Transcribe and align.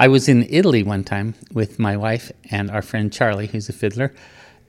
I 0.00 0.06
was 0.06 0.28
in 0.28 0.46
Italy 0.48 0.84
one 0.84 1.02
time 1.02 1.34
with 1.52 1.80
my 1.80 1.96
wife 1.96 2.30
and 2.52 2.70
our 2.70 2.82
friend 2.82 3.12
Charlie, 3.12 3.48
who's 3.48 3.68
a 3.68 3.72
fiddler, 3.72 4.14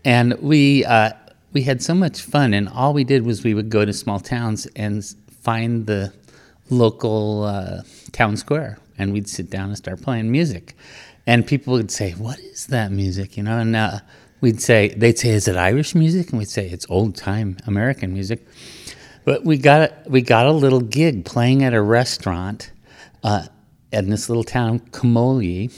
and 0.04 0.34
we 0.42 0.84
uh, 0.86 1.12
we 1.54 1.62
had 1.62 1.84
so 1.84 1.94
much 1.94 2.22
fun. 2.22 2.56
And 2.56 2.68
all 2.68 2.94
we 2.94 3.04
did 3.04 3.24
was 3.24 3.44
we 3.44 3.54
would 3.54 3.70
go 3.70 3.86
to 3.86 3.94
small 3.94 4.20
towns 4.20 4.66
and 4.76 5.06
find 5.30 5.86
the 5.86 6.12
local 6.72 7.44
uh, 7.44 7.82
town 8.12 8.38
square, 8.38 8.80
and 8.98 9.14
we'd 9.14 9.30
sit 9.30 9.52
down 9.52 9.70
and 9.70 9.78
start 9.78 10.02
playing 10.02 10.32
music. 10.32 10.76
And 11.28 11.46
people 11.46 11.74
would 11.74 11.92
say, 11.92 12.14
"What 12.14 12.40
is 12.40 12.66
that 12.68 12.92
music?" 12.92 13.38
You 13.38 13.44
know, 13.44 13.60
and 13.60 13.76
uh, 13.76 14.00
we'd 14.42 14.62
say, 14.62 14.90
they'd 14.98 15.20
say, 15.20 15.30
"Is 15.30 15.48
it 15.48 15.56
Irish 15.56 15.94
music?" 15.94 16.32
And 16.32 16.40
we'd 16.40 16.50
say, 16.50 16.68
"It's 16.68 16.88
old 16.90 17.16
time 17.16 17.58
American 17.68 18.14
music." 18.14 18.48
But 19.26 19.46
we 19.46 19.58
got 19.60 20.10
we 20.10 20.24
got 20.24 20.48
a 20.48 20.52
little 20.52 20.82
gig 20.82 21.24
playing 21.24 21.64
at 21.64 21.76
a 21.76 21.82
restaurant 21.84 22.72
uh, 23.24 23.46
in 23.92 24.10
this 24.10 24.30
little 24.30 24.44
town, 24.44 24.80
Camogli, 24.92 25.72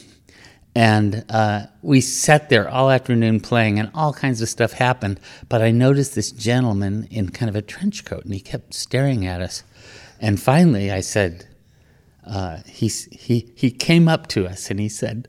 and 0.73 1.25
uh, 1.29 1.65
we 1.81 1.99
sat 1.99 2.49
there 2.49 2.69
all 2.69 2.89
afternoon 2.89 3.39
playing, 3.41 3.79
and 3.79 3.91
all 3.93 4.13
kinds 4.13 4.41
of 4.41 4.49
stuff 4.49 4.73
happened. 4.73 5.19
But 5.49 5.61
I 5.61 5.71
noticed 5.71 6.15
this 6.15 6.31
gentleman 6.31 7.07
in 7.11 7.29
kind 7.29 7.49
of 7.49 7.55
a 7.55 7.61
trench 7.61 8.05
coat, 8.05 8.23
and 8.23 8.33
he 8.33 8.39
kept 8.39 8.73
staring 8.73 9.25
at 9.25 9.41
us. 9.41 9.63
And 10.19 10.41
finally, 10.41 10.91
I 10.91 11.01
said, 11.01 11.47
uh, 12.25 12.59
he, 12.65 12.87
he, 12.87 13.51
he 13.55 13.71
came 13.71 14.07
up 14.07 14.27
to 14.27 14.47
us 14.47 14.69
and 14.69 14.79
he 14.79 14.87
said, 14.87 15.27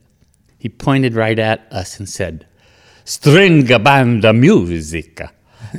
he 0.63 0.69
pointed 0.69 1.13
right 1.13 1.37
at 1.37 1.67
us 1.71 1.99
and 1.99 2.07
said, 2.07 2.47
String 3.03 3.65
band 3.65 4.23
music. 4.39 5.21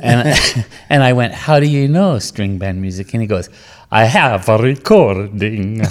And, 0.03 0.65
and 0.89 1.01
I 1.01 1.13
went, 1.13 1.33
How 1.33 1.59
do 1.59 1.65
you 1.65 1.87
know 1.87 2.19
string 2.19 2.59
band 2.59 2.81
music? 2.81 3.11
And 3.13 3.21
he 3.21 3.27
goes, 3.27 3.49
I 3.91 4.05
have 4.05 4.49
a 4.49 4.57
recording. 4.57 5.77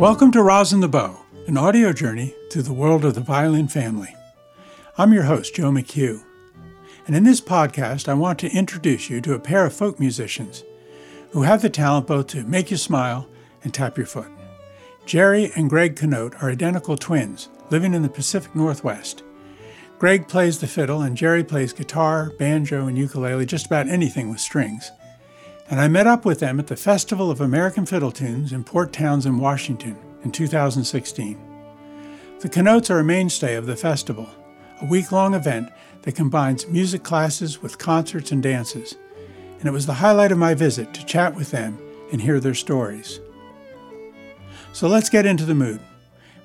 Welcome 0.00 0.32
to 0.32 0.42
Rosin 0.42 0.80
the 0.80 0.88
Bow, 0.88 1.24
an 1.46 1.56
audio 1.56 1.92
journey 1.92 2.34
through 2.50 2.62
the 2.62 2.72
world 2.72 3.04
of 3.04 3.14
the 3.14 3.20
violin 3.20 3.68
family. 3.68 4.16
I'm 4.98 5.12
your 5.12 5.22
host, 5.22 5.54
Joe 5.54 5.70
McHugh. 5.70 6.24
And 7.06 7.14
in 7.14 7.22
this 7.22 7.40
podcast, 7.40 8.08
I 8.08 8.14
want 8.14 8.40
to 8.40 8.50
introduce 8.50 9.08
you 9.08 9.20
to 9.20 9.34
a 9.34 9.38
pair 9.38 9.64
of 9.64 9.72
folk 9.72 10.00
musicians 10.00 10.64
who 11.30 11.42
have 11.42 11.62
the 11.62 11.70
talent 11.70 12.08
both 12.08 12.26
to 12.28 12.42
make 12.42 12.72
you 12.72 12.76
smile 12.76 13.28
and 13.64 13.74
tap 13.74 13.96
your 13.96 14.06
foot. 14.06 14.28
Jerry 15.04 15.50
and 15.56 15.68
Greg 15.68 15.96
Canote 15.96 16.40
are 16.40 16.50
identical 16.50 16.96
twins 16.96 17.48
living 17.70 17.92
in 17.92 18.02
the 18.02 18.08
Pacific 18.08 18.54
Northwest. 18.54 19.22
Greg 19.98 20.28
plays 20.28 20.60
the 20.60 20.66
fiddle 20.66 21.02
and 21.02 21.16
Jerry 21.16 21.42
plays 21.42 21.72
guitar, 21.72 22.32
banjo, 22.38 22.86
and 22.86 22.96
ukulele, 22.96 23.46
just 23.46 23.66
about 23.66 23.88
anything 23.88 24.30
with 24.30 24.40
strings 24.40 24.90
and 25.70 25.80
I 25.80 25.88
met 25.88 26.06
up 26.06 26.24
with 26.24 26.40
them 26.40 26.60
at 26.60 26.66
the 26.66 26.76
Festival 26.76 27.30
of 27.30 27.40
American 27.40 27.86
Fiddle 27.86 28.12
Tunes 28.12 28.52
in 28.52 28.64
Port 28.64 28.92
Townsend, 28.92 29.40
Washington 29.40 29.96
in 30.22 30.30
2016. 30.30 31.38
The 32.40 32.48
Canotes 32.48 32.90
are 32.90 32.98
a 32.98 33.04
mainstay 33.04 33.54
of 33.54 33.66
the 33.66 33.76
festival, 33.76 34.28
a 34.82 34.86
week 34.86 35.10
long 35.10 35.34
event 35.34 35.70
that 36.02 36.14
combines 36.14 36.68
music 36.68 37.02
classes 37.02 37.62
with 37.62 37.78
concerts 37.78 38.30
and 38.30 38.42
dances, 38.42 38.96
and 39.58 39.66
it 39.66 39.72
was 39.72 39.86
the 39.86 39.94
highlight 39.94 40.32
of 40.32 40.38
my 40.38 40.52
visit 40.52 40.92
to 40.92 41.06
chat 41.06 41.34
with 41.34 41.50
them 41.50 41.78
and 42.12 42.20
hear 42.20 42.40
their 42.40 42.54
stories. 42.54 43.20
So 44.74 44.88
let's 44.88 45.08
get 45.08 45.24
into 45.24 45.44
the 45.44 45.54
mood 45.54 45.80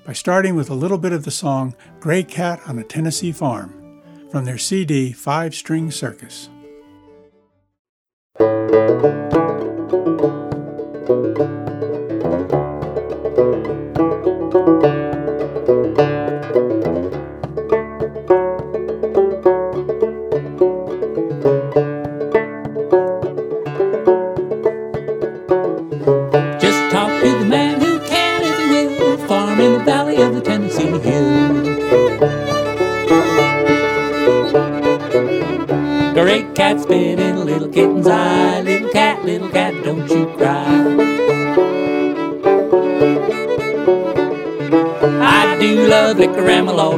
by 0.06 0.12
starting 0.12 0.54
with 0.54 0.70
a 0.70 0.74
little 0.74 0.98
bit 0.98 1.12
of 1.12 1.24
the 1.24 1.32
song 1.32 1.74
Gray 1.98 2.22
Cat 2.22 2.60
on 2.64 2.78
a 2.78 2.84
Tennessee 2.84 3.32
Farm 3.32 4.00
from 4.30 4.44
their 4.44 4.56
CD 4.56 5.10
Five 5.10 5.52
String 5.52 5.90
Circus. 5.90 6.48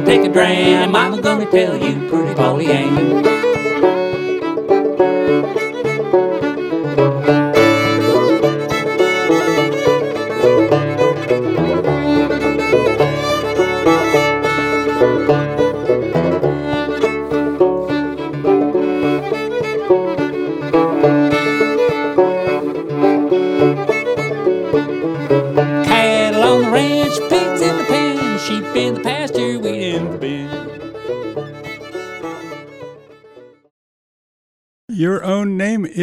Take 0.01 0.23
a 0.23 0.29
dram. 0.29 0.95
I'm 0.95 1.21
gonna 1.21 1.49
tell 1.49 1.77
you, 1.77 2.09
pretty 2.09 2.33
Polly 2.33 2.67
Ann. 2.67 3.52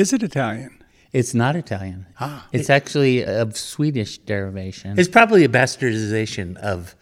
Is 0.00 0.12
it 0.12 0.22
Italian? 0.22 0.82
It's 1.12 1.34
not 1.34 1.56
Italian. 1.56 2.06
Ah. 2.18 2.46
It's 2.52 2.70
actually 2.70 3.24
of 3.24 3.56
Swedish 3.56 4.18
derivation. 4.18 4.98
It's 4.98 5.08
probably 5.08 5.44
a 5.44 5.48
bastardization 5.48 6.56
of 6.56 6.94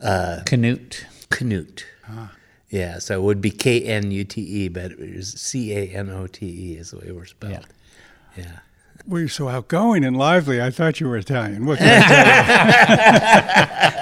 uh, 0.00 0.42
Canute. 0.44 1.06
Canute. 1.30 1.86
Yeah, 2.68 2.98
so 2.98 3.20
it 3.20 3.22
would 3.22 3.40
be 3.40 3.50
K 3.50 3.82
N 3.82 4.10
U 4.10 4.24
T 4.24 4.40
E, 4.40 4.68
but 4.68 4.92
it 4.92 5.16
was 5.16 5.32
C 5.32 5.72
A 5.72 5.88
N 5.90 6.10
O 6.10 6.26
T 6.26 6.46
E 6.46 6.76
is 6.76 6.90
the 6.90 6.98
way 6.98 7.12
we're 7.12 7.24
spelled. 7.24 7.66
Yeah. 8.36 8.58
Well, 9.06 9.20
you're 9.20 9.28
so 9.28 9.48
outgoing 9.48 10.04
and 10.04 10.16
lively. 10.16 10.62
I 10.62 10.70
thought 10.70 10.98
you 10.98 11.08
were 11.08 11.16
Italian. 11.16 11.66
What 11.66 11.78
can 11.78 11.88
I 11.88 12.00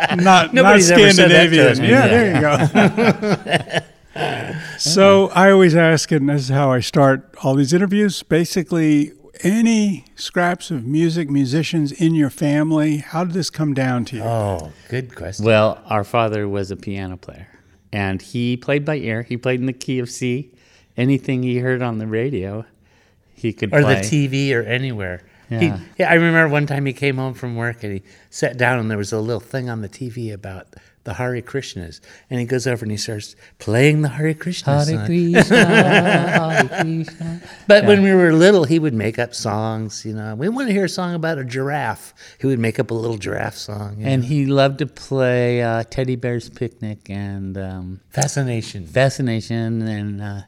tell 0.07 0.17
you? 0.17 0.23
not 0.25 0.55
Nobody's 0.55 0.91
not 0.91 1.01
ever 1.01 1.13
said 1.13 1.31
that 1.31 1.51
to 1.51 1.55
Scandinavian. 1.55 1.67
us, 1.67 1.79
yeah, 1.81 2.07
there 2.09 2.35
you 2.35 3.81
go. 3.81 3.87
so 4.79 5.29
I 5.35 5.51
always 5.51 5.75
ask, 5.77 6.11
and 6.13 6.29
this 6.29 6.43
is 6.43 6.49
how 6.49 6.71
I 6.73 6.81
start 6.81 7.35
all 7.43 7.55
these 7.55 7.73
interviews. 7.73 8.23
Basically, 8.23 9.13
any 9.43 10.05
scraps 10.17 10.71
of 10.71 10.85
music, 10.87 11.29
musicians 11.31 11.93
in 11.93 12.15
your 12.15 12.31
family. 12.31 12.99
How 12.99 13.25
did 13.25 13.35
this 13.35 13.51
come 13.51 13.75
down 13.75 14.05
to 14.07 14.17
you? 14.17 14.23
Oh, 14.23 14.73
good 14.89 15.15
question. 15.15 15.45
Well, 15.45 15.81
our 15.87 16.05
father 16.05 16.49
was 16.49 16.71
a 16.71 16.77
piano 16.77 17.17
player, 17.17 17.49
and 17.93 18.21
he 18.23 18.57
played 18.57 18.85
by 18.85 18.97
ear. 18.97 19.23
He 19.23 19.37
played 19.37 19.61
in 19.61 19.67
the 19.67 19.73
key 19.73 19.99
of 19.99 20.11
C. 20.11 20.53
Anything 20.97 21.43
he 21.43 21.59
heard 21.59 21.81
on 21.83 21.99
the 21.99 22.07
radio, 22.07 22.67
he 23.35 23.53
could 23.53 23.73
or 23.75 23.81
play. 23.83 24.03
the 24.03 24.29
TV 24.29 24.55
or 24.55 24.63
anywhere. 24.63 25.23
He- 25.49 25.57
Yeah. 25.67 25.81
yeah, 25.99 26.11
I 26.11 26.15
remember 26.15 26.49
one 26.49 26.67
time 26.67 26.87
he 26.87 26.93
came 26.93 27.17
home 27.17 27.35
from 27.35 27.57
work 27.57 27.83
and 27.83 27.93
he 27.95 28.03
sat 28.31 28.57
down 28.57 28.79
and 28.79 28.91
there 28.91 28.97
was 28.99 29.13
a 29.13 29.19
little 29.21 29.41
thing 29.41 29.69
on 29.69 29.81
the 29.83 29.89
TV 29.89 30.31
about 30.33 30.67
the 31.05 31.15
Hare 31.15 31.41
Krishnas, 31.43 32.01
and 32.31 32.41
he 32.41 32.47
goes 32.47 32.67
over 32.67 32.85
and 32.85 32.91
he 32.91 32.97
starts 32.97 33.35
playing 33.59 34.03
the 34.03 34.09
Hare 34.09 34.35
Krishna 34.35 34.85
Hare. 34.85 35.07
Krishna, 35.07 35.65
Hare 35.65 36.85
Krishna. 36.85 37.41
But 37.67 37.87
when 37.87 38.03
we 38.03 38.13
were 38.13 38.33
little, 38.33 38.65
he 38.65 38.79
would 38.79 38.95
make 38.95 39.19
up 39.19 39.35
songs. 39.35 40.05
You 40.05 40.15
know, 40.15 40.35
we 40.35 40.49
want 40.49 40.69
to 40.69 40.73
hear 40.73 40.85
a 40.85 40.89
song 40.89 41.15
about 41.15 41.39
a 41.39 41.45
giraffe. 41.45 42.15
He 42.41 42.47
would 42.47 42.59
make 42.59 42.79
up 42.79 42.91
a 42.91 42.95
little 42.95 43.19
giraffe 43.19 43.57
song. 43.57 43.99
And 44.01 44.23
know. 44.23 44.29
he 44.29 44.47
loved 44.47 44.79
to 44.79 44.87
play 44.87 45.63
uh, 45.63 45.85
Teddy 45.91 46.17
Bear's 46.17 46.49
Picnic 46.49 47.11
and 47.11 47.57
um, 47.59 48.01
fascination, 48.11 48.87
Fascination 48.87 49.83
and 49.83 50.23
uh, 50.23 50.41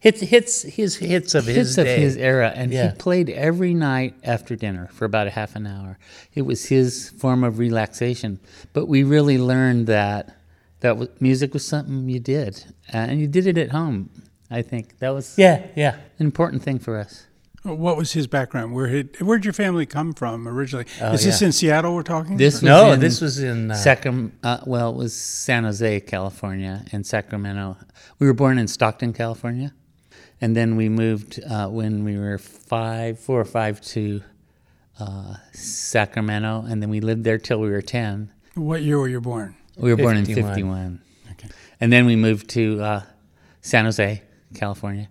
hits, 0.00 0.20
hits, 0.20 0.62
his 0.62 0.96
hits 0.96 1.34
of 1.34 1.44
his 1.46 1.56
hits 1.56 1.78
of 1.78 1.84
day. 1.84 2.00
his 2.00 2.16
era. 2.16 2.52
And 2.54 2.72
Yeah. 2.72 2.90
he 2.90 2.96
played 2.98 3.30
every 3.30 3.74
night 3.74 4.14
after 4.24 4.56
dinner 4.56 4.88
for 4.92 5.04
about 5.04 5.26
a 5.26 5.30
half 5.30 5.54
an 5.56 5.66
hour. 5.66 5.98
It 6.34 6.42
was 6.42 6.66
his 6.66 7.10
form 7.10 7.44
of 7.44 7.58
relaxation. 7.58 8.40
But 8.72 8.86
we 8.86 9.02
really 9.04 9.38
learned 9.38 9.86
that 9.86 10.34
that 10.80 10.96
was, 10.96 11.08
music 11.20 11.52
was 11.52 11.66
something 11.66 12.08
you 12.08 12.18
did, 12.20 12.64
uh, 12.92 12.96
and 12.96 13.20
you 13.20 13.26
did 13.28 13.46
it 13.46 13.58
at 13.58 13.70
home. 13.70 14.08
I 14.50 14.62
think 14.62 14.98
that 14.98 15.10
was 15.10 15.34
Yeah, 15.36 15.62
yeah. 15.76 15.96
an 16.18 16.26
important 16.26 16.62
thing 16.62 16.78
for 16.78 16.98
us. 16.98 17.26
What 17.62 17.98
was 17.98 18.14
his 18.14 18.26
background? 18.26 18.72
Where 18.72 18.86
did 18.88 19.20
where'd 19.20 19.44
your 19.44 19.52
family 19.52 19.84
come 19.84 20.14
from 20.14 20.48
originally? 20.48 20.86
Is 21.12 21.22
this 21.24 21.42
yeah. 21.42 21.46
in 21.48 21.52
Seattle 21.52 21.94
we're 21.94 22.02
talking? 22.02 22.38
This 22.38 22.62
No, 22.62 22.92
in 22.92 23.00
this 23.00 23.20
was 23.20 23.38
in 23.38 23.70
uh, 23.70 23.74
Sacram- 23.74 24.30
uh, 24.42 24.60
well, 24.64 24.88
it 24.92 24.96
was 24.96 25.12
San 25.14 25.64
Jose, 25.64 26.00
California, 26.00 26.86
and 26.90 27.04
Sacramento. 27.06 27.76
We 28.18 28.26
were 28.26 28.32
born 28.32 28.56
in 28.58 28.66
Stockton, 28.66 29.12
California, 29.12 29.74
and 30.40 30.56
then 30.56 30.76
we 30.76 30.88
moved 30.88 31.40
uh, 31.48 31.68
when 31.68 32.04
we 32.04 32.16
were 32.18 32.38
five, 32.38 33.18
four 33.18 33.40
or 33.40 33.44
five, 33.44 33.80
to 33.82 34.22
uh, 34.98 35.34
Sacramento, 35.52 36.64
and 36.68 36.82
then 36.82 36.90
we 36.90 37.00
lived 37.00 37.24
there 37.24 37.38
till 37.38 37.60
we 37.60 37.70
were 37.70 37.82
ten. 37.82 38.30
What 38.54 38.82
year 38.82 38.98
were 38.98 39.08
you 39.08 39.20
born? 39.20 39.56
We 39.76 39.90
were 39.90 39.96
born 39.96 40.16
in 40.16 40.24
51. 40.26 40.54
'51, 40.54 41.00
Okay. 41.32 41.48
and 41.80 41.92
then 41.92 42.04
we 42.06 42.16
moved 42.16 42.50
to 42.50 42.80
uh, 42.82 43.02
San 43.62 43.84
Jose, 43.84 44.22
California, 44.54 45.08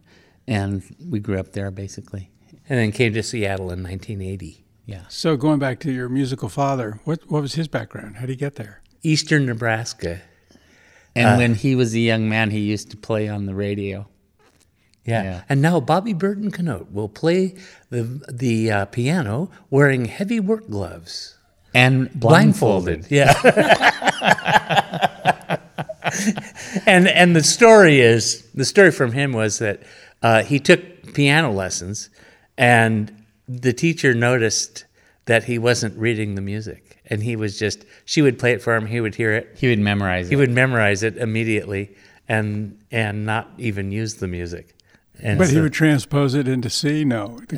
and 0.48 0.84
we 1.10 1.20
grew 1.20 1.40
up 1.40 1.54
there 1.54 1.72
basically. 1.72 2.30
and 2.70 2.78
then 2.78 2.92
came 2.92 3.14
to 3.14 3.24
Seattle 3.24 3.72
in 3.72 3.82
1980. 3.82 4.64
Yeah. 4.86 5.02
So 5.08 5.36
going 5.38 5.60
back 5.60 5.80
to 5.82 5.92
your 5.92 6.10
musical 6.10 6.50
father, 6.50 7.00
what 7.06 7.20
what 7.32 7.42
was 7.42 7.54
his 7.56 7.68
background? 7.68 8.16
How 8.16 8.22
did 8.22 8.30
he 8.32 8.36
get 8.36 8.56
there? 8.56 8.82
Eastern 9.02 9.46
Nebraska. 9.46 10.22
And 11.16 11.28
Uh, 11.28 11.38
when 11.38 11.56
he 11.56 11.74
was 11.75 11.94
a 11.96 12.00
young 12.00 12.30
man, 12.30 12.52
he 12.52 12.60
used 12.60 12.92
to 12.92 12.98
play 12.98 13.28
on 13.28 13.46
the 13.48 13.56
radio. 13.56 14.08
Yeah. 15.10 15.24
Yeah. 15.24 15.42
And 15.50 15.62
now 15.62 15.80
Bobby 15.80 16.14
Burton 16.14 16.52
Canote 16.52 16.92
will 16.92 17.10
play 17.10 17.56
the 17.90 18.04
the 18.32 18.72
uh, 18.72 18.86
piano 18.86 19.50
wearing 19.70 20.06
heavy 20.06 20.40
work 20.40 20.70
gloves. 20.70 21.36
And 21.74 22.12
blindfolded. 22.14 23.08
Yeah. 23.12 23.34
and 26.86 27.08
and 27.08 27.36
the 27.36 27.44
story 27.44 28.00
is 28.00 28.48
the 28.54 28.66
story 28.66 28.92
from 28.92 29.12
him 29.12 29.34
was 29.34 29.60
that 29.60 29.82
uh, 30.22 30.44
he 30.44 30.60
took 30.60 31.14
piano 31.14 31.52
lessons, 31.52 32.10
and 32.58 33.12
the 33.48 33.74
teacher 33.74 34.14
noticed 34.14 34.86
that 35.26 35.46
he 35.46 35.58
wasn't 35.58 35.98
reading 35.98 36.36
the 36.36 36.42
music, 36.42 36.98
and 37.06 37.24
he 37.24 37.36
was 37.36 37.60
just 37.60 37.86
she 38.06 38.22
would 38.22 38.40
play 38.40 38.54
it 38.54 38.62
for 38.62 38.76
him, 38.76 38.88
he 38.88 39.02
would 39.02 39.16
hear 39.16 39.34
it, 39.34 39.56
He 39.58 39.68
would 39.68 39.80
memorize 39.80 40.28
it. 40.28 40.32
he 40.32 40.36
would 40.36 40.52
memorize 40.52 41.04
it 41.04 41.18
immediately, 41.18 41.96
and 42.28 42.80
and 42.92 43.26
not 43.26 43.50
even 43.58 43.92
use 43.92 44.16
the 44.16 44.28
music. 44.28 44.76
And 45.21 45.38
But 45.38 45.50
he 45.50 45.60
would 45.60 45.74
transpose 45.74 46.33
it 46.33 46.48
into 46.48 46.69
C. 46.69 47.04
No, 47.04 47.39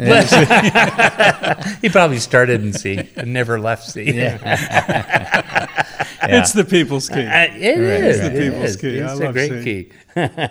he 1.81 1.89
probably 1.89 2.17
started 2.19 2.61
in 2.63 2.73
C 2.73 3.07
and 3.15 3.33
never 3.33 3.59
left 3.59 3.87
C. 3.89 4.01
Yeah, 4.11 4.39
it's 6.23 6.53
the 6.53 6.65
people's 6.65 7.07
key. 7.07 7.23
Uh, 7.25 7.43
it 7.53 7.55
is. 7.55 8.19
right. 8.19 8.25
It 8.31 8.33
The 8.33 8.39
people's 8.41 8.69
is. 8.71 8.75
key. 8.77 8.97
It's 8.97 9.11
a 9.13 9.15
love 9.15 9.33
great 9.33 9.49
seeing. 9.51 9.63
key. 9.63 9.91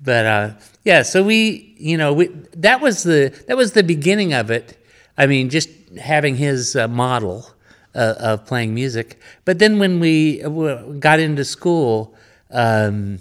but 0.00 0.26
uh, 0.26 0.50
yeah, 0.84 1.02
so 1.02 1.22
we, 1.24 1.74
you 1.78 1.96
know, 1.96 2.12
we, 2.12 2.28
that 2.56 2.80
was 2.80 3.02
the 3.02 3.34
that 3.48 3.56
was 3.56 3.72
the 3.72 3.82
beginning 3.82 4.32
of 4.32 4.50
it. 4.50 4.78
I 5.16 5.26
mean, 5.26 5.50
just 5.50 5.68
having 6.00 6.36
his 6.36 6.76
uh, 6.76 6.86
model 6.86 7.50
uh, 7.96 8.14
of 8.18 8.46
playing 8.46 8.74
music. 8.74 9.18
But 9.44 9.58
then 9.58 9.78
when 9.80 9.98
we 9.98 10.42
uh, 10.44 10.76
got 11.00 11.18
into 11.18 11.44
school, 11.44 12.14
um, 12.52 13.18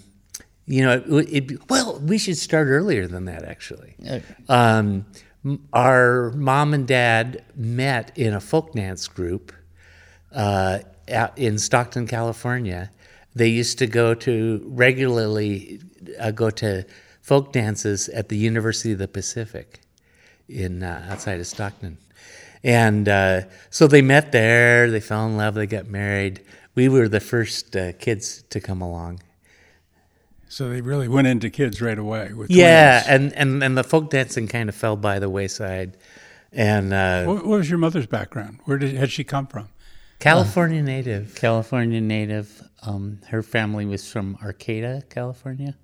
you 0.67 0.83
know, 0.83 1.01
it, 1.07 1.51
it, 1.51 1.69
well, 1.69 1.97
we 1.99 2.17
should 2.17 2.37
start 2.37 2.67
earlier 2.67 3.07
than 3.07 3.25
that. 3.25 3.43
Actually, 3.43 3.95
um, 4.49 5.05
our 5.71 6.31
mom 6.31 6.73
and 6.73 6.85
dad 6.85 7.45
met 7.55 8.11
in 8.17 8.33
a 8.33 8.41
folk 8.41 8.73
dance 8.73 9.07
group 9.07 9.53
uh, 10.33 10.79
out 11.09 11.37
in 11.37 11.57
Stockton, 11.57 12.05
California. 12.05 12.91
They 13.33 13.47
used 13.47 13.77
to 13.79 13.87
go 13.87 14.13
to 14.15 14.61
regularly 14.65 15.79
uh, 16.19 16.31
go 16.31 16.49
to 16.49 16.85
folk 17.21 17.53
dances 17.53 18.09
at 18.09 18.27
the 18.27 18.37
University 18.37 18.91
of 18.91 18.99
the 18.99 19.07
Pacific 19.07 19.79
in 20.49 20.83
uh, 20.83 21.07
outside 21.09 21.39
of 21.39 21.47
Stockton, 21.47 21.97
and 22.61 23.07
uh, 23.07 23.41
so 23.69 23.87
they 23.87 24.01
met 24.01 24.33
there. 24.33 24.91
They 24.91 24.99
fell 24.99 25.25
in 25.27 25.37
love. 25.37 25.55
They 25.55 25.65
got 25.65 25.87
married. 25.87 26.43
We 26.75 26.89
were 26.89 27.07
the 27.07 27.21
first 27.21 27.73
uh, 27.73 27.93
kids 27.93 28.43
to 28.49 28.59
come 28.59 28.81
along. 28.81 29.21
So 30.57 30.69
they 30.69 30.81
really 30.81 31.07
went 31.07 31.27
into 31.27 31.51
kids 31.51 31.83
right 31.83 31.99
away. 31.99 32.33
With 32.33 32.49
Yeah, 32.49 33.03
twins. 33.03 33.33
and, 33.33 33.33
and 33.53 33.63
and 33.63 33.77
the 33.77 33.83
folk 33.83 34.09
dancing 34.09 34.47
kind 34.47 34.69
of 34.69 34.73
fell 34.73 34.95
by 34.95 35.19
the 35.19 35.29
wayside, 35.29 35.97
and 36.51 36.91
uh, 36.93 37.25
What, 37.25 37.45
what 37.45 37.57
was 37.59 37.69
your 37.69 37.77
mother's 37.77 38.07
background? 38.07 38.61
Where 38.65 38.79
did 38.79 38.95
had 38.95 39.11
she 39.11 39.23
come 39.23 39.45
from? 39.45 39.69
California 40.17 40.81
native. 40.81 41.35
California 41.35 42.01
native. 42.01 42.67
Um, 42.81 43.19
her 43.27 43.43
family 43.43 43.85
was 43.85 44.11
from 44.11 44.35
Arcata, 44.41 45.03
California, 45.11 45.75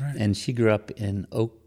Right. 0.00 0.14
and 0.16 0.36
she 0.36 0.52
grew 0.52 0.70
up 0.70 0.92
in 0.92 1.26
Oak, 1.32 1.58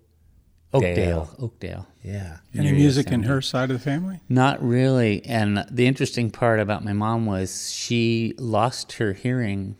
Oakdale. 0.73 1.35
Oakdale. 1.37 1.87
Yeah. 2.03 2.37
Any 2.53 2.67
near 2.67 2.73
music 2.75 3.11
in 3.11 3.23
her 3.23 3.41
side 3.41 3.69
of 3.69 3.77
the 3.77 3.83
family? 3.83 4.21
Not 4.29 4.63
really. 4.63 5.25
And 5.25 5.65
the 5.69 5.87
interesting 5.87 6.31
part 6.31 6.61
about 6.61 6.85
my 6.85 6.93
mom 6.93 7.25
was 7.25 7.73
she 7.73 8.33
lost 8.37 8.93
her 8.93 9.11
hearing 9.11 9.75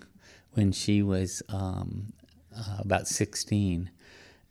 when 0.56 0.74
she 0.74 1.02
was 1.02 1.42
um, 1.48 2.12
uh, 2.58 2.78
about 2.80 3.08
16. 3.08 3.90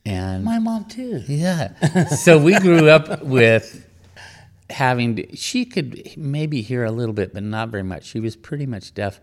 And 0.07 0.45
My 0.45 0.59
mom 0.59 0.85
too. 0.85 1.23
yeah. 1.27 1.75
so 2.09 2.39
we 2.39 2.59
grew 2.61 2.89
up 2.89 3.23
with 3.23 3.87
having 4.71 5.17
to, 5.17 5.37
she 5.37 5.65
could 5.65 6.17
maybe 6.17 6.61
hear 6.61 6.85
a 6.85 6.91
little 6.91 7.15
bit, 7.15 7.33
but 7.33 7.43
not 7.43 7.69
very 7.71 7.83
much. 7.83 8.05
She 8.05 8.21
was 8.21 8.37
pretty 8.37 8.67
much 8.67 8.93
deaf. 8.95 9.21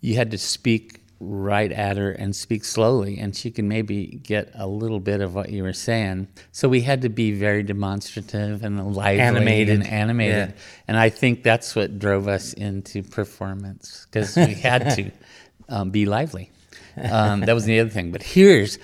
You 0.00 0.14
had 0.16 0.30
to 0.30 0.38
speak 0.38 1.00
right 1.18 1.72
at 1.72 1.96
her 1.96 2.10
and 2.10 2.36
speak 2.36 2.62
slowly, 2.64 3.18
and 3.18 3.34
she 3.34 3.50
could 3.50 3.64
maybe 3.64 4.06
get 4.22 4.50
a 4.54 4.66
little 4.66 5.00
bit 5.00 5.20
of 5.22 5.34
what 5.34 5.48
you 5.48 5.62
were 5.62 5.72
saying. 5.72 6.28
So 6.52 6.68
we 6.68 6.82
had 6.82 7.02
to 7.02 7.08
be 7.08 7.32
very 7.32 7.62
demonstrative 7.62 8.62
and 8.62 8.94
lively 8.94 9.20
Animated. 9.20 9.80
and 9.80 9.86
animated. 9.86 10.50
Yeah. 10.50 10.62
And 10.88 10.96
I 10.98 11.08
think 11.08 11.42
that's 11.42 11.74
what 11.74 11.98
drove 11.98 12.28
us 12.28 12.52
into 12.52 13.02
performance 13.02 14.06
because 14.10 14.36
we 14.36 14.54
had 14.54 14.94
to 14.96 15.10
um, 15.70 15.90
be 15.90 16.04
lively. 16.06 16.50
Um, 16.96 17.40
that 17.40 17.54
was 17.54 17.64
the 17.64 17.80
other 17.80 17.90
thing. 17.90 18.10
But 18.10 18.22
here's, 18.22 18.78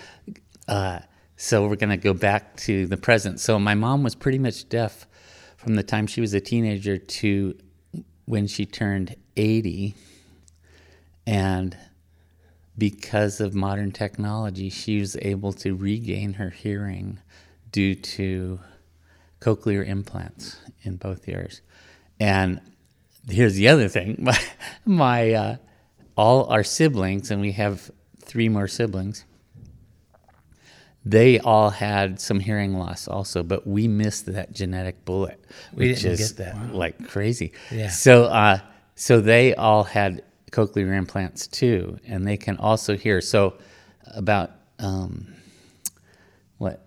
uh, 0.69 1.00
so 1.37 1.67
we're 1.67 1.76
going 1.76 1.91
to 1.91 1.97
go 1.97 2.12
back 2.12 2.56
to 2.59 2.87
the 2.87 2.97
present. 2.97 3.41
So 3.41 3.59
my 3.59 3.75
mom 3.75 4.03
was 4.03 4.14
pretty 4.14 4.38
much 4.38 4.69
deaf 4.69 5.06
from 5.56 5.76
the 5.76 5.82
time 5.82 6.06
she 6.06 6.20
was 6.20 6.35
a 6.35 6.41
teenager 6.41 6.99
to 6.99 7.56
when 8.26 8.47
she 8.47 8.67
turned 8.67 9.17
80. 9.37 9.94
And 11.26 11.76
because 12.76 13.41
of 13.41 13.55
modern 13.55 13.93
technology, 13.93 14.70
she 14.70 14.99
was 14.99 15.17
able 15.23 15.53
to 15.55 15.75
regain 15.75 16.35
her 16.35 16.50
hearing 16.50 17.19
due 17.70 17.94
to 17.94 18.61
cochlear 19.41 19.87
implants 19.87 20.56
in 20.82 20.97
both 20.97 21.29
ears. 21.29 21.61
And 22.19 22.61
here's 23.29 23.55
the 23.55 23.69
other 23.69 23.88
thing: 23.88 24.17
my, 24.20 24.38
my 24.85 25.32
uh, 25.32 25.56
all 26.17 26.47
our 26.47 26.65
siblings, 26.65 27.31
and 27.31 27.41
we 27.41 27.53
have 27.53 27.91
three 28.32 28.49
more 28.49 28.67
siblings. 28.67 29.26
They 31.05 31.39
all 31.41 31.69
had 31.70 32.19
some 32.19 32.41
hearing 32.41 32.74
loss 32.79 33.06
also, 33.08 33.43
but 33.43 33.67
we 33.67 33.89
missed 33.89 34.24
that 34.27 34.53
genetic 34.53 35.05
bullet, 35.05 35.44
We 35.74 35.89
which 35.89 36.03
didn't 36.03 36.20
is 36.20 36.32
get 36.32 36.44
that. 36.55 36.74
like 36.74 37.06
crazy. 37.08 37.53
Yeah. 37.70 37.91
So, 37.91 38.24
uh, 38.24 38.60
so 38.94 39.20
they 39.20 39.55
all 39.55 39.84
had 39.84 40.22
cochlear 40.51 40.96
implants 40.96 41.46
too, 41.46 41.98
and 42.06 42.27
they 42.27 42.36
can 42.39 42.56
also 42.56 42.96
hear. 42.96 43.20
So, 43.20 43.55
about 44.15 44.53
um, 44.79 45.34
what 46.58 46.86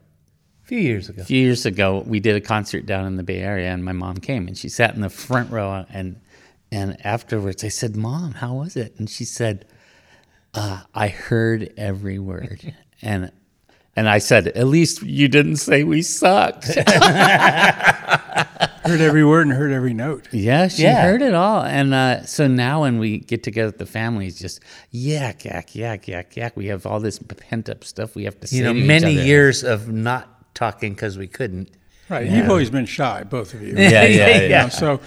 A 0.63 0.67
few 0.67 0.79
years 0.79 1.09
ago. 1.09 1.21
a 1.21 1.25
few 1.25 1.41
years 1.41 1.65
ago, 1.65 2.03
we 2.07 2.19
did 2.19 2.35
a 2.35 2.41
concert 2.41 2.85
down 2.87 3.05
in 3.05 3.17
the 3.17 3.23
Bay 3.23 3.39
Area, 3.39 3.71
and 3.71 3.83
my 3.85 3.91
mom 3.91 4.17
came, 4.17 4.47
and 4.47 4.57
she 4.57 4.69
sat 4.69 4.95
in 4.95 5.01
the 5.01 5.09
front 5.09 5.51
row, 5.51 5.85
and 5.91 6.19
and 6.71 6.97
afterwards, 7.05 7.63
I 7.65 7.67
said, 7.69 7.95
"Mom, 7.97 8.31
how 8.33 8.55
was 8.55 8.75
it?" 8.77 8.95
And 8.97 9.09
she 9.09 9.25
said, 9.25 9.65
uh, 10.55 10.81
"I 10.93 11.07
heard 11.09 11.73
every 11.77 12.19
word," 12.19 12.73
and 13.01 13.31
and 13.95 14.09
I 14.09 14.17
said, 14.19 14.47
"At 14.49 14.67
least 14.67 15.01
you 15.03 15.27
didn't 15.27 15.57
say 15.57 15.83
we 15.83 16.01
sucked." 16.01 16.65
Heard 18.85 19.01
every 19.01 19.25
word 19.25 19.47
and 19.47 19.55
heard 19.55 19.71
every 19.71 19.95
note. 19.95 20.27
yeah, 20.31 20.67
she 20.67 20.83
Yeah. 20.83 21.01
heard 21.01 21.23
it 21.23 21.33
all, 21.33 21.63
and 21.63 21.91
uh, 21.91 22.23
so 22.25 22.45
now 22.47 22.81
when 22.81 22.99
we 22.99 23.17
get 23.17 23.41
together 23.41 23.69
with 23.69 23.79
the 23.79 23.87
family, 23.87 24.27
it's 24.27 24.37
just 24.37 24.59
yak 24.91 25.43
yak 25.43 25.73
yak 25.75 26.07
yak 26.07 26.37
yak. 26.37 26.55
We 26.55 26.67
have 26.67 26.85
all 26.85 26.99
this 26.99 27.17
pent 27.17 27.67
up 27.67 27.83
stuff 27.83 28.15
we 28.15 28.25
have 28.25 28.39
to 28.41 28.47
say. 28.47 28.57
You 28.57 28.63
know, 28.63 28.73
to 28.73 28.79
each 28.79 28.85
many 28.87 29.17
other. 29.17 29.25
years 29.25 29.63
of 29.63 29.91
not 29.91 30.53
talking 30.53 30.93
because 30.93 31.17
we 31.17 31.25
couldn't. 31.25 31.71
Right. 32.09 32.29
You've 32.29 32.47
always 32.47 32.69
been 32.69 32.85
shy, 32.85 33.23
both 33.23 33.55
of 33.55 33.63
you. 33.63 33.73
Yeah, 33.75 33.89
yeah, 34.03 34.05
yeah. 34.05 34.41
You 34.41 34.49
know, 34.49 34.69
so, 34.69 34.99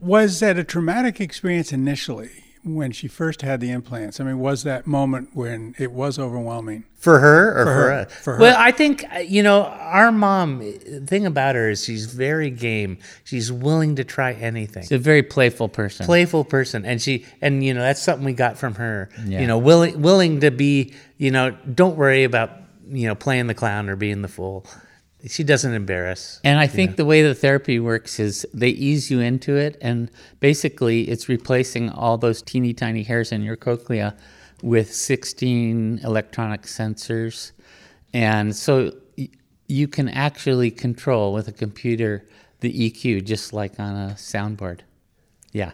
was 0.00 0.38
that 0.38 0.56
a 0.56 0.62
traumatic 0.62 1.20
experience 1.20 1.72
initially 1.72 2.30
when 2.66 2.90
she 2.90 3.06
first 3.06 3.42
had 3.42 3.60
the 3.60 3.70
implants? 3.70 4.18
I 4.18 4.24
mean, 4.24 4.40
was 4.40 4.64
that 4.64 4.86
moment 4.86 5.30
when 5.34 5.74
it 5.78 5.92
was 5.92 6.18
overwhelming? 6.18 6.84
For 6.96 7.20
her 7.20 7.60
or 7.60 7.64
for, 7.64 7.72
her. 7.72 7.92
us? 7.92 8.12
For 8.12 8.34
her. 8.34 8.40
Well, 8.40 8.56
I 8.58 8.72
think, 8.72 9.04
uh, 9.14 9.18
you 9.18 9.42
know, 9.42 9.62
our 9.64 10.10
mom, 10.10 10.58
the 10.58 11.04
thing 11.06 11.26
about 11.26 11.54
her 11.54 11.70
is 11.70 11.84
she's 11.84 12.06
very 12.06 12.50
game. 12.50 12.98
She's 13.24 13.52
willing 13.52 13.96
to 13.96 14.04
try 14.04 14.32
anything. 14.32 14.82
She's 14.82 14.92
a 14.92 14.98
very 14.98 15.22
playful 15.22 15.68
person. 15.68 16.04
Playful 16.06 16.44
person. 16.44 16.84
And 16.84 17.00
she, 17.00 17.24
and, 17.40 17.64
you 17.64 17.72
know, 17.72 17.80
that's 17.80 18.02
something 18.02 18.24
we 18.24 18.32
got 18.32 18.58
from 18.58 18.74
her. 18.74 19.08
Yeah. 19.24 19.40
You 19.40 19.46
know, 19.46 19.58
willing, 19.58 20.02
willing 20.02 20.40
to 20.40 20.50
be, 20.50 20.94
you 21.18 21.30
know, 21.30 21.52
don't 21.72 21.96
worry 21.96 22.24
about, 22.24 22.50
you 22.88 23.06
know, 23.06 23.14
playing 23.14 23.46
the 23.46 23.54
clown 23.54 23.88
or 23.88 23.96
being 23.96 24.22
the 24.22 24.28
fool. 24.28 24.66
She 25.26 25.44
doesn't 25.44 25.72
embarrass. 25.72 26.40
And 26.44 26.58
I 26.58 26.66
think 26.66 26.96
the 26.96 27.04
way 27.04 27.22
the 27.22 27.34
therapy 27.34 27.78
works 27.80 28.20
is 28.20 28.46
they 28.52 28.68
ease 28.68 29.10
you 29.10 29.20
into 29.20 29.56
it, 29.56 29.78
and 29.80 30.10
basically 30.40 31.02
it's 31.08 31.28
replacing 31.28 31.90
all 31.90 32.18
those 32.18 32.42
teeny 32.42 32.72
tiny 32.74 33.02
hairs 33.02 33.32
in 33.32 33.42
your 33.42 33.56
cochlea 33.56 34.14
with 34.62 34.92
16 34.92 36.00
electronic 36.02 36.62
sensors. 36.62 37.52
And 38.12 38.54
so 38.54 38.92
y- 39.18 39.28
you 39.68 39.88
can 39.88 40.08
actually 40.08 40.70
control 40.70 41.32
with 41.32 41.48
a 41.48 41.52
computer 41.52 42.24
the 42.60 42.72
EQ 42.90 43.24
just 43.24 43.52
like 43.52 43.78
on 43.78 44.10
a 44.10 44.14
soundboard. 44.14 44.80
Yeah. 45.52 45.72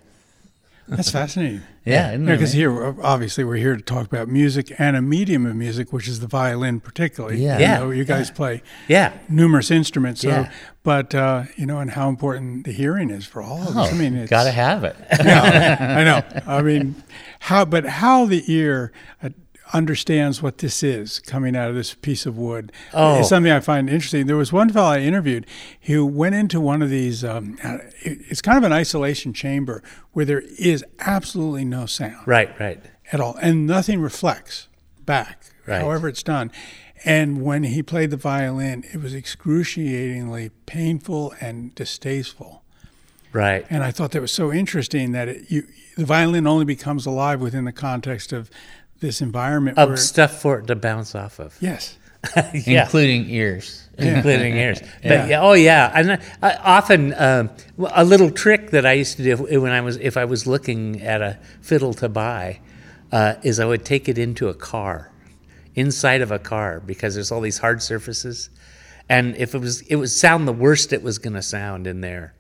That's 0.89 1.11
fascinating. 1.11 1.63
Yeah. 1.85 2.17
Because 2.17 2.53
right? 2.53 2.59
here, 2.59 2.95
obviously, 3.03 3.43
we're 3.43 3.57
here 3.57 3.75
to 3.75 3.83
talk 3.83 4.07
about 4.07 4.29
music 4.29 4.73
and 4.79 4.95
a 4.97 5.03
medium 5.03 5.45
of 5.47 5.57
music, 5.57 5.93
which 5.93 6.07
is 6.07 6.21
the 6.21 6.29
violin, 6.29 6.79
particularly. 6.79 7.43
Yeah. 7.43 7.57
You 7.57 7.63
Yeah. 7.65 7.79
know, 7.81 7.91
you 7.91 8.05
guys 8.05 8.31
play 8.31 8.63
Yeah. 8.87 9.15
numerous 9.29 9.69
instruments. 9.69 10.21
So, 10.21 10.29
Yeah. 10.29 10.51
but 10.85 11.13
uh, 11.13 11.43
you 11.57 11.67
know, 11.67 11.81
and 11.81 11.91
how 11.91 12.09
important 12.09 12.67
the 12.67 12.73
hearing 12.73 13.11
is 13.11 13.27
for 13.27 13.43
all 13.43 13.67
of 13.67 13.77
us. 13.77 13.93
I 13.93 13.97
mean, 13.97 14.15
it's, 14.15 14.31
Gotta 14.31 14.53
have 14.53 14.85
it. 14.85 14.95
yeah, 15.25 15.97
I 15.99 16.05
know. 16.05 16.43
I 16.47 16.63
mean, 16.63 17.03
how? 17.41 17.65
But 17.65 17.85
how 17.85 18.27
the 18.27 18.45
ear 18.47 18.93
uh, 19.21 19.31
understands 19.73 20.43
what 20.43 20.59
this 20.59 20.83
is 20.83 21.19
coming 21.21 21.57
out 21.57 21.69
of 21.71 21.75
this 21.75 21.95
piece 21.95 22.27
of 22.27 22.37
wood 22.37 22.73
Oh. 22.93 23.21
is 23.21 23.29
something 23.29 23.51
I 23.53 23.61
find 23.61 23.89
interesting. 23.89 24.27
There 24.27 24.37
was 24.37 24.53
one 24.53 24.71
fellow 24.71 24.91
I 24.91 25.01
interviewed 25.01 25.47
who 25.83 26.05
went 26.07 26.35
into 26.35 26.61
one 26.61 26.83
of 26.83 26.91
these. 26.91 27.25
Um, 27.25 27.59
uh, 27.65 27.79
it's 28.03 28.43
kind 28.43 28.59
of 28.59 28.65
an 28.65 28.73
isolation 28.73 29.33
chamber 29.33 29.83
where 30.13 30.25
there 30.25 30.43
is 30.59 30.85
absolutely 31.01 31.65
no 31.65 31.87
sound 31.87 32.27
Right. 32.27 32.59
Right. 32.61 32.83
at 33.13 33.21
all, 33.21 33.37
and 33.41 33.67
nothing 33.67 34.01
reflects 34.01 34.69
back, 35.05 35.45
Right. 35.67 35.81
however 35.81 36.09
it's 36.09 36.23
done. 36.23 36.51
And 37.05 37.43
when 37.43 37.65
he 37.65 37.83
played 37.83 38.11
the 38.11 38.17
violin, 38.17 38.85
it 38.93 39.03
was 39.03 39.13
excruciatingly 39.15 40.51
painful 40.67 41.35
and 41.41 41.75
distasteful. 41.75 42.63
Right. 43.33 43.67
And 43.71 43.83
I 43.83 43.91
thought 43.91 44.11
that 44.13 44.21
was 44.21 44.31
so 44.31 44.53
interesting 44.53 45.13
that 45.13 45.27
it, 45.27 45.51
you, 45.51 45.67
the 45.97 46.05
violin 46.05 46.47
only 46.47 46.65
becomes 46.67 47.07
alive 47.07 47.41
within 47.41 47.65
the 47.65 47.73
context 47.73 48.33
of 48.33 48.51
this 49.03 49.21
environment. 49.21 49.77
where, 49.77 49.93
Of 49.93 49.99
stuff 49.99 50.41
for 50.41 50.59
it 50.61 50.67
to 50.69 50.75
bounce 50.77 51.15
off 51.15 51.39
of. 51.39 51.55
yes, 51.61 51.99
yeah. 52.55 52.85
Including 52.85 53.29
ears. 53.29 53.87
including 53.99 54.57
ears. 54.57 54.81
But 55.03 55.11
Yeah. 55.11 55.27
yeah. 55.27 55.43
oh 55.43 55.53
yeah, 55.53 55.93
and 55.95 56.13
I, 56.13 56.19
I 56.41 56.55
often 56.79 57.13
um, 57.19 57.51
a 57.79 58.05
little 58.05 58.31
trick 58.31 58.71
that 58.71 58.87
I 58.87 58.93
used 58.93 59.19
to 59.19 59.23
do 59.25 59.61
when 59.61 59.73
I 59.73 59.83
was 59.83 59.97
if 59.99 60.17
I 60.17 60.25
was 60.25 60.47
looking 60.47 61.03
at 61.03 61.21
a 61.21 61.39
fiddle 61.61 61.93
to 61.95 62.09
buy 62.09 62.61
uh, 63.13 63.35
is 63.43 63.61
I 63.61 63.67
would 63.67 63.85
take 63.85 64.09
it 64.09 64.17
into 64.17 64.49
a 64.49 64.55
car, 64.55 65.11
inside 65.75 66.23
of 66.23 66.31
a 66.33 66.39
car 66.39 66.81
because 66.81 67.15
there's 67.15 67.31
all 67.31 67.43
these 67.43 67.59
hard 67.59 67.83
surfaces, 67.83 68.49
and 69.11 69.37
if 69.37 69.55
it 69.55 69.59
was 69.59 69.83
it 69.83 69.97
would 69.97 70.09
sound 70.11 70.49
the 70.49 70.53
worst 70.55 70.93
it 70.95 71.03
was 71.03 71.19
going 71.19 71.35
to 71.35 71.43
sound 71.43 71.87
in 71.87 72.01
there, 72.01 72.33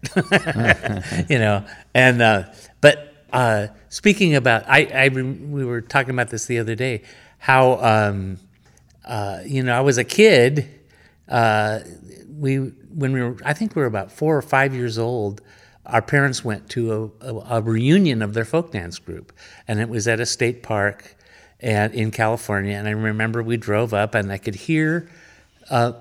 you 1.28 1.38
know. 1.38 1.64
And 1.94 2.22
uh, 2.22 2.44
but 2.80 3.11
uh, 3.32 3.68
speaking 3.88 4.34
about, 4.34 4.64
I, 4.68 4.84
I 4.84 5.08
we 5.08 5.64
were 5.64 5.80
talking 5.80 6.10
about 6.10 6.30
this 6.30 6.46
the 6.46 6.58
other 6.58 6.74
day, 6.74 7.02
how. 7.38 7.80
Um, 7.80 8.38
uh, 9.04 9.40
you 9.44 9.62
know, 9.62 9.76
I 9.76 9.80
was 9.80 9.98
a 9.98 10.04
kid. 10.04 10.68
Uh, 11.28 11.80
we 12.38 12.56
when 12.56 13.12
we 13.12 13.22
were, 13.22 13.36
I 13.44 13.52
think 13.52 13.74
we 13.74 13.82
were 13.82 13.86
about 13.86 14.12
four 14.12 14.36
or 14.36 14.42
five 14.42 14.74
years 14.74 14.98
old. 14.98 15.40
Our 15.84 16.02
parents 16.02 16.44
went 16.44 16.68
to 16.70 17.12
a, 17.20 17.26
a, 17.26 17.58
a 17.58 17.60
reunion 17.62 18.22
of 18.22 18.34
their 18.34 18.44
folk 18.44 18.70
dance 18.70 18.98
group, 18.98 19.32
and 19.66 19.80
it 19.80 19.88
was 19.88 20.06
at 20.06 20.20
a 20.20 20.26
state 20.26 20.62
park, 20.62 21.16
and 21.60 21.92
in 21.94 22.10
California. 22.10 22.76
And 22.76 22.86
I 22.86 22.92
remember 22.92 23.42
we 23.42 23.56
drove 23.56 23.92
up, 23.92 24.14
and 24.14 24.30
I 24.30 24.38
could 24.38 24.54
hear 24.54 25.08
uh, 25.70 25.94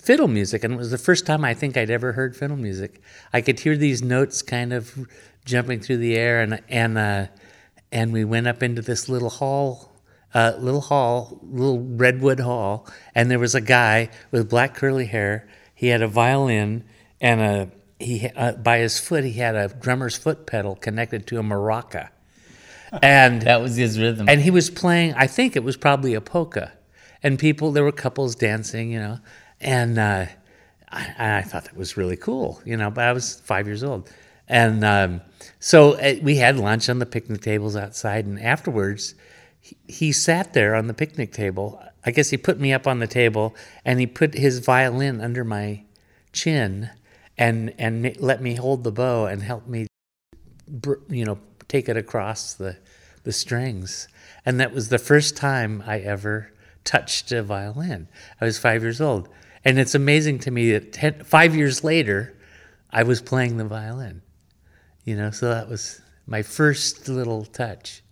fiddle 0.00 0.28
music, 0.28 0.64
and 0.64 0.74
it 0.74 0.76
was 0.76 0.90
the 0.90 0.98
first 0.98 1.26
time 1.26 1.44
I 1.44 1.54
think 1.54 1.76
I'd 1.76 1.90
ever 1.90 2.12
heard 2.12 2.36
fiddle 2.36 2.56
music. 2.56 3.00
I 3.32 3.40
could 3.40 3.60
hear 3.60 3.76
these 3.76 4.02
notes 4.02 4.42
kind 4.42 4.72
of 4.72 5.08
jumping 5.44 5.80
through 5.80 5.98
the 5.98 6.16
air, 6.16 6.40
and 6.40 6.62
and 6.68 6.98
uh, 6.98 7.26
and 7.90 8.12
we 8.12 8.24
went 8.24 8.46
up 8.46 8.62
into 8.62 8.82
this 8.82 9.08
little 9.08 9.30
hall 9.30 9.92
uh, 10.34 10.54
little 10.58 10.80
hall, 10.80 11.38
little 11.42 11.80
redwood 11.80 12.40
hall, 12.40 12.86
and 13.14 13.30
there 13.30 13.38
was 13.38 13.54
a 13.54 13.60
guy 13.60 14.08
with 14.30 14.48
black 14.48 14.74
curly 14.74 15.06
hair. 15.06 15.48
He 15.74 15.88
had 15.88 16.02
a 16.02 16.08
violin 16.08 16.84
and 17.20 17.40
a 17.40 17.70
he 17.98 18.28
uh, 18.34 18.52
by 18.52 18.78
his 18.78 18.98
foot 18.98 19.24
he 19.24 19.34
had 19.34 19.54
a 19.54 19.68
drummer's 19.68 20.16
foot 20.16 20.46
pedal 20.46 20.74
connected 20.76 21.26
to 21.28 21.38
a 21.38 21.42
maraca, 21.42 22.08
and 23.02 23.42
That 23.46 23.60
was 23.60 23.76
his 23.76 23.98
rhythm. 23.98 24.28
and 24.28 24.40
he 24.40 24.50
was 24.50 24.70
playing. 24.70 25.14
I 25.14 25.26
think 25.26 25.54
it 25.54 25.64
was 25.64 25.76
probably 25.76 26.14
a 26.14 26.20
polka, 26.20 26.72
and 27.22 27.38
people 27.38 27.70
there 27.72 27.84
were 27.84 27.92
couples 27.92 28.34
dancing, 28.34 28.90
you 28.90 28.98
know, 29.00 29.18
and 29.62 29.98
uh, 29.98 30.26
I, 30.90 31.38
I 31.38 31.42
thought 31.42 31.64
that 31.64 31.76
was 31.76 31.96
really 31.96 32.16
cool, 32.16 32.60
you 32.64 32.76
know. 32.76 32.90
But 32.90 33.04
I 33.04 33.12
was 33.12 33.40
five 33.40 33.66
years 33.66 33.82
old, 33.82 34.10
and 34.48 34.84
um, 34.84 35.20
so 35.60 35.94
uh, 35.94 36.14
we 36.22 36.36
had 36.36 36.58
lunch 36.58 36.88
on 36.88 36.98
the 36.98 37.06
picnic 37.06 37.40
tables 37.40 37.76
outside, 37.76 38.26
and 38.26 38.40
afterwards, 38.40 39.14
he, 39.60 39.76
he 39.88 40.12
sat 40.12 40.52
there 40.52 40.74
on 40.74 40.86
the 40.86 40.94
picnic 40.94 41.32
table. 41.32 41.82
I 42.04 42.10
guess 42.10 42.30
he 42.30 42.36
put 42.36 42.58
me 42.58 42.72
up 42.72 42.86
on 42.86 42.98
the 42.98 43.06
table, 43.06 43.54
and 43.84 44.00
he 44.00 44.06
put 44.06 44.34
his 44.34 44.58
violin 44.58 45.20
under 45.20 45.44
my 45.44 45.84
chin, 46.32 46.90
and 47.38 47.74
and 47.78 48.16
let 48.20 48.42
me 48.42 48.54
hold 48.54 48.84
the 48.84 48.92
bow 48.92 49.26
and 49.26 49.42
help 49.42 49.66
me 49.66 49.86
you 51.08 51.24
know, 51.24 51.38
take 51.68 51.88
it 51.88 51.96
across 51.96 52.54
the, 52.54 52.76
the 53.24 53.32
strings. 53.32 54.08
And 54.44 54.58
that 54.60 54.72
was 54.72 54.88
the 54.88 54.98
first 54.98 55.36
time 55.36 55.82
I 55.86 56.00
ever 56.00 56.52
touched 56.84 57.30
a 57.32 57.42
violin. 57.42 58.08
I 58.40 58.44
was 58.44 58.58
five 58.58 58.82
years 58.82 59.00
old. 59.00 59.28
And 59.64 59.78
it's 59.78 59.94
amazing 59.94 60.40
to 60.40 60.50
me 60.50 60.72
that 60.72 60.92
ten, 60.92 61.22
five 61.24 61.54
years 61.54 61.84
later, 61.84 62.34
I 62.90 63.02
was 63.02 63.22
playing 63.22 63.56
the 63.56 63.64
violin. 63.64 64.22
You 65.04 65.16
know, 65.16 65.30
so 65.30 65.48
that 65.48 65.68
was 65.68 66.00
my 66.26 66.42
first 66.42 67.08
little 67.08 67.44
touch. 67.44 68.02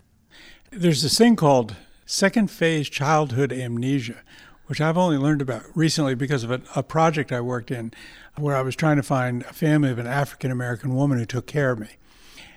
there's 0.70 1.02
this 1.02 1.18
thing 1.18 1.36
called 1.36 1.76
second 2.06 2.50
phase 2.50 2.88
childhood 2.88 3.52
amnesia, 3.52 4.22
which 4.66 4.80
I've 4.80 4.98
only 4.98 5.18
learned 5.18 5.42
about 5.42 5.64
recently 5.74 6.14
because 6.14 6.44
of 6.44 6.50
a, 6.50 6.62
a 6.74 6.82
project 6.82 7.32
I 7.32 7.40
worked 7.40 7.70
in 7.70 7.92
where 8.36 8.56
I 8.56 8.62
was 8.62 8.76
trying 8.76 8.96
to 8.96 9.02
find 9.02 9.42
a 9.42 9.52
family 9.52 9.90
of 9.90 9.98
an 9.98 10.06
African 10.06 10.50
American 10.50 10.94
woman 10.94 11.18
who 11.18 11.26
took 11.26 11.46
care 11.46 11.70
of 11.70 11.78
me. 11.78 11.88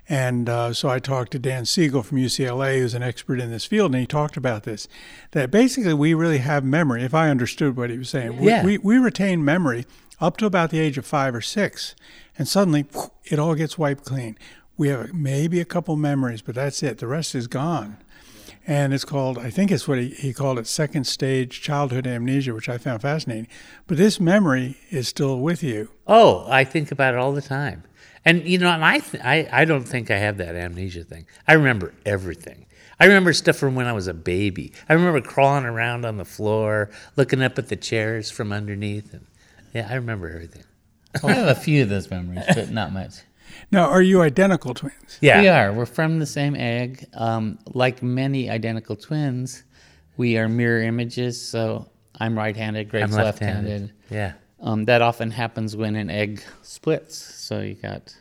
And 0.07 0.47
uh, 0.47 0.73
so 0.73 0.87
I 0.89 0.99
talked 0.99 1.31
to 1.31 1.39
Dan 1.39 1.65
Siegel 1.65 2.03
from 2.03 2.19
UCLA, 2.19 2.77
who's 2.79 2.93
an 2.93 3.01
expert 3.01 3.39
in 3.39 3.49
this 3.49 3.65
field, 3.65 3.91
and 3.93 3.99
he 4.01 4.05
talked 4.05 4.37
about 4.37 4.63
this 4.63 4.87
that 5.31 5.49
basically 5.49 5.93
we 5.95 6.13
really 6.13 6.37
have 6.39 6.63
memory, 6.63 7.03
if 7.03 7.13
I 7.13 7.29
understood 7.29 7.75
what 7.75 7.89
he 7.89 7.97
was 7.97 8.09
saying. 8.09 8.39
We, 8.39 8.47
Yeah. 8.47 8.63
we, 8.63 8.77
we 8.77 8.97
retain 8.97 9.43
memory 9.43 9.85
up 10.21 10.37
to 10.37 10.45
about 10.45 10.69
the 10.69 10.79
age 10.79 10.97
of 10.97 11.05
five 11.07 11.33
or 11.33 11.41
six, 11.41 11.95
and 12.37 12.47
suddenly 12.47 12.85
it 13.25 13.39
all 13.39 13.55
gets 13.55 13.77
wiped 13.77 14.05
clean. 14.05 14.37
We 14.77 14.89
have 14.89 15.13
maybe 15.13 15.59
a 15.59 15.65
couple 15.65 15.95
memories, 15.95 16.41
but 16.41 16.53
that's 16.55 16.83
it. 16.83 16.99
The 16.99 17.07
rest 17.07 17.33
is 17.33 17.47
gone. 17.47 17.97
And 18.67 18.93
it's 18.93 19.05
called, 19.05 19.37
I 19.37 19.49
think 19.51 19.71
it's 19.71 19.87
what 19.87 19.99
he, 19.99 20.09
he 20.09 20.33
called 20.33 20.57
it, 20.57 20.65
second 20.67 21.05
stage 21.05 21.61
childhood 21.61 22.07
amnesia, 22.07 22.53
which 22.53 22.67
I 22.67 22.77
found 22.79 23.01
fascinating. 23.03 23.47
But 23.87 23.97
this 23.97 24.19
memory 24.19 24.77
is 24.89 25.07
still 25.07 25.39
with 25.39 25.61
you. 25.63 25.89
Oh, 26.07 26.45
I 26.49 26.63
think 26.63 26.91
about 26.91 27.13
it 27.13 27.19
all 27.19 27.31
the 27.31 27.43
time. 27.43 27.83
And 28.25 28.47
you 28.47 28.57
know, 28.57 28.69
and 28.69 28.83
I, 28.83 28.99
th- 28.99 29.23
I, 29.23 29.47
I 29.51 29.65
don't 29.65 29.83
think 29.83 30.09
I 30.09 30.17
have 30.17 30.37
that 30.37 30.55
amnesia 30.55 31.03
thing. 31.03 31.25
I 31.47 31.53
remember 31.53 31.93
everything. 32.05 32.65
I 32.99 33.05
remember 33.05 33.33
stuff 33.33 33.57
from 33.57 33.75
when 33.75 33.87
I 33.87 33.93
was 33.93 34.07
a 34.07 34.13
baby. 34.13 34.71
I 34.89 34.93
remember 34.93 35.21
crawling 35.21 35.65
around 35.65 36.05
on 36.05 36.17
the 36.17 36.25
floor, 36.25 36.89
looking 37.17 37.43
up 37.43 37.59
at 37.59 37.67
the 37.67 37.75
chairs 37.75 38.31
from 38.31 38.51
underneath, 38.51 39.13
and 39.13 39.25
yeah, 39.73 39.87
I 39.89 39.95
remember 39.95 40.29
everything. 40.29 40.63
I 41.23 41.33
have 41.33 41.47
a 41.47 41.59
few 41.59 41.83
of 41.83 41.89
those 41.89 42.09
memories, 42.09 42.43
but 42.53 42.71
not 42.71 42.91
much. 42.93 43.15
Now, 43.71 43.89
are 43.89 44.01
you 44.01 44.21
identical 44.21 44.73
twins? 44.73 45.17
Yeah, 45.21 45.41
We 45.41 45.47
are. 45.47 45.71
We're 45.73 45.85
from 45.85 46.19
the 46.19 46.25
same 46.25 46.55
egg. 46.55 47.05
Um, 47.13 47.59
like 47.73 48.01
many 48.03 48.49
identical 48.49 48.95
twins, 48.95 49.63
we 50.17 50.37
are 50.37 50.47
mirror 50.49 50.81
images. 50.81 51.41
So 51.41 51.89
I'm 52.19 52.37
right-handed, 52.37 52.93
I'm 52.95 53.11
left-handed. 53.11 53.23
left-handed. 53.23 53.93
Yeah, 54.09 54.33
Um, 54.61 54.85
that 54.85 55.01
often 55.01 55.31
happens 55.31 55.75
when 55.75 55.95
an 55.95 56.09
egg 56.09 56.41
splits. 56.61 57.17
So 57.17 57.61
you 57.61 57.75
got. 57.75 58.15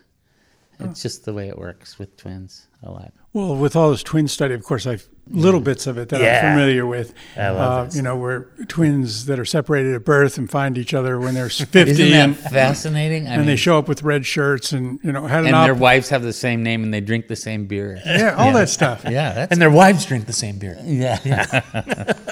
It's 0.81 1.03
just 1.03 1.25
the 1.25 1.33
way 1.33 1.49
it 1.49 1.57
works 1.57 1.99
with 1.99 2.17
twins 2.17 2.67
a 2.83 2.91
lot. 2.91 3.13
Well, 3.33 3.57
with 3.57 3.77
all 3.77 3.91
this 3.91 4.03
twin 4.03 4.27
study, 4.27 4.55
of 4.55 4.65
course, 4.65 4.87
I've 4.87 5.09
little 5.31 5.61
bits 5.61 5.87
of 5.87 5.97
it 5.97 6.11
that 6.11 6.21
Yeah. 6.21 6.41
I'm 6.51 6.53
familiar 6.55 6.85
with. 6.85 7.15
I 7.37 7.49
love 7.51 7.73
uh, 7.73 7.85
this. 7.85 7.97
You 7.97 8.03
know, 8.03 8.15
where 8.17 8.43
twins 8.69 9.25
that 9.27 9.39
are 9.39 9.45
separated 9.47 9.95
at 9.95 10.05
birth 10.05 10.37
and 10.37 10.51
find 10.51 10.77
each 10.77 10.93
other 10.93 11.19
when 11.19 11.33
they're 11.35 11.49
50 11.49 11.79
Isn't 11.91 12.13
and, 12.13 12.35
that 12.37 12.53
fascinating? 12.53 13.27
I 13.27 13.35
and 13.35 13.49
they 13.49 13.57
show 13.57 13.79
up 13.79 13.89
with 13.89 14.03
red 14.03 14.27
shirts 14.27 14.73
and, 14.73 15.01
you 15.03 15.13
know, 15.13 15.27
had 15.27 15.41
an 15.41 15.47
and 15.47 15.57
op- 15.57 15.67
their 15.67 15.75
wives 15.75 16.11
have 16.11 16.23
the 16.23 16.33
same 16.33 16.63
name 16.63 16.83
and 16.83 16.93
they 16.93 17.01
drink 17.01 17.29
the 17.29 17.37
same 17.37 17.67
beer. 17.67 18.01
Yeah, 18.05 18.35
all 18.37 18.53
that 18.53 18.69
stuff. 18.69 19.03
Yeah, 19.15 19.33
that's 19.33 19.53
and 19.53 19.61
their 19.63 19.71
wives 19.71 20.05
drink 20.05 20.27
the 20.27 20.33
same 20.33 20.59
beer. 20.59 20.77
yeah. 20.85 21.19
yeah. 21.25 21.61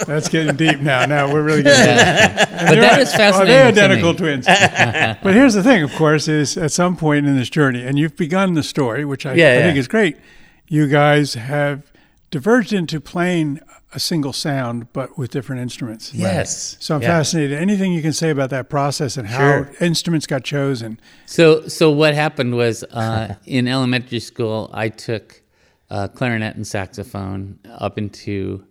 That's 0.06 0.28
getting 0.28 0.56
deep 0.56 0.80
now. 0.80 1.06
Now 1.06 1.32
we're 1.32 1.42
really 1.42 1.62
getting 1.62 1.96
deep. 1.96 2.48
But 2.68 2.74
that 2.80 3.00
is 3.00 3.08
Oh, 3.14 3.16
fascinating. 3.16 3.54
they're 3.54 3.72
to 3.72 3.80
identical 3.80 4.14
twins. 4.14 4.46
but 4.46 5.34
here's 5.34 5.54
the 5.54 5.62
thing, 5.62 5.82
of 5.82 5.92
course, 5.94 6.28
is 6.28 6.56
at 6.56 6.72
some 6.72 6.96
point 6.96 7.26
in 7.26 7.36
this 7.36 7.48
journey, 7.50 7.84
and 7.84 7.98
you've 7.98 8.16
begun 8.16 8.54
the 8.54 8.62
story, 8.62 9.04
which 9.04 9.24
I, 9.26 9.34
Yeah, 9.34 9.58
I 9.58 9.62
think 9.62 9.76
is 9.78 9.88
great. 9.88 10.16
You 10.68 10.88
guys 10.88 11.34
have 11.34 11.91
diverged 12.32 12.72
into 12.72 12.98
playing 13.00 13.60
a 13.94 14.00
single 14.00 14.32
sound, 14.32 14.90
but 14.94 15.18
with 15.18 15.30
different 15.30 15.60
instruments. 15.60 16.14
Yes. 16.14 16.76
So 16.80 16.96
I'm 16.96 17.02
Yeah. 17.02 17.08
fascinated. 17.08 17.58
Anything 17.58 17.92
you 17.92 18.00
can 18.00 18.14
say 18.14 18.30
about 18.30 18.48
that 18.50 18.70
process 18.70 19.18
and 19.18 19.28
how 19.28 19.36
Sure. 19.38 19.70
instruments 19.80 20.26
got 20.26 20.42
chosen? 20.42 20.98
So, 21.26 21.68
so 21.68 21.90
what 21.90 22.14
happened 22.14 22.54
was 22.56 22.84
uh, 22.84 23.34
in 23.46 23.68
elementary 23.68 24.18
school, 24.18 24.70
I 24.72 24.88
took 24.88 25.42
uh, 25.90 26.08
clarinet 26.08 26.56
and 26.56 26.66
saxophone 26.66 27.58
up 27.70 27.98
into 27.98 28.64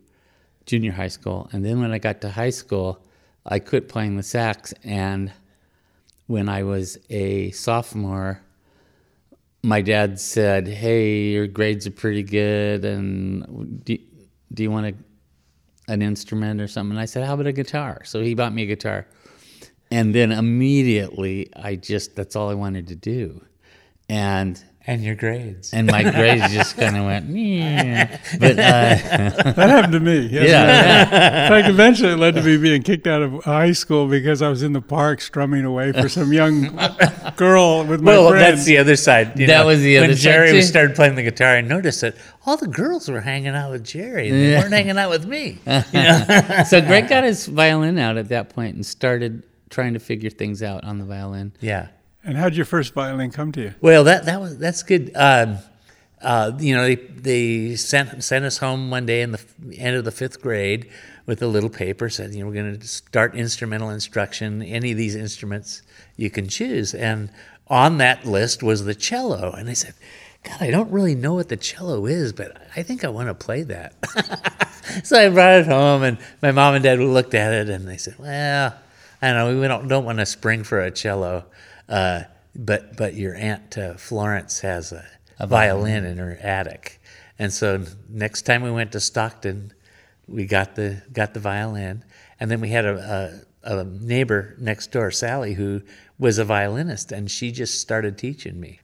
junior 0.66 0.92
high 0.94 1.08
school, 1.10 1.48
and 1.52 1.64
then 1.64 1.80
when 1.80 1.92
I 1.92 2.00
got 2.00 2.20
to 2.22 2.30
high 2.32 2.50
school, 2.50 3.00
I 3.46 3.60
quit 3.60 3.88
playing 3.90 4.18
the 4.18 4.24
sax. 4.24 4.74
And 4.84 5.32
when 6.26 6.50
I 6.50 6.64
was 6.64 6.98
a 7.12 7.52
sophomore, 7.52 8.42
my 9.64 9.82
dad 9.82 10.20
said, 10.20 10.68
"Hey, 10.68 11.30
your 11.30 11.48
grades 11.48 11.86
are 11.88 11.92
pretty 11.92 12.24
good, 12.24 12.86
and 12.86 13.84
do, 13.84 13.98
do 14.54 14.64
you 14.64 14.72
want 14.72 14.88
a, 14.88 15.92
an 15.92 16.02
instrument 16.02 16.62
or 16.62 16.68
something?" 16.68 16.92
And 16.92 17.00
I 17.00 17.06
said, 17.06 17.26
"How 17.26 17.34
about 17.34 17.48
a 17.48 17.54
guitar?" 17.54 18.02
So 18.06 18.22
he 18.22 18.34
bought 18.34 18.54
me 18.54 18.64
a 18.64 18.68
guitar. 18.68 19.08
And 19.92 20.16
then 20.16 20.32
immediately, 20.32 21.50
I 21.54 21.76
just, 21.76 22.16
that's 22.16 22.38
all 22.38 22.50
I 22.50 22.54
wanted 22.54 22.88
to 22.88 22.96
do. 22.96 23.46
And 24.08 24.64
And 24.88 25.04
your 25.04 25.14
grades. 25.14 25.74
and 25.74 25.86
my 25.86 26.02
grades 26.02 26.52
just 26.52 26.76
kind 26.76 26.98
of 26.98 27.06
went, 27.12 27.30
"Meh." 27.30 28.18
but 28.40 28.52
uh, 28.54 28.56
That 29.54 29.70
happened 29.70 29.94
to 29.94 30.00
me. 30.00 30.22
Yes, 30.26 30.50
yeah, 30.50 31.44
In 31.46 31.52
fact, 31.52 31.70
eventually 31.70 32.14
it 32.14 32.18
led 32.18 32.34
to 32.34 32.42
me 32.42 32.58
being 32.58 32.82
kicked 32.82 33.06
out 33.06 33.22
of 33.22 33.44
high 33.44 33.74
school 33.74 34.08
because 34.08 34.42
I 34.42 34.50
was 34.50 34.64
in 34.64 34.74
the 34.74 34.82
park 34.82 35.22
strumming 35.22 35.66
away 35.66 35.92
for 35.92 36.10
some 36.10 36.34
young 36.34 36.76
girl 37.36 37.84
with 37.86 38.02
my 38.02 38.12
well, 38.14 38.30
friend. 38.30 38.42
that's 38.42 38.66
the 38.66 38.80
other 38.80 38.96
side. 38.96 39.40
you 39.40 39.46
That 39.48 39.62
know. 39.62 39.68
was 39.68 39.82
the 39.82 39.96
when 40.00 40.06
other 40.06 40.16
side, 40.16 40.30
When 40.30 40.48
Jerry 40.48 40.52
too. 40.54 40.62
started 40.64 40.96
playing 40.96 41.14
the 41.16 41.24
guitar, 41.24 41.56
I 41.58 41.62
noticed 41.62 42.02
that 42.02 42.16
all 42.48 42.58
the 42.58 42.68
girls 42.68 43.08
were 43.08 43.22
hanging 43.22 43.54
out 43.56 43.70
with 43.72 43.84
Jerry. 43.84 44.30
And 44.30 44.38
they 44.42 44.56
weren't 44.58 44.74
hanging 44.74 44.98
out 44.98 45.12
with 45.12 45.26
me. 45.28 45.60
so 46.66 46.82
Greg 46.82 47.08
got 47.08 47.24
his 47.24 47.46
violin 47.46 48.00
out 48.00 48.18
at 48.18 48.30
that 48.30 48.50
point 48.50 48.76
and 48.76 48.86
started 48.86 49.44
trying 49.70 49.94
to 49.94 50.00
figure 50.00 50.30
things 50.32 50.64
out 50.64 50.84
on 50.84 50.98
the 50.98 51.06
violin. 51.06 51.54
yeah. 51.60 51.90
And 52.24 52.38
how'd 52.38 52.56
your 52.56 52.66
first 52.66 52.94
violin 52.94 53.32
come 53.32 53.52
to 53.54 53.62
you? 53.62 53.74
Well, 53.82 54.04
that 54.06 54.26
that 54.26 54.40
was 54.40 54.58
that's 54.58 54.84
good. 54.84 55.12
Um, 55.16 55.58
uh, 56.22 56.52
you 56.60 56.76
know, 56.76 56.84
they 56.84 56.96
they 56.96 57.76
sent 57.76 58.24
sent 58.24 58.46
us 58.46 58.58
home 58.60 58.92
one 58.92 59.06
day 59.06 59.22
in 59.22 59.32
the 59.32 59.40
end 59.78 59.96
of 59.96 60.06
the 60.06 60.12
fifth 60.12 60.42
grade 60.42 60.90
with 61.26 61.42
a 61.42 61.48
little 61.48 61.70
paper 61.70 62.10
said, 62.10 62.34
you 62.34 62.42
know, 62.42 62.48
we're 62.48 62.54
going 62.54 62.80
to 62.80 62.88
start 62.88 63.36
instrumental 63.36 63.90
instruction. 63.90 64.62
Any 64.62 64.92
of 64.92 64.98
these 64.98 65.16
instruments 65.16 65.82
you 66.18 66.30
can 66.30 66.48
choose, 66.48 66.94
and 66.94 67.30
on 67.68 67.98
that 68.00 68.26
list 68.26 68.62
was 68.62 68.86
the 68.86 68.96
cello. 68.96 69.52
And 69.52 69.70
I 69.70 69.74
said, 69.74 69.94
God, 70.44 70.62
I 70.62 70.72
don't 70.72 70.92
really 70.92 71.16
know 71.16 71.34
what 71.34 71.50
the 71.50 71.58
cello 71.58 72.06
is, 72.06 72.34
but 72.34 72.58
I 72.76 72.84
think 72.84 73.04
I 73.04 73.10
want 73.10 73.30
to 73.30 73.34
play 73.34 73.64
that. 73.64 73.94
so 75.04 75.18
I 75.18 75.30
brought 75.30 75.60
it 75.60 75.68
home, 75.68 76.04
and 76.04 76.18
my 76.42 76.52
mom 76.52 76.74
and 76.76 76.84
dad 76.84 77.00
looked 77.00 77.34
at 77.34 77.54
it, 77.54 77.70
and 77.70 77.88
they 77.88 77.98
said, 77.98 78.16
"Well, 78.18 78.76
I 79.22 79.34
don't 79.34 79.38
know. 79.38 79.62
We 79.62 79.68
don't 79.68 79.88
don't 79.88 80.06
want 80.06 80.20
to 80.20 80.26
spring 80.26 80.64
for 80.64 80.82
a 80.82 80.92
cello, 80.92 81.46
uh, 81.90 82.24
but 82.56 82.98
but 82.98 83.14
your 83.14 83.36
aunt 83.36 83.78
uh, 83.78 83.94
Florence 83.96 84.60
has 84.62 84.92
a, 84.92 85.06
a 85.40 85.48
violin 85.48 86.06
in 86.06 86.18
her 86.18 86.38
attic, 86.42 87.02
and 87.40 87.52
so 87.52 87.84
next 88.10 88.44
time 88.44 88.62
we 88.62 88.72
went 88.72 88.92
to 88.92 89.00
Stockton, 89.00 89.74
we 90.28 90.46
got 90.46 90.76
the 90.76 91.02
got 91.14 91.34
the 91.34 91.40
violin, 91.40 92.04
and 92.40 92.52
then 92.52 92.62
we 92.62 92.70
had 92.70 92.86
a, 92.86 93.44
a, 93.64 93.80
a 93.80 93.84
neighbor 93.86 94.56
next 94.60 94.92
door, 94.92 95.12
Sally, 95.12 95.54
who 95.54 95.82
was 96.20 96.38
a 96.38 96.46
violinist, 96.46 97.12
and 97.12 97.32
she 97.32 97.52
just 97.52 97.82
started 97.82 98.18
teaching 98.18 98.60
me 98.60 98.82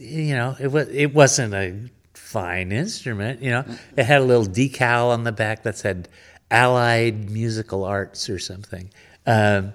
you 0.00 0.34
know, 0.34 0.56
it 0.58 0.68
was 0.68 0.88
it 0.88 1.12
wasn't 1.14 1.54
a 1.54 1.90
fine 2.14 2.72
instrument. 2.72 3.42
You 3.42 3.50
know, 3.50 3.64
it 3.96 4.04
had 4.04 4.22
a 4.22 4.24
little 4.24 4.46
decal 4.46 5.08
on 5.08 5.24
the 5.24 5.32
back 5.32 5.62
that 5.64 5.76
said 5.76 6.08
Allied 6.50 7.30
Musical 7.30 7.84
Arts 7.84 8.30
or 8.30 8.38
something. 8.38 8.90
Um, 9.26 9.74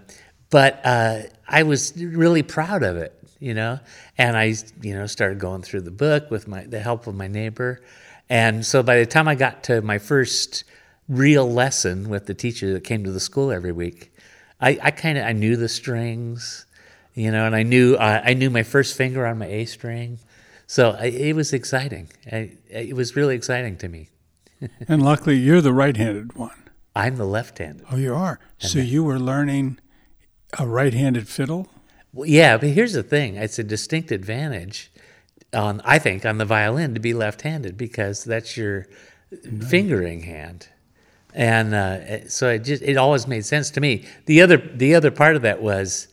but 0.49 0.81
uh, 0.83 1.19
I 1.47 1.63
was 1.63 1.93
really 1.97 2.43
proud 2.43 2.83
of 2.83 2.97
it. 2.97 3.13
You 3.39 3.53
know, 3.53 3.79
and 4.17 4.37
I 4.37 4.55
you 4.81 4.95
know 4.95 5.05
started 5.07 5.39
going 5.39 5.61
through 5.61 5.81
the 5.81 5.91
book 5.91 6.31
with 6.31 6.47
my 6.47 6.63
the 6.63 6.79
help 6.79 7.05
of 7.05 7.15
my 7.15 7.27
neighbor, 7.27 7.81
and 8.29 8.65
so 8.65 8.81
by 8.81 8.97
the 8.97 9.05
time 9.05 9.27
I 9.27 9.35
got 9.35 9.63
to 9.65 9.81
my 9.81 9.99
first 9.99 10.63
real 11.09 11.51
lesson 11.51 12.09
with 12.09 12.25
the 12.25 12.33
teacher 12.33 12.73
that 12.73 12.85
came 12.85 13.03
to 13.03 13.11
the 13.11 13.19
school 13.19 13.51
every 13.51 13.73
week, 13.73 14.13
I, 14.59 14.79
I 14.81 14.91
kind 14.91 15.17
of 15.17 15.25
I 15.25 15.33
knew 15.33 15.57
the 15.57 15.67
strings 15.67 16.65
you 17.15 17.31
know, 17.31 17.45
and 17.45 17.55
I 17.55 17.63
knew 17.63 17.95
uh, 17.95 18.21
I 18.23 18.33
knew 18.33 18.49
my 18.49 18.63
first 18.63 18.95
finger 18.95 19.25
on 19.25 19.37
my 19.39 19.47
A 19.47 19.65
string, 19.65 20.19
so 20.67 20.91
I, 20.91 21.05
it 21.05 21.35
was 21.35 21.53
exciting. 21.53 22.09
I, 22.29 22.51
it 22.69 22.93
was 22.93 23.15
really 23.15 23.35
exciting 23.35 23.77
to 23.77 23.87
me. 23.87 24.09
And 24.87 25.01
luckily, 25.01 25.35
you're 25.35 25.61
the 25.61 25.73
right-handed 25.73 26.33
one. 26.35 26.69
I'm 26.95 27.17
the 27.17 27.25
left-handed. 27.25 27.85
Oh, 27.91 27.97
you 27.97 28.15
are. 28.15 28.39
So 28.57 28.79
you 28.79 29.03
were 29.03 29.19
learning 29.19 29.79
a 30.59 30.67
right-handed 30.67 31.27
fiddle. 31.27 31.67
Well, 32.13 32.27
yeah, 32.29 32.57
but 32.57 32.69
here's 32.69 32.93
the 32.93 33.03
thing: 33.03 33.35
it's 33.35 33.59
a 33.59 33.63
distinct 33.63 34.11
advantage 34.11 34.91
on 35.53 35.81
I 35.85 35.99
think 35.99 36.25
on 36.25 36.37
the 36.37 36.45
violin 36.45 36.93
to 36.93 36.99
be 36.99 37.13
left-handed 37.13 37.77
because 37.77 38.23
that's 38.23 38.55
your 38.57 38.87
fingering 39.69 40.21
hand, 40.23 40.67
and 41.33 41.73
uh, 41.73 42.27
so 42.29 42.49
it 42.49 42.59
just 42.59 42.81
it 42.83 42.97
always 42.97 43.27
made 43.27 43.45
sense 43.45 43.69
to 43.71 43.81
me. 43.81 44.05
The 44.25 44.41
other 44.41 44.57
the 44.57 44.95
other 44.95 45.11
part 45.11 45.35
of 45.35 45.41
that 45.43 45.61
was. 45.61 46.07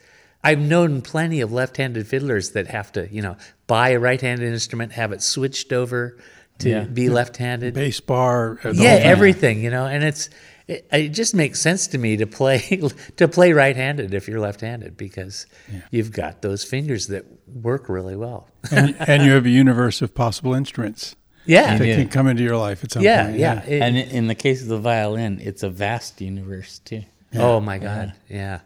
I've 0.45 0.59
known 0.59 1.03
plenty 1.03 1.41
of 1.41 1.53
left-handed 1.53 2.05
fiddlers 2.09 2.51
that 2.55 2.67
have 2.67 2.91
to, 2.95 3.07
you 3.15 3.23
know, 3.23 3.37
buy 3.69 3.91
a 3.91 4.01
right-handed 4.01 4.45
instrument, 4.45 4.91
have 4.91 5.13
it 5.13 5.23
switched 5.23 5.73
over 5.73 6.19
to 6.59 6.69
Yeah. 6.69 6.81
be 6.83 7.09
left-handed. 7.11 7.75
bass 7.75 8.01
bar. 8.01 8.59
uh, 8.65 8.73
yeah, 8.73 8.99
everything, 9.01 9.63
you 9.63 9.71
know, 9.71 9.87
and 9.87 10.03
it's 10.03 10.31
it, 10.75 10.87
it 10.93 11.09
just 11.11 11.35
makes 11.35 11.61
sense 11.61 11.87
to 11.89 11.99
me 11.99 12.17
to 12.17 12.27
play 12.27 12.81
to 13.17 13.29
play 13.29 13.53
right-handed 13.53 14.15
if 14.15 14.29
you're 14.29 14.41
left-handed 14.41 14.97
because 14.97 15.47
you've 15.91 16.13
got 16.13 16.43
those 16.43 16.65
fingers 16.65 17.07
that 17.09 17.25
work 17.47 17.89
really 17.89 18.17
well. 18.17 18.49
and, 18.71 18.95
and 19.01 19.23
you 19.25 19.33
have 19.33 19.47
a 19.47 19.51
universe 19.51 20.03
of 20.03 20.15
possible 20.15 20.55
instruments 20.55 21.17
Yeah, 21.47 21.77
that 21.79 21.87
Yeah. 21.87 21.97
can 21.97 22.09
come 22.09 22.29
into 22.29 22.43
your 22.43 22.57
life 22.57 22.85
at 22.85 22.93
some 22.93 23.03
yeah, 23.03 23.25
point. 23.27 23.39
yeah. 23.39 23.65
It- 23.65 23.83
And 23.83 23.97
in 23.97 24.27
the 24.29 24.35
case 24.37 24.63
of 24.63 24.69
the 24.69 24.79
violin, 24.79 25.41
it's 25.43 25.63
a 25.63 25.71
vast 25.71 26.21
universe 26.21 26.79
too. 26.81 27.03
oh 27.37 27.61
my 27.61 27.79
God, 27.79 28.13
yeah, 28.29 28.61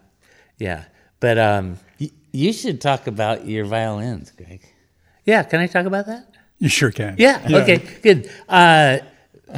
yeah. 0.59 0.83
But 1.19 1.37
um, 1.37 1.77
Y- 1.99 2.11
You 2.31 2.53
should 2.53 2.79
talk 2.81 3.07
about 3.07 3.47
your 3.47 3.65
violins, 3.65 4.31
Greg. 4.31 4.61
yeah, 5.25 5.43
can 5.43 5.59
I 5.59 5.67
talk 5.67 5.85
about 5.87 6.05
that? 6.05 6.23
You 6.59 6.69
sure 6.69 6.91
can. 6.91 7.15
Yeah. 7.17 7.41
Okay. 7.61 7.77
Good. 8.01 8.29
Uh, 8.49 8.97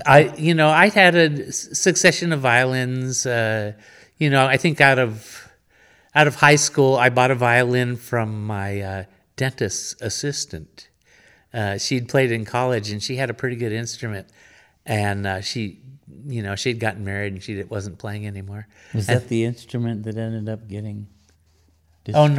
I, 0.06 0.34
you 0.38 0.54
know, 0.54 0.70
I 0.70 0.90
had 0.90 1.16
a 1.16 1.52
succession 1.52 2.32
of 2.32 2.42
violins. 2.42 3.26
Uh, 3.26 3.74
you 4.18 4.30
know, 4.30 4.46
I 4.46 4.58
think 4.58 4.82
out 4.82 5.00
of 5.00 5.50
out 6.14 6.28
of 6.28 6.36
high 6.36 6.56
school, 6.56 6.96
I 6.96 7.10
bought 7.10 7.32
a 7.32 7.36
violin 7.36 7.96
from 7.96 8.46
my 8.46 8.82
uh, 8.82 9.04
dentist's 9.36 10.00
assistant. 10.02 10.90
Uh, 11.54 11.78
she'd 11.78 12.08
played 12.08 12.32
in 12.32 12.46
college, 12.46 12.92
and 12.92 13.02
she 13.02 13.16
had 13.16 13.30
a 13.30 13.34
pretty 13.34 13.56
good 13.56 13.72
instrument. 13.72 14.28
And 14.86 15.26
uh, 15.26 15.42
she, 15.42 15.80
you 16.26 16.42
know, 16.42 16.56
she'd 16.56 16.80
gotten 16.80 17.04
married, 17.04 17.34
and 17.34 17.44
she 17.44 17.64
wasn't 17.64 17.98
playing 17.98 18.28
anymore. 18.28 18.68
Was 18.94 19.08
that 19.08 19.28
the 19.28 19.46
instrument 19.46 20.04
that 20.04 20.18
ended 20.18 20.50
up 20.50 20.68
getting 20.68 21.08
Oh, 22.16 22.28
no. 22.28 22.36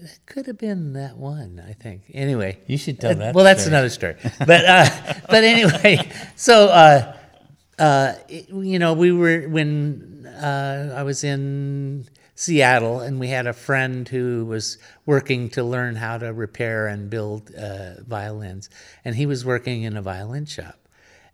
It 0.00 0.18
could 0.26 0.46
have 0.46 0.58
been 0.58 0.92
that 0.92 1.16
one, 1.16 1.62
I 1.66 1.72
think. 1.72 2.02
Anyway, 2.14 2.58
You 2.66 2.76
should 2.78 3.00
tell 3.00 3.12
Uh, 3.12 3.14
that 3.14 3.34
well, 3.34 3.44
that's 3.44 3.62
story. 3.62 3.74
another 3.74 3.88
story. 3.88 4.16
But 4.46 4.64
uh, 4.64 4.88
but 5.28 5.44
anyway, 5.44 6.08
so 6.36 6.68
uh, 6.68 7.16
uh, 7.78 8.14
it- 8.28 8.48
you 8.50 8.78
know, 8.78 8.92
we 8.94 9.10
were 9.12 9.48
when 9.48 10.26
uh, 10.40 10.94
I 10.96 11.02
was 11.02 11.24
in 11.24 12.06
Seattle, 12.36 13.00
and 13.00 13.18
we 13.18 13.28
had 13.28 13.46
a 13.48 13.52
friend 13.52 14.08
who 14.08 14.44
was 14.44 14.78
working 15.04 15.50
to 15.50 15.64
learn 15.64 15.96
how 15.96 16.18
to 16.18 16.32
repair 16.32 16.86
and 16.86 17.10
build 17.10 17.52
uh, 17.56 18.00
violins, 18.06 18.70
and 19.04 19.16
he 19.16 19.26
was 19.26 19.44
working 19.44 19.82
in 19.82 19.96
a 19.96 20.02
violin 20.02 20.46
shop, 20.46 20.78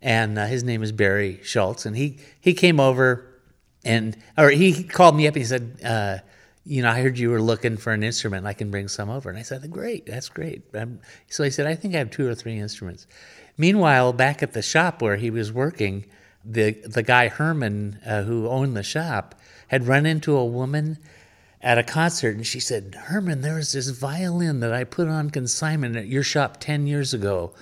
and 0.01 0.39
uh, 0.39 0.47
his 0.47 0.65
name 0.65 0.83
is 0.83 0.93
Barry 0.93 1.41
Schultz, 1.43 1.85
and 1.85 1.95
he 1.97 2.19
he 2.41 2.55
came 2.55 2.81
over, 2.81 3.27
and 3.85 4.17
or 4.39 4.49
he 4.51 4.83
called 4.85 5.15
me 5.17 5.27
up 5.29 5.35
and 5.35 5.43
he 5.43 5.47
said. 5.47 6.23
You 6.65 6.83
know, 6.83 6.91
I 6.91 7.03
heard 7.03 7.19
you 7.19 7.31
were 7.31 7.43
looking 7.43 7.77
for 7.77 7.93
an 7.93 8.03
instrument. 8.03 8.47
I 8.47 8.55
can 8.55 8.71
bring 8.71 8.89
some 8.89 9.11
over. 9.11 9.29
And 9.29 9.39
I 9.39 9.43
said, 9.43 9.71
great, 9.71 10.07
that's 10.07 10.31
great. 10.31 10.63
Um, 10.75 11.01
so 11.29 11.45
he 11.45 11.51
said, 11.51 11.67
I 11.67 11.75
think 11.75 11.95
I 11.95 11.99
have 11.99 12.11
two 12.11 12.27
or 12.27 12.35
three 12.35 12.59
instruments. 12.59 13.07
Meanwhile, 13.57 14.15
back 14.15 14.43
at 14.43 14.53
the 14.53 14.63
shop 14.63 15.03
where 15.03 15.17
he 15.17 15.31
was 15.31 15.53
working, 15.53 16.07
the 16.45 16.73
the 16.73 17.03
guy 17.03 17.29
Herman, 17.29 17.99
uh, 18.05 18.23
who 18.23 18.49
owned 18.49 18.77
the 18.77 18.83
shop, 18.83 19.41
had 19.69 19.87
run 19.87 20.07
into 20.07 20.37
a 20.37 20.45
woman 20.45 20.99
at 21.63 21.79
a 21.79 21.83
concert, 21.83 22.37
and 22.37 22.47
she 22.47 22.61
said, 22.61 22.95
"Herman, 23.07 23.41
there 23.41 23.55
was 23.55 23.73
this 23.73 23.89
violin 23.89 24.61
that 24.61 24.73
I 24.73 24.85
put 24.85 25.09
on 25.09 25.31
consignment 25.31 25.97
at 25.97 26.07
your 26.07 26.23
shop 26.23 26.59
ten 26.61 26.87
years 26.87 27.15
ago, 27.15 27.55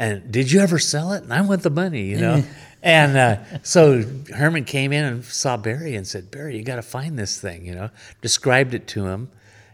and 0.00 0.32
did 0.32 0.50
you 0.50 0.60
ever 0.60 0.78
sell 0.78 1.12
it? 1.12 1.22
And 1.22 1.32
I 1.32 1.42
want 1.42 1.62
the 1.62 1.70
money, 1.70 2.04
you 2.04 2.18
know." 2.18 2.42
and 2.82 3.16
uh, 3.16 3.36
so 3.62 4.02
Herman 4.34 4.64
came 4.64 4.92
in 4.92 5.04
and 5.04 5.24
saw 5.24 5.58
Barry 5.58 5.94
and 5.94 6.06
said, 6.06 6.30
"Barry, 6.30 6.56
you 6.56 6.62
got 6.62 6.76
to 6.76 6.82
find 6.82 7.18
this 7.18 7.38
thing," 7.38 7.66
you 7.66 7.74
know. 7.74 7.90
Described 8.22 8.72
it 8.72 8.86
to 8.88 9.06
him, 9.06 9.30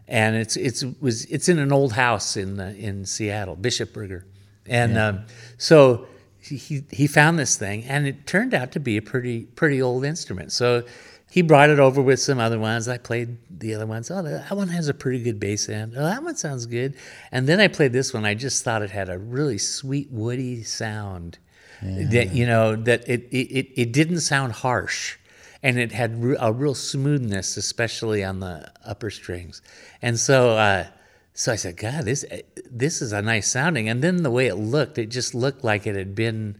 and 0.08 0.34
it's 0.34 0.56
it's 0.56 0.84
was 1.00 1.24
it's 1.26 1.48
in 1.48 1.60
an 1.60 1.72
old 1.72 1.92
house 1.92 2.36
in 2.36 2.58
uh, 2.58 2.74
in 2.76 3.06
Seattle, 3.06 3.54
Bishop 3.54 3.92
Burger, 3.92 4.26
And 4.66 4.98
um, 4.98 5.24
so 5.58 6.06
he 6.40 6.84
he 6.90 7.06
found 7.06 7.38
this 7.38 7.56
thing, 7.56 7.84
and 7.84 8.06
it 8.08 8.26
turned 8.26 8.52
out 8.52 8.72
to 8.72 8.80
be 8.80 8.96
a 8.96 9.02
pretty 9.02 9.44
pretty 9.44 9.80
old 9.80 10.04
instrument. 10.04 10.50
So 10.50 10.82
he 11.30 11.42
brought 11.42 11.70
it 11.70 11.78
over 11.78 12.00
with 12.00 12.20
some 12.20 12.38
other 12.38 12.58
ones. 12.58 12.88
I 12.88 12.98
played 12.98 13.38
the 13.50 13.74
other 13.74 13.86
ones. 13.86 14.10
Oh, 14.10 14.22
that 14.22 14.56
one 14.56 14.68
has 14.68 14.88
a 14.88 14.94
pretty 14.94 15.22
good 15.22 15.38
bass 15.40 15.68
end. 15.68 15.94
Oh, 15.96 16.04
that 16.04 16.22
one 16.22 16.36
sounds 16.36 16.66
good. 16.66 16.94
And 17.32 17.46
then 17.46 17.60
I 17.60 17.68
played 17.68 17.92
this 17.92 18.14
one. 18.14 18.24
I 18.24 18.34
just 18.34 18.64
thought 18.64 18.82
it 18.82 18.90
had 18.90 19.08
a 19.08 19.18
really 19.18 19.58
sweet 19.58 20.10
woody 20.10 20.62
sound. 20.62 21.38
That 21.82 22.32
you 22.32 22.46
know 22.46 22.74
that 22.74 23.06
it 23.06 23.28
it, 23.30 23.80
it 23.80 23.92
didn't 23.92 24.20
sound 24.20 24.52
harsh 24.54 25.18
and 25.62 25.78
it 25.78 25.92
had 25.92 26.12
a 26.38 26.52
real 26.52 26.74
smoothness, 26.74 27.56
especially 27.56 28.22
on 28.22 28.40
the 28.40 28.70
upper 28.84 29.10
strings. 29.10 29.62
And 30.00 30.18
so, 30.18 30.50
uh, 30.50 30.86
so 31.34 31.52
I 31.52 31.56
said, 31.56 31.76
God, 31.76 32.04
this 32.04 32.24
this 32.70 33.02
is 33.02 33.12
a 33.12 33.20
nice 33.20 33.50
sounding. 33.50 33.88
And 33.88 34.02
then 34.02 34.22
the 34.22 34.30
way 34.30 34.46
it 34.46 34.54
looked, 34.54 34.96
it 34.96 35.06
just 35.06 35.34
looked 35.34 35.64
like 35.64 35.86
it 35.86 35.96
had 35.96 36.14
been 36.14 36.56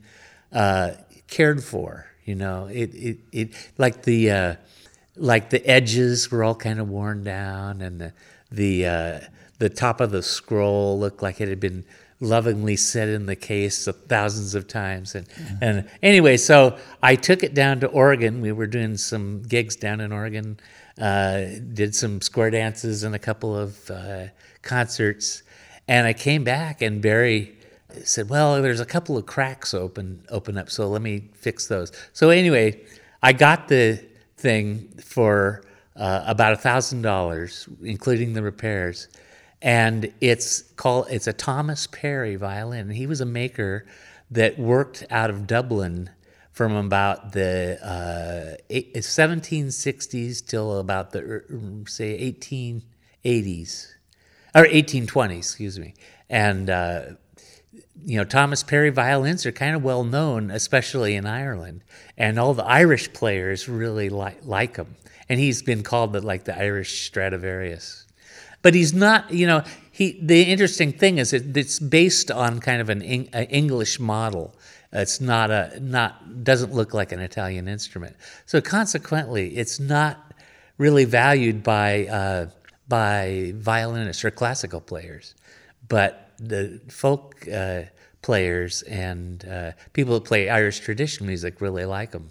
uh, 0.53 0.93
cared 1.29 1.63
for. 1.63 2.07
You 2.27 2.35
know, 2.35 2.67
it 2.67 2.95
it, 2.95 3.19
it 3.33 3.73
like 3.79 4.03
the 4.03 4.31
uh, 4.31 4.55
like 5.17 5.49
the 5.51 5.67
edges 5.67 6.31
were 6.31 6.45
all 6.45 6.55
kind 6.55 6.79
of 6.79 6.89
worn 6.89 7.25
down, 7.25 7.81
and 7.81 8.01
the 8.01 8.13
the 8.51 8.87
uh, 8.87 9.21
the 9.59 9.71
top 9.71 10.01
of 10.01 10.11
the 10.11 10.23
scroll 10.23 10.99
looked 10.99 11.23
like 11.23 11.41
it 11.41 11.49
had 11.49 11.61
been 11.61 11.85
lovingly 12.21 12.77
set 12.77 13.09
in 13.09 13.27
the 13.27 13.37
case 13.37 13.87
thousands 14.09 14.55
of 14.55 14.67
times. 14.67 15.15
And, 15.15 15.27
and 15.61 15.89
anyway, 16.03 16.37
so 16.37 16.79
I 17.03 17.15
took 17.15 17.43
it 17.43 17.55
down 17.55 17.81
to 17.81 17.89
Oregon. 17.89 18.41
We 18.41 18.53
were 18.53 18.67
doing 18.67 18.97
some 18.97 19.43
gigs 19.43 19.77
down 19.77 20.01
in 20.01 20.13
Oregon, 20.13 20.59
uh, 21.01 21.45
did 21.75 21.95
some 21.95 22.21
square 22.21 22.51
dances 22.51 23.03
and 23.03 23.15
a 23.15 23.19
couple 23.19 23.57
of 23.57 23.91
uh, 23.91 24.27
concerts. 24.63 25.43
And 25.89 26.07
I 26.07 26.15
came 26.15 26.43
back, 26.43 26.83
and 26.83 27.01
Barry 27.01 27.56
said, 28.05 28.29
"Well, 28.29 28.61
there's 28.63 28.81
a 28.81 28.87
couple 28.87 29.17
of 29.17 29.27
cracks 29.27 29.75
open 29.75 30.25
open 30.31 30.59
up, 30.59 30.71
so 30.71 30.89
let 30.89 31.03
me 31.03 31.31
fix 31.35 31.67
those." 31.67 31.93
So 32.13 32.31
anyway, 32.31 32.85
I 33.23 33.33
got 33.33 33.69
the 33.69 34.05
thing 34.37 34.89
for 35.03 35.65
uh, 35.97 36.25
about 36.27 36.53
a 36.53 36.57
thousand 36.57 37.03
dollars, 37.03 37.69
including 37.83 38.35
the 38.35 38.43
repairs 38.43 39.09
and 39.63 40.13
it's 40.21 40.63
called 40.77 41.07
it's 41.11 41.27
a 41.27 41.33
Thomas 41.33 41.87
Perry 41.87 42.37
violin. 42.37 42.91
He 42.91 43.07
was 43.07 43.21
a 43.21 43.27
maker 43.27 43.87
that 44.31 44.59
worked 44.59 45.05
out 45.11 45.31
of 45.31 45.47
Dublin 45.47 46.11
from 46.53 46.75
about 46.75 47.33
the 47.33 47.79
uh, 47.83 48.57
eight, 48.71 48.95
1760s 48.95 50.47
till 50.47 50.79
about 50.79 51.11
the 51.11 51.21
er, 51.21 51.45
say 51.87 52.33
1880s 52.33 53.93
or 54.55 54.65
1820s, 54.65 55.39
excuse 55.39 55.79
me. 55.79 55.95
And 56.31 56.71
uh, 56.71 57.03
you 58.05 58.17
know, 58.19 58.25
Thomas 58.25 58.63
Perry 58.63 58.91
violins 58.91 59.45
are 59.47 59.53
kind 59.53 59.75
of 59.75 59.83
well 59.83 60.05
known, 60.05 60.51
especially 60.51 61.17
in 61.17 61.27
Ireland, 61.27 61.83
and 62.17 62.39
all 62.39 62.55
the 62.55 62.65
Irish 62.65 63.13
players 63.13 63.69
really 63.69 64.09
like 64.09 64.39
like 64.45 64.77
him. 64.77 64.95
And 65.29 65.41
he's 65.41 65.61
been 65.63 65.83
called 65.83 66.13
the, 66.13 66.21
like 66.21 66.45
the 66.45 66.57
Irish 66.57 67.07
Stradivarius. 67.07 68.05
But 68.63 68.75
he's 68.75 68.95
not 68.95 69.33
you 69.33 69.47
know 69.47 69.63
he 69.91 70.19
the 70.23 70.43
interesting 70.43 70.93
thing 70.93 71.19
is 71.19 71.31
that 71.31 71.57
it's 71.57 71.79
based 71.79 72.31
on 72.31 72.61
kind 72.61 72.81
of 72.81 72.89
an 72.89 73.03
english 73.03 73.99
model. 73.99 74.55
It's 74.93 75.21
not 75.21 75.51
a 75.51 75.79
not 75.81 76.45
doesn't 76.45 76.73
look 76.73 76.95
like 76.95 77.13
an 77.13 77.21
italian 77.21 77.69
instrument. 77.69 78.17
So 78.47 78.61
consequently 78.61 79.57
it's 79.57 79.81
not 79.81 80.33
really 80.79 81.05
valued 81.05 81.63
by 81.63 82.07
uh, 82.07 82.47
by 82.89 83.53
violinists 83.57 84.25
or 84.25 84.31
classical 84.31 84.81
players. 84.81 85.35
But 85.89 86.26
the 86.39 86.81
folk 86.89 87.47
uh, 87.49 87.83
players 88.23 88.83
and 88.83 89.45
uh, 89.49 89.73
people 89.93 90.15
that 90.15 90.25
play 90.25 90.49
irish 90.49 90.81
traditional 90.81 91.27
music 91.27 91.61
really 91.61 91.85
like 91.85 92.11
them 92.11 92.31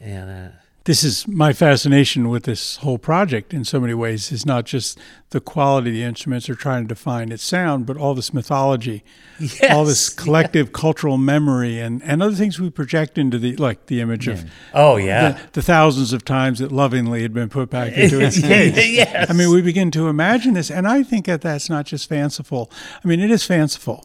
and 0.00 0.30
uh, 0.30 0.56
this 0.84 1.02
is 1.02 1.26
my 1.26 1.54
fascination 1.54 2.28
with 2.28 2.44
this 2.44 2.76
whole 2.76 2.98
project 2.98 3.54
in 3.54 3.64
so 3.64 3.80
many 3.80 3.94
ways 3.94 4.30
is 4.30 4.44
not 4.44 4.66
just 4.66 4.98
the 5.30 5.40
quality 5.40 5.88
of 5.88 5.94
the 5.94 6.02
instruments 6.02 6.48
or 6.48 6.54
trying 6.54 6.84
to 6.84 6.88
define 6.88 7.32
its 7.32 7.42
sound, 7.42 7.86
but 7.86 7.96
all 7.96 8.14
this 8.14 8.34
mythology, 8.34 9.02
yes, 9.40 9.72
all 9.72 9.86
this 9.86 10.08
collective 10.14 10.66
yeah. 10.66 10.72
cultural 10.74 11.16
memory 11.16 11.80
and, 11.80 12.02
and 12.02 12.22
other 12.22 12.34
things 12.34 12.60
we 12.60 12.68
project 12.68 13.16
into 13.16 13.38
the 13.38 13.56
like 13.56 13.86
the 13.86 14.02
image 14.02 14.28
yeah. 14.28 14.34
of 14.34 14.44
oh 14.74 14.96
yeah 14.96 15.30
the, 15.30 15.40
the, 15.52 15.62
thousands 15.62 16.12
of 16.12 16.22
times 16.22 16.58
that 16.58 16.70
lovingly 16.70 17.22
had 17.22 17.32
been 17.32 17.48
put 17.48 17.70
back 17.70 17.94
into 17.94 18.20
its 18.20 18.38
case. 18.40 18.76
yes. 18.76 19.30
I 19.30 19.32
mean, 19.32 19.50
we 19.50 19.62
begin 19.62 19.90
to 19.92 20.08
imagine 20.08 20.52
this, 20.52 20.70
and 20.70 20.86
I 20.86 21.02
think 21.02 21.24
that 21.24 21.40
that's 21.40 21.70
not 21.70 21.86
just 21.86 22.10
fanciful. 22.10 22.70
I 23.02 23.08
mean, 23.08 23.20
it 23.20 23.30
is 23.30 23.44
fanciful 23.44 24.04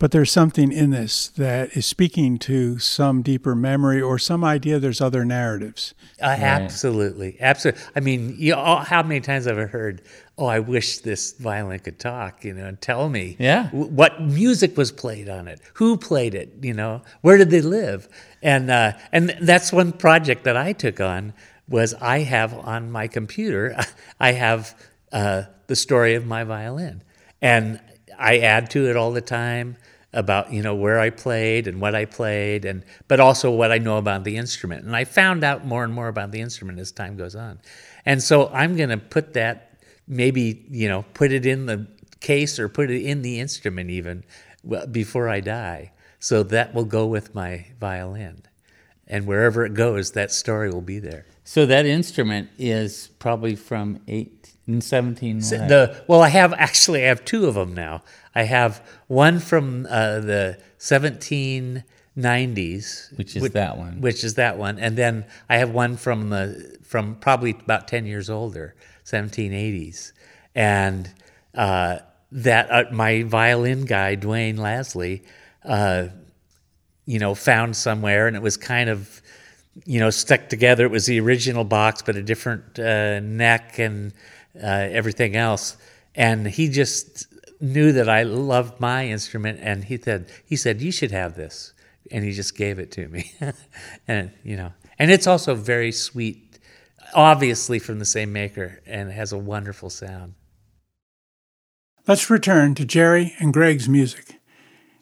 but 0.00 0.12
there's 0.12 0.32
something 0.32 0.72
in 0.72 0.90
this 0.90 1.28
that 1.28 1.76
is 1.76 1.84
speaking 1.84 2.38
to 2.38 2.78
some 2.78 3.20
deeper 3.20 3.54
memory 3.54 4.00
or 4.00 4.18
some 4.18 4.42
idea 4.42 4.78
there's 4.78 5.02
other 5.02 5.26
narratives. 5.26 5.94
Uh, 6.22 6.28
right. 6.28 6.40
Absolutely. 6.40 7.36
Absolutely. 7.38 7.82
I 7.94 8.00
mean, 8.00 8.34
you 8.38 8.52
know, 8.52 8.76
how 8.76 9.02
many 9.02 9.20
times 9.20 9.44
have 9.44 9.58
I 9.58 9.66
heard, 9.66 10.00
oh, 10.38 10.46
I 10.46 10.60
wish 10.60 11.00
this 11.00 11.34
violin 11.34 11.80
could 11.80 11.98
talk, 11.98 12.46
you 12.46 12.54
know, 12.54 12.64
and 12.64 12.80
tell 12.80 13.10
me 13.10 13.36
yeah. 13.38 13.64
w- 13.64 13.92
what 13.92 14.22
music 14.22 14.74
was 14.78 14.90
played 14.90 15.28
on 15.28 15.46
it, 15.46 15.60
who 15.74 15.98
played 15.98 16.34
it, 16.34 16.50
you 16.62 16.72
know, 16.72 17.02
where 17.20 17.36
did 17.36 17.50
they 17.50 17.60
live? 17.60 18.08
And, 18.42 18.70
uh, 18.70 18.92
and 19.12 19.36
that's 19.42 19.70
one 19.70 19.92
project 19.92 20.44
that 20.44 20.56
I 20.56 20.72
took 20.72 20.98
on 20.98 21.34
was 21.68 21.92
I 21.92 22.20
have 22.20 22.54
on 22.54 22.90
my 22.90 23.06
computer, 23.06 23.76
I 24.18 24.32
have 24.32 24.74
uh, 25.12 25.42
the 25.66 25.76
story 25.76 26.14
of 26.14 26.26
my 26.26 26.44
violin. 26.44 27.02
And 27.42 27.80
I 28.18 28.38
add 28.38 28.70
to 28.70 28.88
it 28.88 28.96
all 28.96 29.12
the 29.12 29.20
time 29.20 29.76
about 30.12 30.52
you 30.52 30.62
know 30.62 30.74
where 30.74 30.98
I 30.98 31.10
played 31.10 31.66
and 31.68 31.80
what 31.80 31.94
I 31.94 32.04
played 32.04 32.64
and 32.64 32.84
but 33.06 33.20
also 33.20 33.50
what 33.50 33.70
I 33.70 33.78
know 33.78 33.96
about 33.96 34.24
the 34.24 34.36
instrument. 34.36 34.84
And 34.84 34.96
I 34.96 35.04
found 35.04 35.44
out 35.44 35.64
more 35.64 35.84
and 35.84 35.92
more 35.92 36.08
about 36.08 36.32
the 36.32 36.40
instrument 36.40 36.78
as 36.78 36.90
time 36.90 37.16
goes 37.16 37.36
on. 37.36 37.60
And 38.04 38.22
so 38.22 38.48
I'm 38.48 38.76
going 38.76 38.88
to 38.88 38.98
put 38.98 39.34
that 39.34 39.78
maybe 40.08 40.64
you 40.70 40.88
know 40.88 41.04
put 41.14 41.32
it 41.32 41.46
in 41.46 41.66
the 41.66 41.86
case 42.20 42.58
or 42.58 42.68
put 42.68 42.90
it 42.90 43.02
in 43.02 43.22
the 43.22 43.40
instrument 43.40 43.90
even 43.90 44.24
before 44.90 45.28
I 45.28 45.40
die. 45.40 45.92
So 46.18 46.42
that 46.44 46.74
will 46.74 46.84
go 46.84 47.06
with 47.06 47.34
my 47.34 47.66
violin. 47.78 48.42
And 49.06 49.26
wherever 49.26 49.64
it 49.64 49.74
goes 49.74 50.12
that 50.12 50.30
story 50.32 50.70
will 50.70 50.82
be 50.82 50.98
there. 50.98 51.26
So 51.44 51.66
that 51.66 51.86
instrument 51.86 52.50
is 52.58 53.08
probably 53.18 53.56
from 53.56 54.00
1817 54.66 55.68
the 55.68 56.04
well 56.06 56.22
I 56.22 56.28
have 56.28 56.52
actually 56.52 57.04
I 57.04 57.08
have 57.08 57.24
two 57.24 57.46
of 57.46 57.54
them 57.54 57.74
now 57.74 58.02
I 58.34 58.44
have 58.44 58.82
one 59.08 59.38
from 59.40 59.86
uh, 59.86 60.20
the 60.20 60.58
1790s, 60.78 63.18
which 63.18 63.36
is 63.36 63.42
which, 63.42 63.52
that 63.52 63.76
one. 63.76 64.00
Which 64.00 64.24
is 64.24 64.34
that 64.34 64.56
one, 64.56 64.78
and 64.78 64.96
then 64.96 65.24
I 65.48 65.56
have 65.58 65.70
one 65.70 65.96
from 65.96 66.30
the 66.30 66.78
from 66.82 67.16
probably 67.16 67.50
about 67.50 67.88
10 67.88 68.06
years 68.06 68.30
older, 68.30 68.76
1780s, 69.04 70.12
and 70.54 71.12
uh, 71.54 71.98
that 72.32 72.70
uh, 72.70 72.84
my 72.92 73.24
violin 73.24 73.84
guy 73.84 74.16
Dwayne 74.16 74.56
Lasley, 74.56 75.22
uh, 75.64 76.06
you 77.06 77.18
know, 77.18 77.34
found 77.34 77.76
somewhere, 77.76 78.28
and 78.28 78.36
it 78.36 78.42
was 78.42 78.56
kind 78.56 78.88
of 78.88 79.20
you 79.86 79.98
know 79.98 80.10
stuck 80.10 80.48
together. 80.48 80.84
It 80.84 80.92
was 80.92 81.06
the 81.06 81.18
original 81.18 81.64
box, 81.64 82.02
but 82.02 82.14
a 82.14 82.22
different 82.22 82.78
uh, 82.78 83.18
neck 83.18 83.80
and 83.80 84.12
uh, 84.56 84.66
everything 84.66 85.36
else, 85.36 85.76
and 86.14 86.46
he 86.46 86.68
just 86.68 87.26
knew 87.60 87.92
that 87.92 88.08
I 88.08 88.22
loved 88.22 88.80
my 88.80 89.06
instrument, 89.06 89.60
and 89.62 89.84
he 89.84 89.98
said, 89.98 90.30
he 90.44 90.56
said, 90.56 90.80
you 90.80 90.90
should 90.90 91.10
have 91.10 91.34
this, 91.34 91.72
and 92.10 92.24
he 92.24 92.32
just 92.32 92.56
gave 92.56 92.78
it 92.78 92.90
to 92.92 93.08
me, 93.08 93.32
and 94.08 94.32
you 94.42 94.56
know, 94.56 94.72
and 94.98 95.10
it's 95.10 95.26
also 95.26 95.54
very 95.54 95.92
sweet, 95.92 96.58
obviously 97.14 97.78
from 97.78 97.98
the 97.98 98.04
same 98.04 98.32
maker, 98.32 98.80
and 98.86 99.12
has 99.12 99.32
a 99.32 99.38
wonderful 99.38 99.90
sound. 99.90 100.34
Let's 102.06 102.30
return 102.30 102.74
to 102.76 102.84
Jerry 102.84 103.34
and 103.38 103.52
Greg's 103.52 103.88
music, 103.88 104.40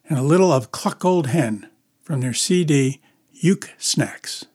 and 0.08 0.18
a 0.18 0.22
little 0.22 0.52
of 0.52 0.72
Cluck 0.72 1.04
Old 1.04 1.28
Hen 1.28 1.70
from 2.02 2.20
their 2.20 2.34
CD 2.34 3.00
Uke 3.32 3.70
Snacks. 3.78 4.46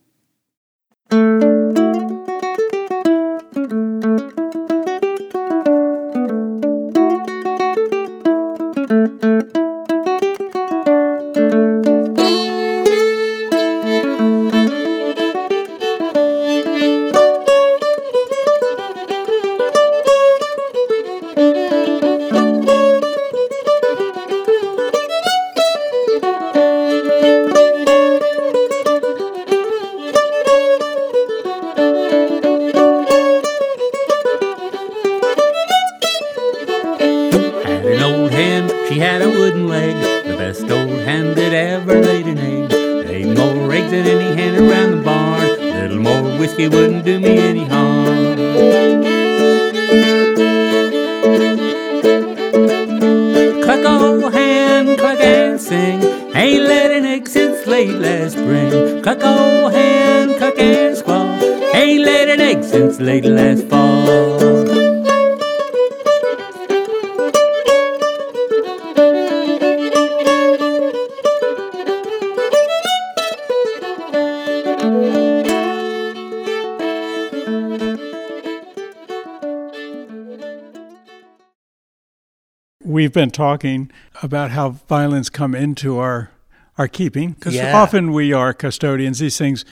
Been 83.13 83.31
talking 83.31 83.91
about 84.21 84.51
how 84.51 84.69
violins 84.89 85.29
come 85.29 85.55
into 85.55 85.99
our 85.99 86.29
our 86.77 86.87
keeping 86.87 87.31
because 87.33 87.53
Yeah. 87.55 87.77
often 87.79 88.11
we 88.13 88.33
are 88.33 88.53
custodians. 88.53 89.19
These 89.19 89.37
things 89.37 89.63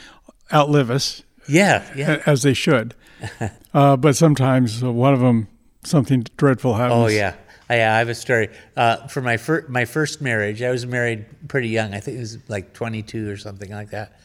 outlive 0.54 0.92
us 0.92 1.24
Yeah, 1.48 1.84
yeah. 1.96 2.22
as 2.28 2.44
they 2.44 2.54
should, 2.54 2.94
uh, 3.74 3.98
but 3.98 4.16
sometimes 4.16 4.84
uh, 4.84 4.92
one 4.92 5.14
of 5.14 5.20
them 5.20 5.48
something 5.84 6.26
dreadful 6.38 6.76
happens. 6.76 6.94
Oh 7.04 7.08
yeah, 7.08 7.34
I, 7.70 7.76
I 7.76 7.98
have 8.00 8.10
a 8.10 8.14
story. 8.16 8.50
Uh, 8.78 9.08
for 9.08 9.22
my 9.22 9.38
fir- 9.38 9.66
my 9.68 9.86
first 9.86 10.22
marriage, 10.22 10.62
I 10.62 10.70
was 10.70 10.86
married 10.86 11.26
pretty 11.48 11.70
young. 11.70 11.94
I 11.96 12.00
think 12.00 12.18
it 12.18 12.20
was 12.20 12.38
like 12.50 12.74
22 12.74 13.30
or 13.32 13.38
something 13.38 13.72
like 13.72 13.90
that. 13.90 14.20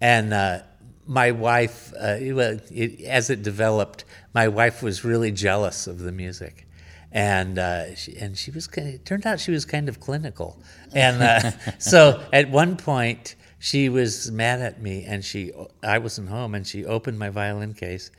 And 0.00 0.32
uh, 0.32 0.60
my 1.06 1.32
wife, 1.32 1.92
uh, 2.00 2.16
it, 2.20 2.34
it, 2.70 3.00
as 3.04 3.30
it 3.30 3.42
developed, 3.42 4.04
my 4.34 4.46
wife 4.48 4.82
was 4.82 5.04
really 5.04 5.32
jealous 5.32 5.86
of 5.88 5.98
the 5.98 6.12
music, 6.12 6.66
and 7.12 7.58
uh, 7.58 7.94
she, 7.94 8.16
and 8.16 8.36
she 8.36 8.50
was 8.50 8.66
kind 8.66 8.88
it 8.88 9.04
turned 9.04 9.26
out 9.26 9.38
she 9.38 9.50
was 9.52 9.64
kind 9.64 9.88
of 9.88 10.00
clinical, 10.00 10.58
and 10.94 11.22
uh, 11.22 11.50
so 11.78 12.22
at 12.32 12.50
one 12.50 12.76
point 12.76 13.34
she 13.58 13.88
was 13.88 14.30
mad 14.32 14.60
at 14.60 14.82
me, 14.82 15.04
and 15.04 15.24
she 15.24 15.52
I 15.82 15.98
wasn't 15.98 16.28
home, 16.30 16.54
and 16.54 16.66
she 16.66 16.84
opened 16.84 17.18
my 17.18 17.28
violin 17.30 17.74
case, 17.74 18.10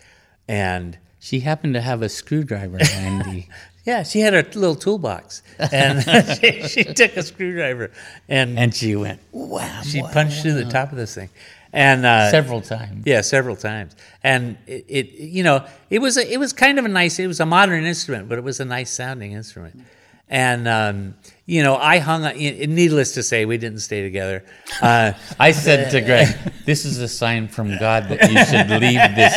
and 0.47 0.97
She 1.23 1.39
happened 1.39 1.75
to 1.75 1.81
have 1.81 2.01
a 2.01 2.09
screwdriver 2.09 2.79
handy. 2.83 3.47
yeah, 3.85 4.03
she 4.03 4.19
had 4.19 4.33
a 4.33 4.43
little 4.59 4.75
toolbox, 4.75 5.41
and 5.57 6.03
she, 6.39 6.67
she 6.67 6.83
took 6.83 7.15
a 7.15 7.23
screwdriver, 7.23 7.91
and 8.27 8.59
and 8.59 8.75
she 8.75 8.93
went, 8.97 9.21
wow. 9.31 9.81
she 9.83 10.01
punched 10.01 10.41
through 10.41 10.55
the 10.55 10.65
top 10.65 10.91
of 10.91 10.97
this 10.97 11.15
thing, 11.15 11.29
and 11.73 12.05
uh, 12.05 12.29
several 12.29 12.61
times. 12.61 13.03
yeah, 13.05 13.21
several 13.21 13.55
times, 13.55 13.95
and 14.23 14.57
it, 14.67 14.85
it, 14.87 15.11
you 15.11 15.43
know, 15.43 15.65
it 15.89 15.99
was 15.99 16.17
a, 16.17 16.31
it 16.31 16.37
was 16.37 16.53
kind 16.53 16.77
of 16.77 16.85
a 16.85 16.87
nice, 16.87 17.19
it 17.19 17.27
was 17.27 17.39
a 17.39 17.45
modern 17.45 17.83
instrument, 17.83 18.29
but 18.29 18.37
it 18.37 18.43
was 18.43 18.59
a 18.59 18.65
nice 18.65 18.91
sounding 18.91 19.31
instrument, 19.31 19.81
and 20.29 20.67
um, 20.67 21.15
you 21.45 21.63
know, 21.63 21.75
I 21.75 21.97
hung 21.97 22.25
on. 22.25 22.37
Needless 22.37 23.13
to 23.13 23.23
say, 23.23 23.45
we 23.45 23.57
didn't 23.57 23.79
stay 23.79 24.03
together. 24.03 24.45
Uh, 24.81 25.13
I 25.39 25.51
said 25.51 25.89
to 25.91 26.01
Greg, 26.01 26.27
"This 26.65 26.85
is 26.85 26.99
a 26.99 27.07
sign 27.07 27.47
from 27.47 27.77
God 27.79 28.07
that 28.09 28.31
you 28.31 28.45
should 28.45 28.69
leave 28.69 29.15
this 29.15 29.33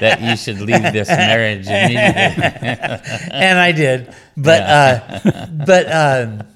that 0.00 0.20
you 0.20 0.36
should 0.36 0.60
leave 0.60 0.92
this 0.92 1.08
marriage 1.08 1.66
immediately." 1.66 2.42
and 3.32 3.58
I 3.58 3.72
did. 3.72 4.12
But 4.36 4.62
uh, 4.62 5.46
but 5.64 5.86
um, 5.92 6.46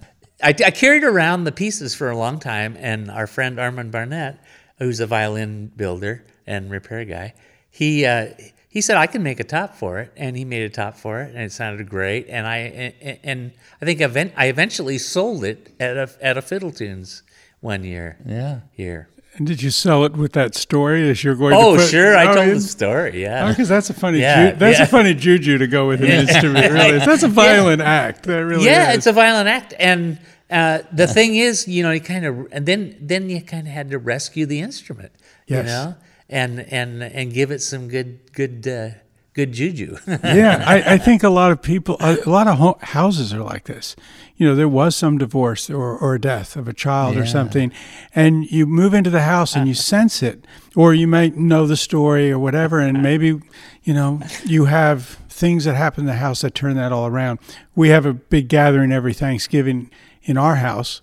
I, 0.42 0.48
I 0.48 0.70
carried 0.70 1.04
around 1.04 1.44
the 1.44 1.52
pieces 1.52 1.94
for 1.94 2.10
a 2.10 2.16
long 2.16 2.40
time, 2.40 2.76
and 2.78 3.10
our 3.10 3.26
friend 3.26 3.58
Armand 3.58 3.92
Barnett, 3.92 4.38
who's 4.80 4.98
a 5.00 5.06
violin 5.06 5.70
builder 5.76 6.24
and 6.46 6.70
repair 6.70 7.04
guy, 7.04 7.34
he 7.70 8.04
uh, 8.04 8.26
he 8.68 8.80
said 8.80 8.96
I 8.96 9.06
can 9.06 9.22
make 9.22 9.38
a 9.40 9.44
top 9.44 9.74
for 9.76 9.98
it, 10.00 10.12
and 10.16 10.36
he 10.36 10.44
made 10.44 10.62
a 10.62 10.68
top 10.70 10.96
for 10.96 11.20
it, 11.22 11.34
and 11.34 11.44
it 11.44 11.52
sounded 11.52 11.88
great. 11.88 12.26
And 12.28 12.46
I 12.46 12.56
and, 13.02 13.18
and 13.22 13.52
I 13.80 13.84
think 13.84 14.00
event, 14.00 14.32
I 14.36 14.46
eventually 14.46 14.98
sold 14.98 15.44
it 15.44 15.74
at 15.80 15.96
a 15.96 16.10
at 16.20 16.36
a 16.36 16.42
Fiddle 16.42 16.72
Tunes 16.72 17.22
one 17.60 17.84
year. 17.84 18.16
Yeah. 18.26 18.60
Here. 18.72 19.08
And 19.36 19.46
did 19.46 19.62
you 19.62 19.70
sell 19.70 20.04
it 20.04 20.14
with 20.14 20.32
that 20.32 20.56
story 20.56 21.08
as 21.08 21.22
you're 21.22 21.36
going? 21.36 21.54
Oh, 21.54 21.74
to 21.76 21.82
put, 21.82 21.88
sure. 21.90 22.16
I 22.16 22.26
Oh, 22.26 22.34
told 22.34 22.48
yeah. 22.48 22.54
the 22.54 22.60
story. 22.60 23.22
Yeah. 23.22 23.48
Because 23.48 23.68
that's 23.68 23.88
a 23.88 23.94
funny, 23.94 24.18
Yeah, 24.18 24.50
ju- 24.50 24.56
that's 24.58 24.78
yeah. 24.80 24.84
a 24.84 24.88
funny 24.88 25.14
juju 25.14 25.56
to 25.58 25.68
go 25.68 25.86
with 25.86 26.00
an 26.02 26.08
instrument. 26.10 26.72
Really, 26.72 26.98
that's 26.98 27.22
a 27.22 27.28
violent 27.28 27.80
act. 27.80 28.24
That 28.24 28.44
really 28.44 28.64
yeah, 28.66 28.90
is. 28.90 28.96
it's 28.98 29.06
a 29.06 29.12
violent 29.12 29.46
act, 29.48 29.72
and 29.78 30.18
uh, 30.50 30.82
the 30.92 31.06
thing 31.06 31.36
is, 31.36 31.68
you 31.68 31.82
know, 31.82 31.92
you 31.92 32.00
kind 32.00 32.24
of, 32.26 32.48
and 32.52 32.66
then 32.66 32.96
then 33.00 33.30
you 33.30 33.40
kind 33.40 33.66
of 33.66 33.72
had 33.72 33.90
to 33.90 33.98
rescue 33.98 34.46
the 34.46 34.60
instrument, 34.60 35.12
you 35.46 35.62
know, 35.62 35.94
and 36.28 36.60
and 36.60 37.02
and 37.02 37.32
give 37.32 37.50
it 37.50 37.60
some 37.60 37.88
good 37.88 38.32
good 38.32 38.66
uh, 38.66 38.90
good 39.32 39.52
juju. 39.52 39.96
yeah, 40.06 40.62
I, 40.66 40.94
I 40.94 40.98
think 40.98 41.22
a 41.22 41.28
lot 41.28 41.52
of 41.52 41.62
people, 41.62 41.96
a, 42.00 42.18
a 42.26 42.30
lot 42.30 42.48
of 42.48 42.58
ho- 42.58 42.78
houses 42.82 43.32
are 43.32 43.42
like 43.42 43.64
this. 43.64 43.94
You 44.36 44.48
know, 44.48 44.54
there 44.54 44.68
was 44.68 44.96
some 44.96 45.18
divorce 45.18 45.70
or, 45.70 45.96
or 45.96 46.14
a 46.14 46.20
death 46.20 46.56
of 46.56 46.66
a 46.66 46.72
child 46.72 47.16
or 47.16 47.26
something, 47.26 47.72
and 48.14 48.50
you 48.50 48.66
move 48.66 48.94
into 48.94 49.10
the 49.10 49.22
house 49.22 49.54
and 49.54 49.68
you 49.68 49.74
sense 49.74 50.22
it, 50.22 50.46
or 50.74 50.94
you 50.94 51.06
might 51.06 51.36
know 51.36 51.66
the 51.66 51.76
story 51.76 52.30
or 52.32 52.38
whatever, 52.38 52.80
and 52.80 53.02
maybe, 53.02 53.40
you 53.82 53.94
know, 53.94 54.20
you 54.44 54.64
have 54.64 55.18
things 55.28 55.64
that 55.64 55.74
happen 55.74 56.02
in 56.02 56.06
the 56.06 56.14
house 56.14 56.40
that 56.40 56.54
turn 56.54 56.76
that 56.76 56.90
all 56.90 57.06
around. 57.06 57.38
We 57.74 57.90
have 57.90 58.06
a 58.06 58.14
big 58.14 58.48
gathering 58.48 58.92
every 58.92 59.14
Thanksgiving 59.14 59.90
in 60.22 60.36
our 60.36 60.56
house. 60.56 61.00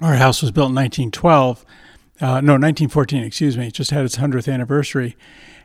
Our 0.00 0.14
house 0.14 0.40
was 0.42 0.50
built 0.50 0.70
in 0.70 0.74
1912. 0.76 1.64
Uh, 2.20 2.26
no, 2.42 2.52
1914, 2.54 3.22
excuse 3.24 3.56
me. 3.56 3.68
It 3.68 3.74
just 3.74 3.90
had 3.90 4.04
its 4.04 4.16
100th 4.16 4.52
anniversary. 4.52 5.16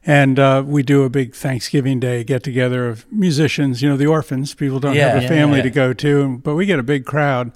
And 0.06 0.38
uh, 0.40 0.64
we 0.66 0.84
do 0.84 1.04
a 1.04 1.10
big 1.10 1.34
Thanksgiving 1.34 2.00
Day 2.00 2.24
get 2.24 2.44
together 2.44 2.88
of 2.88 3.12
musicians, 3.12 3.82
you 3.82 3.90
know, 3.90 3.98
the 3.98 4.06
orphans. 4.08 4.54
People 4.54 4.80
don't 4.80 4.96
Yeah, 4.96 5.10
have 5.10 5.18
a 5.20 5.22
yeah, 5.24 5.28
family 5.28 5.58
yeah. 5.58 5.64
to 5.64 5.70
go 5.70 5.94
to, 5.94 6.38
but 6.44 6.56
we 6.56 6.66
get 6.66 6.80
a 6.80 6.84
big 6.84 7.06
crowd. 7.06 7.52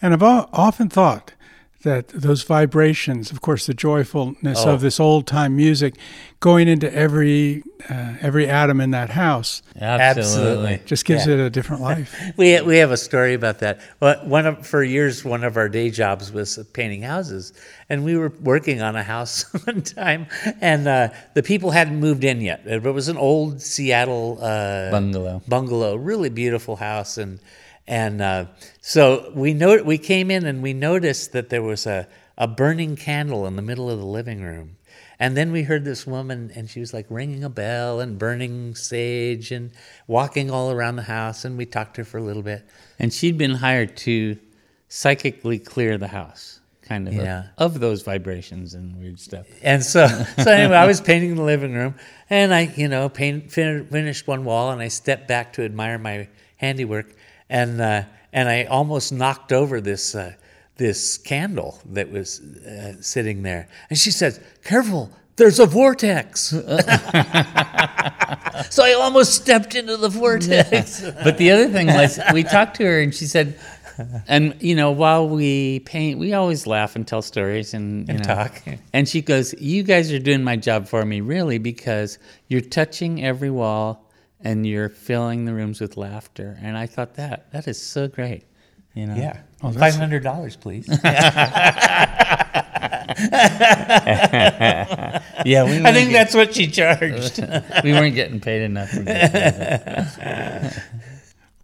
And 0.00 0.14
I've 0.14 0.22
often 0.22 0.88
thought 0.88 1.34
that 1.82 2.08
those 2.08 2.42
vibrations, 2.42 3.30
of 3.30 3.40
course, 3.40 3.66
the 3.66 3.72
joyfulness 3.74 4.64
Oh. 4.66 4.74
of 4.74 4.80
this 4.82 5.00
old 5.00 5.26
time 5.26 5.56
music 5.56 5.94
going 6.40 6.68
into 6.68 6.92
every, 6.94 7.62
uh, 7.88 8.14
every 8.20 8.46
atom 8.48 8.80
in 8.80 8.90
that 8.90 9.10
house 9.10 9.62
Absolutely. 9.80 10.80
just 10.84 11.04
gives 11.04 11.26
Yeah. 11.26 11.34
it 11.34 11.40
a 11.40 11.50
different 11.50 11.82
life. 11.82 12.14
we 12.36 12.60
we 12.60 12.78
have 12.78 12.90
a 12.90 12.96
story 12.96 13.34
about 13.34 13.58
that. 13.60 13.80
Well, 14.00 14.16
One 14.24 14.46
of 14.46 14.66
for 14.66 14.82
years, 14.82 15.24
one 15.24 15.44
of 15.44 15.56
our 15.56 15.68
day 15.68 15.90
jobs 15.90 16.30
was 16.32 16.58
painting 16.72 17.02
houses, 17.02 17.52
and 17.88 18.04
we 18.04 18.16
were 18.16 18.32
working 18.42 18.82
on 18.82 18.96
a 18.96 19.02
house 19.02 19.44
one 19.64 19.82
time, 19.82 20.26
and 20.60 20.86
uh, 20.86 21.08
the 21.34 21.42
people 21.42 21.70
hadn't 21.70 21.98
moved 21.98 22.24
in 22.24 22.40
yet. 22.40 22.60
It 22.66 22.82
was 22.82 23.08
an 23.08 23.16
old 23.16 23.62
Seattle 23.62 24.38
uh, 24.42 24.90
Bungalow. 24.90 25.42
bungalow, 25.48 25.96
really 25.96 26.28
beautiful 26.28 26.76
house, 26.76 27.16
and 27.16 27.38
and 27.90 28.22
uh, 28.22 28.44
so 28.80 29.30
we 29.34 29.52
know 29.52 29.82
we 29.82 29.98
came 29.98 30.30
in 30.30 30.46
and 30.46 30.62
we 30.62 30.72
noticed 30.72 31.32
that 31.32 31.50
there 31.50 31.62
was 31.62 31.86
a 31.86 32.06
a 32.38 32.46
burning 32.48 32.96
candle 32.96 33.46
in 33.46 33.56
the 33.56 33.62
middle 33.62 33.90
of 33.90 33.98
the 33.98 34.06
living 34.06 34.40
room. 34.42 34.76
And 35.18 35.36
then 35.36 35.52
we 35.52 35.64
heard 35.64 35.84
this 35.84 36.06
woman, 36.06 36.50
and 36.54 36.70
she 36.70 36.80
was 36.80 36.94
like 36.94 37.04
ringing 37.10 37.44
a 37.44 37.50
bell 37.50 38.00
and 38.00 38.18
burning 38.18 38.74
sage 38.74 39.52
and 39.52 39.70
walking 40.06 40.50
all 40.50 40.70
around 40.72 40.96
the 40.96 41.02
house. 41.02 41.44
And 41.44 41.58
we 41.58 41.66
talked 41.66 41.96
to 41.96 42.00
her 42.00 42.04
for 42.06 42.16
a 42.16 42.22
little 42.22 42.42
bit. 42.42 42.66
And 42.98 43.12
she'd 43.12 43.36
been 43.36 43.56
hired 43.56 43.94
to 43.98 44.38
psychically 44.88 45.58
clear 45.58 45.98
the 45.98 46.08
house, 46.08 46.60
kind 46.82 47.06
of, 47.08 47.12
Yeah. 47.14 47.48
of 47.58 47.80
those 47.80 48.00
vibrations 48.02 48.72
and 48.72 48.96
weird 48.96 49.20
stuff. 49.20 49.46
And 49.62 49.82
so, 49.84 50.06
so 50.42 50.50
anyway, 50.50 50.76
I 50.76 50.86
was 50.86 51.00
painting 51.02 51.34
the 51.34 51.42
living 51.42 51.74
room, 51.74 51.94
and 52.30 52.54
I, 52.54 52.72
you 52.74 52.88
know, 52.88 53.10
paint, 53.10 53.52
fin- 53.52 53.86
finished 53.88 54.26
one 54.26 54.44
wall, 54.44 54.70
and 54.70 54.80
I 54.80 54.88
stepped 54.88 55.28
back 55.28 55.52
to 55.54 55.62
admire 55.64 55.98
my 55.98 56.28
handiwork, 56.56 57.12
and 57.50 57.78
uh, 57.80 58.02
and 58.32 58.48
I 58.48 58.64
almost 58.64 59.12
knocked 59.12 59.52
over 59.52 59.80
this 59.82 60.14
uh, 60.14 60.32
this 60.76 61.18
candle 61.18 61.78
that 61.92 62.10
was 62.10 62.40
uh, 62.40 62.94
sitting 63.02 63.42
there, 63.42 63.68
and 63.90 63.98
she 63.98 64.10
says, 64.10 64.40
"Careful, 64.64 65.10
there's 65.36 65.58
a 65.60 65.66
vortex." 65.66 66.40
so 68.70 68.84
I 68.84 68.92
almost 68.98 69.34
stepped 69.34 69.74
into 69.74 69.96
the 69.98 70.08
vortex. 70.08 71.02
But 71.24 71.36
the 71.38 71.50
other 71.50 71.68
thing 71.68 71.88
was, 71.88 72.18
we 72.32 72.42
talked 72.44 72.76
to 72.76 72.84
her 72.84 73.00
and 73.00 73.14
she 73.14 73.26
said, 73.26 73.58
and 74.28 74.54
you 74.60 74.74
know, 74.74 74.90
while 74.92 75.28
we 75.28 75.80
paint, 75.80 76.18
we 76.18 76.32
always 76.32 76.66
laugh 76.66 76.96
and 76.96 77.06
tell 77.06 77.22
stories 77.22 77.74
and, 77.74 78.08
you 78.08 78.14
And 78.14 78.26
know. 78.26 78.34
talk. 78.34 78.62
And 78.92 79.08
she 79.08 79.20
goes, 79.20 79.54
"You 79.60 79.82
guys 79.82 80.10
are 80.12 80.18
doing 80.18 80.42
my 80.42 80.56
job 80.56 80.88
for 80.88 81.04
me, 81.04 81.20
really, 81.20 81.58
because 81.58 82.18
you're 82.48 82.60
touching 82.62 83.22
every 83.24 83.50
wall 83.50 84.09
and 84.42 84.66
you're 84.66 84.88
filling 84.88 85.44
the 85.44 85.54
rooms 85.54 85.80
with 85.80 85.96
laughter." 85.96 86.58
And 86.62 86.76
I 86.76 86.86
thought 86.86 87.14
that 87.14 87.50
that 87.52 87.68
is 87.68 87.80
so 87.80 88.08
great, 88.08 88.44
you 88.94 89.06
know. 89.06 89.14
Yeah, 89.14 89.40
Oh, 89.62 89.72
five 89.72 89.94
hundred 89.94 90.22
dollars, 90.22 90.56
please. 90.56 90.88
yeah. 91.02 92.30
We 95.44 95.54
I 95.56 95.62
weren't, 95.64 95.94
think 95.94 96.12
that's 96.12 96.34
what 96.34 96.54
she 96.54 96.66
charged. 96.66 97.38
we 97.84 97.92
weren't 97.92 98.14
getting 98.14 98.40
paid 98.40 98.62
enough. 98.62 98.90
For. 98.90 100.70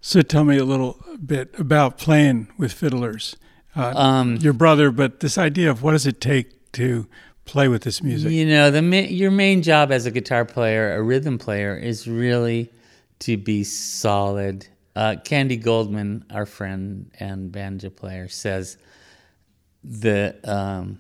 So 0.01 0.23
tell 0.23 0.45
me 0.45 0.57
a 0.59 0.65
little 0.65 1.03
bit 1.25 1.55
about 1.59 1.99
playing 1.99 2.49
with 2.59 2.73
fiddlers. 2.73 3.37
Uh, 3.75 3.93
Um, 3.95 4.37
your 4.37 4.53
brother, 4.53 4.91
but 4.91 5.21
this 5.21 5.37
idea 5.37 5.71
of 5.71 5.83
what 5.83 5.93
does 5.93 6.07
it 6.07 6.21
take 6.21 6.73
to 6.73 7.07
play 7.47 7.69
with 7.69 7.83
this 7.83 8.03
music? 8.03 8.31
You 8.31 8.47
know, 8.47 8.71
the 8.71 8.83
your 8.83 9.31
main 9.31 9.63
job 9.63 9.91
as 9.91 10.05
a 10.05 10.11
guitar 10.11 10.45
player, 10.45 10.95
a 10.95 11.03
rhythm 11.03 11.39
player, 11.39 11.77
is 11.77 12.07
really 12.07 12.71
to 13.21 13.37
be 13.37 13.65
solid. 13.65 14.67
Uh, 14.95 15.17
Candy 15.25 15.57
Goldman, 15.57 16.25
our 16.31 16.47
friend 16.47 17.11
and 17.19 17.51
banjo 17.51 17.91
player, 17.91 18.29
says 18.29 18.77
the 19.85 20.37
um, 20.45 20.99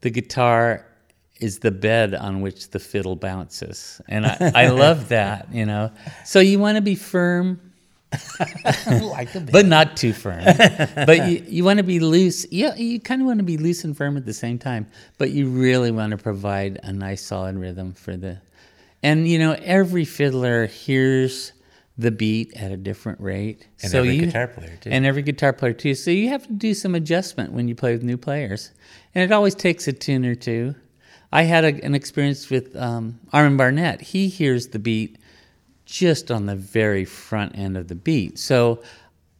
the 0.00 0.10
guitar 0.10 0.86
is 1.40 1.58
the 1.58 1.70
bed 1.70 2.14
on 2.14 2.40
which 2.40 2.70
the 2.70 2.78
fiddle 2.78 3.16
bounces, 3.16 4.00
and 4.08 4.26
I, 4.26 4.52
I 4.54 4.68
love 4.68 5.08
that. 5.10 5.52
You 5.52 5.66
know, 5.66 5.92
so 6.24 6.40
you 6.40 6.58
want 6.58 6.76
to 6.76 6.82
be 6.82 6.94
firm 6.94 7.63
but 9.52 9.66
not 9.66 9.96
too 9.96 10.12
firm. 10.12 10.44
but 10.44 11.28
you, 11.28 11.44
you 11.46 11.64
want 11.64 11.78
to 11.78 11.82
be 11.82 12.00
loose. 12.00 12.46
Yeah, 12.50 12.74
you 12.74 13.00
kind 13.00 13.20
of 13.20 13.26
want 13.26 13.38
to 13.38 13.44
be 13.44 13.56
loose 13.56 13.84
and 13.84 13.96
firm 13.96 14.16
at 14.16 14.26
the 14.26 14.34
same 14.34 14.58
time. 14.58 14.86
But 15.18 15.30
you 15.30 15.48
really 15.48 15.90
want 15.90 16.12
to 16.12 16.16
provide 16.16 16.80
a 16.82 16.92
nice 16.92 17.22
solid 17.22 17.56
rhythm 17.56 17.92
for 17.92 18.16
the. 18.16 18.40
And 19.02 19.28
you 19.28 19.38
know, 19.38 19.52
every 19.62 20.04
fiddler 20.04 20.66
hears 20.66 21.52
the 21.96 22.10
beat 22.10 22.54
at 22.54 22.72
a 22.72 22.76
different 22.76 23.20
rate. 23.20 23.66
And 23.82 23.90
so 23.90 23.98
every 24.00 24.16
you, 24.16 24.26
guitar 24.26 24.48
player, 24.48 24.76
too. 24.80 24.90
And 24.90 25.06
every 25.06 25.22
guitar 25.22 25.52
player 25.52 25.72
too. 25.72 25.94
So 25.94 26.10
you 26.10 26.28
have 26.28 26.46
to 26.46 26.52
do 26.52 26.74
some 26.74 26.94
adjustment 26.94 27.52
when 27.52 27.68
you 27.68 27.74
play 27.74 27.92
with 27.92 28.02
new 28.02 28.16
players, 28.16 28.70
and 29.14 29.22
it 29.22 29.32
always 29.32 29.54
takes 29.54 29.86
a 29.86 29.92
tune 29.92 30.24
or 30.24 30.34
two. 30.34 30.74
I 31.32 31.42
had 31.42 31.64
a, 31.64 31.84
an 31.84 31.94
experience 31.94 32.48
with 32.48 32.76
um, 32.76 33.18
Armin 33.32 33.56
Barnett. 33.56 34.00
He 34.00 34.28
hears 34.28 34.68
the 34.68 34.78
beat 34.78 35.18
just 35.84 36.30
on 36.30 36.46
the 36.46 36.56
very 36.56 37.04
front 37.04 37.56
end 37.58 37.76
of 37.76 37.88
the 37.88 37.94
beat. 37.94 38.38
So 38.38 38.82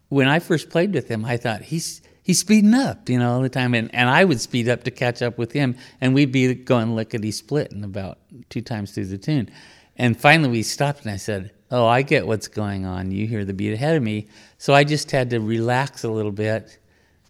when 0.08 0.28
I 0.28 0.38
first 0.38 0.70
played 0.70 0.94
with 0.94 1.08
him, 1.08 1.24
I 1.24 1.36
thought 1.36 1.62
he's 1.62 2.02
he's 2.22 2.40
speeding 2.40 2.74
up, 2.74 3.08
you 3.08 3.18
know, 3.18 3.32
all 3.32 3.42
the 3.42 3.48
time, 3.48 3.74
and, 3.74 3.94
and 3.94 4.08
I 4.08 4.24
would 4.24 4.40
speed 4.40 4.68
up 4.68 4.84
to 4.84 4.90
catch 4.90 5.22
up 5.22 5.38
with 5.38 5.52
him, 5.52 5.76
and 6.00 6.14
we'd 6.14 6.32
be 6.32 6.54
going 6.54 6.94
lickety 6.94 7.30
split 7.30 7.72
in 7.72 7.84
about 7.84 8.18
two 8.48 8.62
times 8.62 8.92
through 8.92 9.06
the 9.06 9.18
tune. 9.18 9.50
And 9.96 10.18
finally, 10.18 10.48
we 10.48 10.62
stopped, 10.62 11.02
and 11.02 11.10
I 11.10 11.16
said, 11.16 11.52
"Oh, 11.70 11.86
I 11.86 12.02
get 12.02 12.26
what's 12.26 12.48
going 12.48 12.84
on. 12.84 13.10
You 13.12 13.26
hear 13.26 13.44
the 13.44 13.54
beat 13.54 13.72
ahead 13.72 13.96
of 13.96 14.02
me." 14.02 14.28
So 14.58 14.74
I 14.74 14.84
just 14.84 15.10
had 15.10 15.30
to 15.30 15.40
relax 15.40 16.04
a 16.04 16.10
little 16.10 16.32
bit 16.32 16.78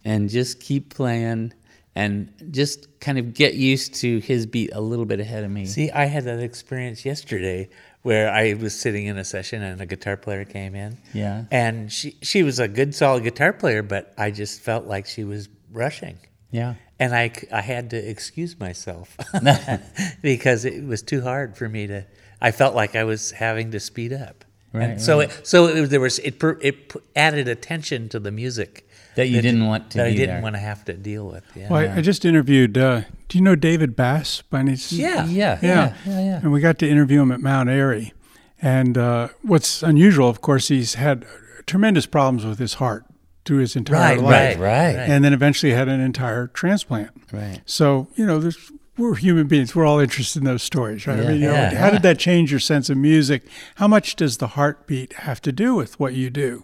and 0.03 0.29
just 0.29 0.59
keep 0.59 0.93
playing 0.93 1.53
and 1.95 2.31
just 2.51 2.99
kind 2.99 3.17
of 3.17 3.33
get 3.33 3.53
used 3.55 3.95
to 3.95 4.19
his 4.19 4.45
beat 4.45 4.69
a 4.73 4.81
little 4.81 5.05
bit 5.05 5.19
ahead 5.19 5.43
of 5.43 5.51
me. 5.51 5.65
See, 5.65 5.89
I 5.91 6.05
had 6.05 6.25
that 6.25 6.39
experience 6.39 7.05
yesterday 7.05 7.69
where 8.05 8.31
I 8.31 8.53
was 8.53 8.79
sitting 8.79 9.07
in 9.07 9.17
a 9.17 9.23
session 9.23 9.63
and 9.63 9.81
a 9.81 9.85
guitar 9.87 10.15
player 10.15 10.45
came 10.45 10.75
in. 10.75 10.99
Yeah. 11.11 11.45
And 11.49 11.91
she 11.91 12.15
she 12.21 12.43
was 12.43 12.59
a 12.59 12.67
good 12.67 12.93
solid 12.93 13.23
guitar 13.23 13.51
player, 13.51 13.81
but 13.81 14.13
I 14.15 14.29
just 14.29 14.61
felt 14.61 14.85
like 14.85 15.07
she 15.07 15.23
was 15.23 15.49
rushing. 15.71 16.19
Yeah. 16.51 16.75
And 16.99 17.15
I 17.15 17.31
I 17.51 17.61
had 17.61 17.89
to 17.89 17.97
excuse 17.97 18.59
myself 18.59 19.17
because 20.21 20.65
it 20.65 20.83
was 20.83 21.01
too 21.01 21.23
hard 21.23 21.57
for 21.57 21.67
me 21.67 21.87
to 21.87 22.05
I 22.39 22.51
felt 22.51 22.75
like 22.75 22.95
I 22.95 23.05
was 23.05 23.31
having 23.31 23.71
to 23.71 23.79
speed 23.79 24.13
up. 24.13 24.45
Right, 24.71 24.83
And 24.83 25.01
so 25.01 25.21
it, 25.21 25.41
so 25.41 25.65
it, 25.65 25.89
there 25.89 25.99
was 25.99 26.19
it 26.19 26.35
it 26.61 26.93
added 27.15 27.47
attention 27.47 28.07
to 28.09 28.19
the 28.19 28.31
music 28.31 28.84
That 29.15 29.29
you 29.29 29.41
didn't 29.41 29.65
want 29.65 29.91
to 29.91 29.97
that 29.99 30.07
I 30.07 30.11
didn't 30.11 30.27
there. 30.35 30.41
want 30.41 30.55
to 30.55 30.59
have 30.59 30.83
to 30.85 30.93
deal 30.93 31.25
with. 31.27 31.43
Yeah. 31.55 31.69
Well, 31.69 31.79
I, 31.89 31.97
I 31.97 32.01
just 32.01 32.25
interviewed. 32.25 32.77
Uh, 32.77 33.01
do 33.29 33.37
you 33.37 33.43
know 33.43 33.55
David 33.55 33.95
Bass 33.95 34.41
by 34.43 34.59
any? 34.59 34.73
s- 34.73 34.91
Yeah. 34.91 35.25
Yeah, 35.25 35.59
Yeah. 35.61 35.95
yeah, 36.05 36.19
yeah. 36.19 36.39
And 36.41 36.51
we 36.51 36.59
got 36.59 36.77
to 36.79 36.89
interview 36.89 37.21
him 37.21 37.31
at 37.31 37.39
Mount 37.39 37.69
Airy. 37.69 38.13
And 38.61 38.97
uh, 38.97 39.29
what's 39.41 39.83
unusual, 39.83 40.29
of 40.29 40.41
course, 40.41 40.67
he's 40.69 40.95
had 40.95 41.25
tremendous 41.65 42.05
problems 42.05 42.45
with 42.45 42.59
his 42.59 42.75
heart 42.75 43.05
through 43.43 43.59
his 43.59 43.75
entire 43.75 44.15
Right, 44.15 44.19
life. 44.21 44.59
right, 44.59 44.95
right. 44.95 45.09
And 45.09 45.23
then 45.23 45.33
eventually 45.33 45.71
had 45.73 45.87
an 45.87 45.99
entire 46.01 46.47
transplant. 46.47 47.11
Right. 47.31 47.61
So, 47.65 48.07
you 48.15 48.25
know, 48.25 48.39
there's, 48.39 48.71
we're 48.97 49.15
human 49.15 49.47
beings. 49.47 49.75
We're 49.75 49.85
all 49.85 49.99
interested 49.99 50.39
in 50.39 50.45
those 50.45 50.63
stories, 50.63 51.05
right? 51.05 51.19
I 51.19 51.23
mean, 51.27 51.41
you 51.41 51.47
know, 51.47 51.53
Yeah. 51.53 51.75
how 51.75 51.89
did 51.91 52.01
that 52.03 52.17
change 52.17 52.49
your 52.49 52.59
sense 52.61 52.89
of 52.89 52.97
music? 52.97 53.43
How 53.75 53.87
much 53.87 54.15
does 54.15 54.37
the 54.37 54.47
heartbeat 54.47 55.13
have 55.13 55.41
to 55.41 55.51
do 55.51 55.75
with 55.75 55.99
what 55.99 56.13
you 56.13 56.29
do? 56.29 56.63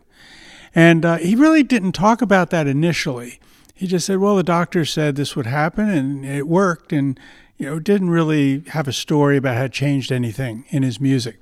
And 0.74 1.06
uh, 1.06 1.18
he 1.18 1.36
really 1.36 1.64
didn't 1.64 1.92
talk 1.94 2.22
about 2.22 2.50
that 2.52 2.68
initially. 2.68 3.40
He 3.74 3.88
just 3.88 4.06
said, 4.06 4.20
well, 4.20 4.36
the 4.36 4.44
doctor 4.44 4.86
said 4.86 5.16
this 5.16 5.36
would 5.36 5.48
happen 5.48 5.90
and 5.90 6.26
it 6.26 6.48
worked. 6.48 6.94
And, 6.94 7.20
you 7.58 7.66
know, 7.66 7.80
didn't 7.80 8.10
really 8.10 8.64
have 8.68 8.88
a 8.88 8.94
story 8.94 9.38
about 9.38 9.58
how 9.58 9.66
it 9.66 9.74
changed 9.74 10.12
anything 10.12 10.66
in 10.70 10.84
his 10.84 11.00
music. 11.00 11.40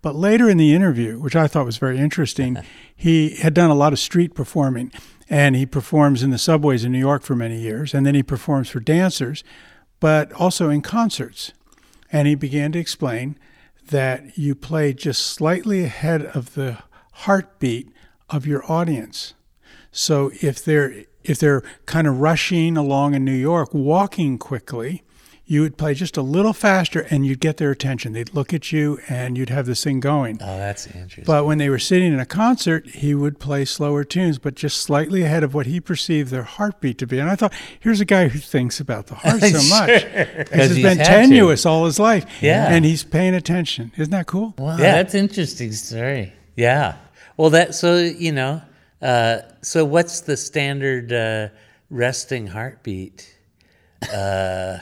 But 0.00 0.16
later 0.16 0.48
in 0.50 0.56
the 0.56 0.74
interview, 0.74 1.20
which 1.20 1.36
I 1.36 1.46
thought 1.46 1.66
was 1.66 1.76
very 1.76 1.98
interesting, 1.98 2.58
he 2.96 3.36
had 3.36 3.54
done 3.54 3.70
a 3.70 3.74
lot 3.74 3.92
of 3.92 3.98
street 3.98 4.34
performing. 4.34 4.90
And 5.30 5.56
he 5.56 5.64
performs 5.64 6.22
in 6.22 6.30
the 6.30 6.38
subways 6.38 6.84
in 6.84 6.92
New 6.92 6.98
York 6.98 7.22
for 7.22 7.34
many 7.34 7.58
years. 7.58 7.94
And 7.94 8.04
then 8.04 8.14
he 8.14 8.22
performs 8.22 8.68
for 8.68 8.80
dancers, 8.80 9.44
but 10.00 10.32
also 10.32 10.68
in 10.68 10.82
concerts. 10.82 11.52
And 12.10 12.28
he 12.28 12.34
began 12.34 12.72
to 12.72 12.78
explain 12.78 13.38
that 13.88 14.36
you 14.36 14.54
play 14.54 14.92
just 14.92 15.26
slightly 15.26 15.84
ahead 15.84 16.22
of 16.22 16.54
the 16.54 16.78
heartbeat 17.12 17.90
of 18.32 18.46
your 18.46 18.70
audience. 18.70 19.34
So 19.90 20.30
if 20.40 20.64
they're 20.64 21.04
if 21.24 21.38
they're 21.38 21.62
kind 21.86 22.06
of 22.06 22.18
rushing 22.20 22.76
along 22.76 23.14
in 23.14 23.24
New 23.24 23.32
York, 23.34 23.72
walking 23.72 24.38
quickly, 24.38 25.04
you 25.44 25.60
would 25.60 25.76
play 25.76 25.94
just 25.94 26.16
a 26.16 26.22
little 26.22 26.52
faster 26.52 27.06
and 27.10 27.24
you'd 27.26 27.38
get 27.40 27.58
their 27.58 27.70
attention. 27.70 28.12
They'd 28.12 28.34
look 28.34 28.52
at 28.54 28.72
you 28.72 28.98
and 29.08 29.36
you'd 29.38 29.50
have 29.50 29.66
this 29.66 29.84
thing 29.84 30.00
going. 30.00 30.38
Oh, 30.40 30.56
that's 30.58 30.86
interesting. 30.86 31.24
But 31.24 31.44
when 31.46 31.58
they 31.58 31.68
were 31.68 31.78
sitting 31.78 32.12
in 32.12 32.18
a 32.18 32.26
concert, 32.26 32.88
he 32.88 33.14
would 33.14 33.38
play 33.38 33.64
slower 33.64 34.02
tunes, 34.02 34.38
but 34.38 34.54
just 34.56 34.78
slightly 34.80 35.22
ahead 35.22 35.44
of 35.44 35.52
what 35.54 35.66
he 35.66 35.78
perceived 35.80 36.30
their 36.32 36.42
heartbeat 36.44 36.98
to 36.98 37.06
be. 37.06 37.18
And 37.20 37.28
I 37.30 37.36
thought, 37.36 37.52
here's 37.78 38.00
a 38.00 38.04
guy 38.04 38.28
who 38.28 38.38
thinks 38.40 38.80
about 38.80 39.06
the 39.08 39.14
heart 39.16 39.40
so 39.42 39.62
much. 39.76 40.02
Because 40.02 40.48
it's 40.50 40.74
he's 40.74 40.82
been 40.84 40.98
had 40.98 41.04
to. 41.06 41.10
tenuous 41.12 41.66
all 41.66 41.84
his 41.84 42.00
life. 42.00 42.24
Yeah. 42.40 42.68
And 42.68 42.84
he's 42.84 43.04
paying 43.04 43.34
attention. 43.34 43.92
Isn't 43.96 44.10
that 44.12 44.26
cool? 44.26 44.54
Wow, 44.58 44.78
Yeah. 44.78 44.92
that's 44.94 45.14
interesting 45.14 45.70
story. 45.72 46.32
Yeah. 46.56 46.96
Well, 47.36 47.50
that 47.50 47.74
so 47.74 47.96
you 47.98 48.32
know. 48.32 48.62
Uh, 49.00 49.38
so 49.62 49.84
what's 49.84 50.20
the 50.20 50.36
standard 50.36 51.12
uh, 51.12 51.48
resting 51.90 52.46
heartbeat? 52.46 53.36
Uh, 54.12 54.78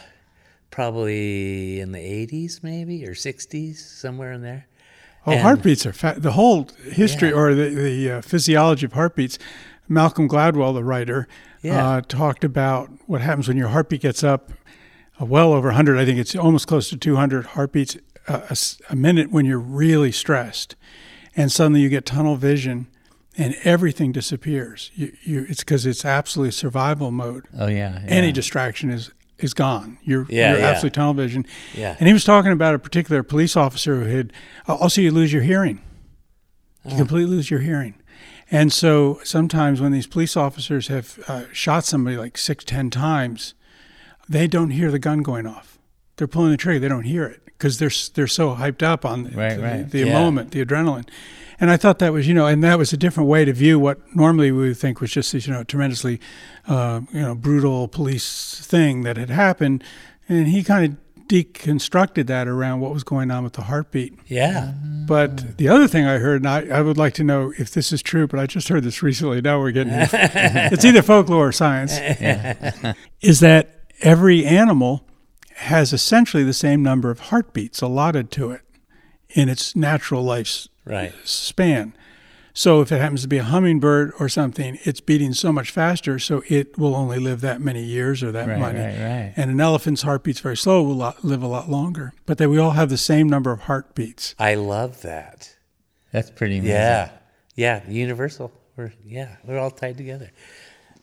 probably 0.70 1.80
in 1.80 1.92
the 1.92 1.98
80s, 1.98 2.62
maybe 2.62 3.04
or 3.06 3.12
60s, 3.12 3.76
somewhere 3.76 4.32
in 4.32 4.42
there. 4.42 4.66
Oh, 5.26 5.32
And- 5.32 5.40
heartbeats 5.40 5.84
are 5.84 5.92
fa- 5.92 6.14
the 6.16 6.32
whole 6.32 6.68
history 6.84 7.28
Yeah. 7.30 7.34
or 7.34 7.54
the, 7.54 7.68
the 7.70 8.10
uh, 8.12 8.20
physiology 8.22 8.86
of 8.86 8.92
heartbeats. 8.94 9.38
Malcolm 9.88 10.28
Gladwell, 10.28 10.72
the 10.72 10.84
writer, 10.84 11.26
Yeah. 11.62 11.86
uh, 11.96 12.00
talked 12.02 12.44
about 12.44 12.90
what 13.06 13.20
happens 13.20 13.48
when 13.48 13.56
your 13.56 13.68
heartbeat 13.68 14.02
gets 14.02 14.22
up 14.22 14.52
uh, 15.20 15.24
well 15.24 15.52
over 15.52 15.68
100. 15.68 15.98
I 15.98 16.04
think 16.04 16.18
it's 16.18 16.36
almost 16.36 16.66
close 16.68 16.88
to 16.90 16.96
200 16.96 17.46
heartbeats 17.46 17.96
a, 18.28 18.56
a 18.88 18.96
minute 18.96 19.30
when 19.32 19.44
you're 19.44 19.58
really 19.58 20.12
stressed. 20.12 20.76
And 21.36 21.50
suddenly 21.52 21.80
you 21.80 21.88
get 21.88 22.06
tunnel 22.06 22.36
vision 22.36 22.88
and 23.36 23.54
everything 23.64 24.12
disappears. 24.12 24.90
You, 24.94 25.12
you, 25.22 25.46
it's 25.48 25.60
because 25.60 25.86
it's 25.86 26.04
absolutely 26.04 26.50
survival 26.52 27.10
mode. 27.10 27.46
Oh 27.56 27.68
yeah. 27.68 28.02
Any 28.06 28.32
distraction 28.32 28.90
is 28.90 29.10
is 29.38 29.54
gone. 29.54 29.96
You're, 30.02 30.26
Yeah, 30.28 30.50
you're 30.50 30.60
yeah. 30.60 30.66
absolutely 30.66 30.94
tunnel 30.96 31.14
vision. 31.14 31.46
Yeah. 31.74 31.96
And 31.98 32.06
he 32.06 32.12
was 32.12 32.24
talking 32.24 32.52
about 32.52 32.74
a 32.74 32.78
particular 32.78 33.22
police 33.22 33.56
officer 33.56 34.04
who 34.04 34.14
had 34.16 34.32
also 34.68 35.00
you 35.00 35.10
lose 35.10 35.32
your 35.32 35.42
hearing. 35.42 35.80
You 36.84 36.96
completely 36.96 37.30
lose 37.36 37.50
your 37.50 37.60
hearing. 37.60 37.94
And 38.50 38.72
so 38.72 39.20
sometimes 39.24 39.80
when 39.80 39.92
these 39.92 40.06
police 40.06 40.36
officers 40.36 40.88
have 40.88 41.20
uh, 41.28 41.44
shot 41.52 41.84
somebody 41.84 42.16
like 42.16 42.36
six, 42.36 42.64
ten 42.64 42.90
times, 42.90 43.54
they 44.28 44.46
don't 44.46 44.70
hear 44.70 44.90
the 44.90 44.98
gun 44.98 45.22
going 45.22 45.46
off. 45.46 45.78
They're 46.20 46.28
pulling 46.28 46.50
the 46.50 46.58
trigger. 46.58 46.78
They 46.78 46.88
don't 46.88 47.04
hear 47.04 47.24
it 47.24 47.40
because 47.46 47.78
they're 47.78 47.90
they're 48.14 48.26
so 48.26 48.54
hyped 48.56 48.82
up 48.82 49.06
on 49.06 49.24
the, 49.24 49.30
Right, 49.30 49.56
the, 49.56 49.62
right. 49.62 49.90
the 49.90 50.00
Yeah. 50.00 50.12
moment, 50.12 50.50
the 50.50 50.62
adrenaline. 50.62 51.08
And 51.58 51.70
I 51.70 51.78
thought 51.78 51.98
that 52.00 52.12
was, 52.12 52.28
you 52.28 52.34
know, 52.34 52.46
and 52.46 52.62
that 52.62 52.76
was 52.76 52.92
a 52.92 52.96
different 52.98 53.28
way 53.30 53.46
to 53.46 53.52
view 53.54 53.78
what 53.78 53.98
normally 54.14 54.52
we 54.52 54.68
would 54.68 54.76
think 54.76 55.00
was 55.00 55.10
just 55.10 55.32
this, 55.32 55.46
you 55.46 55.52
know, 55.54 55.64
tremendously, 55.64 56.20
uh, 56.68 57.00
you 57.10 57.22
know, 57.22 57.34
brutal 57.34 57.88
police 57.88 58.60
thing 58.66 59.02
that 59.04 59.16
had 59.16 59.30
happened. 59.30 59.82
And 60.28 60.48
he 60.48 60.62
kind 60.62 60.84
of 60.92 60.98
deconstructed 61.26 62.26
that 62.26 62.48
around 62.48 62.80
what 62.80 62.92
was 62.92 63.04
going 63.04 63.30
on 63.30 63.44
with 63.44 63.52
the 63.54 63.62
heartbeat. 63.62 64.18
Yeah. 64.26 64.72
But 65.06 65.56
the 65.58 65.68
other 65.68 65.86
thing 65.88 66.04
I 66.06 66.18
heard, 66.18 66.42
and 66.42 66.48
I, 66.48 66.78
I 66.78 66.80
would 66.82 66.96
like 66.98 67.14
to 67.14 67.24
know 67.24 67.52
if 67.58 67.70
this 67.72 67.92
is 67.92 68.02
true, 68.02 68.26
but 68.26 68.38
I 68.40 68.46
just 68.46 68.68
heard 68.68 68.82
this 68.84 69.02
recently. 69.02 69.40
Now 69.40 69.58
we're 69.60 69.70
getting 69.72 69.92
it's 69.96 70.84
either 70.84 71.02
folklore 71.02 71.48
or 71.48 71.52
science. 71.52 71.92
is 73.20 73.40
that 73.40 73.70
every 74.00 74.44
animal 74.44 75.04
has 75.60 75.92
essentially 75.92 76.42
the 76.44 76.52
same 76.52 76.82
number 76.82 77.10
of 77.10 77.20
heartbeats 77.20 77.80
allotted 77.82 78.30
to 78.32 78.50
it 78.50 78.62
in 79.30 79.48
its 79.48 79.76
natural 79.76 80.22
life 80.22 80.66
Right. 80.84 81.12
span. 81.24 81.94
So 82.52 82.80
if 82.80 82.90
it 82.90 83.00
happens 83.00 83.22
to 83.22 83.28
be 83.28 83.38
a 83.38 83.44
hummingbird 83.44 84.12
or 84.18 84.28
something, 84.28 84.78
it's 84.82 85.00
beating 85.00 85.32
so 85.34 85.52
much 85.52 85.70
faster, 85.70 86.18
so 86.18 86.42
it 86.48 86.76
will 86.76 86.96
only 86.96 87.18
live 87.20 87.40
that 87.42 87.60
many 87.60 87.82
years 87.84 88.22
or 88.24 88.32
that 88.32 88.48
Right, 88.48 88.58
many. 88.58 88.78
right, 88.78 88.98
right. 88.98 89.32
And 89.36 89.50
an 89.52 89.60
elephant's 89.60 90.02
heartbeat's 90.02 90.40
very 90.40 90.56
slow, 90.56 90.82
will 90.82 90.96
lot, 90.96 91.24
live 91.24 91.42
a 91.42 91.46
lot 91.46 91.70
longer. 91.70 92.12
But 92.26 92.38
that 92.38 92.50
we 92.50 92.58
all 92.58 92.72
have 92.72 92.88
the 92.90 92.96
same 92.98 93.28
number 93.28 93.52
of 93.52 93.60
heartbeats. 93.62 94.34
I 94.38 94.56
love 94.56 95.02
that. 95.02 95.54
That's 96.12 96.30
pretty 96.30 96.58
amazing. 96.58 96.74
Yeah. 96.76 97.10
Yeah. 97.54 97.88
Universal. 97.88 98.52
We're 98.76 98.92
yeah. 99.06 99.36
We're 99.44 99.58
all 99.58 99.70
tied 99.70 99.96
together. 99.96 100.30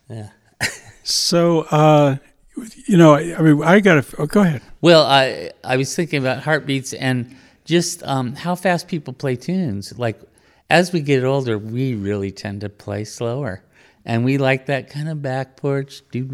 Yeah. 0.10 0.30
So 1.03 1.62
uh, 1.72 2.18
you 2.86 2.97
know, 2.97 3.14
I, 3.14 3.36
I 3.38 3.41
mean, 3.41 3.64
I 3.64 3.80
got 3.80 4.03
to 4.03 4.22
oh, 4.22 4.26
go 4.26 4.41
ahead. 4.41 4.62
Well, 4.82 5.03
I 5.03 5.51
I 5.64 5.78
was 5.78 5.95
thinking 5.95 6.20
about 6.20 6.43
heartbeats 6.43 6.93
and 6.93 7.36
just 7.66 8.03
um, 8.03 8.36
how 8.36 8.55
fast 8.55 8.88
people 8.88 9.14
play 9.14 9.36
tunes. 9.36 9.97
Like 9.97 10.20
as 10.70 10.91
we 10.91 11.01
get 11.01 11.24
older, 11.24 11.58
we 11.58 11.95
really 11.95 12.32
tend 12.32 12.62
to 12.62 12.70
play 12.70 13.03
slower, 13.03 13.64
and 14.05 14.26
we 14.26 14.38
like 14.38 14.66
that 14.68 14.89
kind 14.89 15.10
of 15.10 15.22
back 15.22 15.58
porch. 15.58 16.01
You 16.14 16.26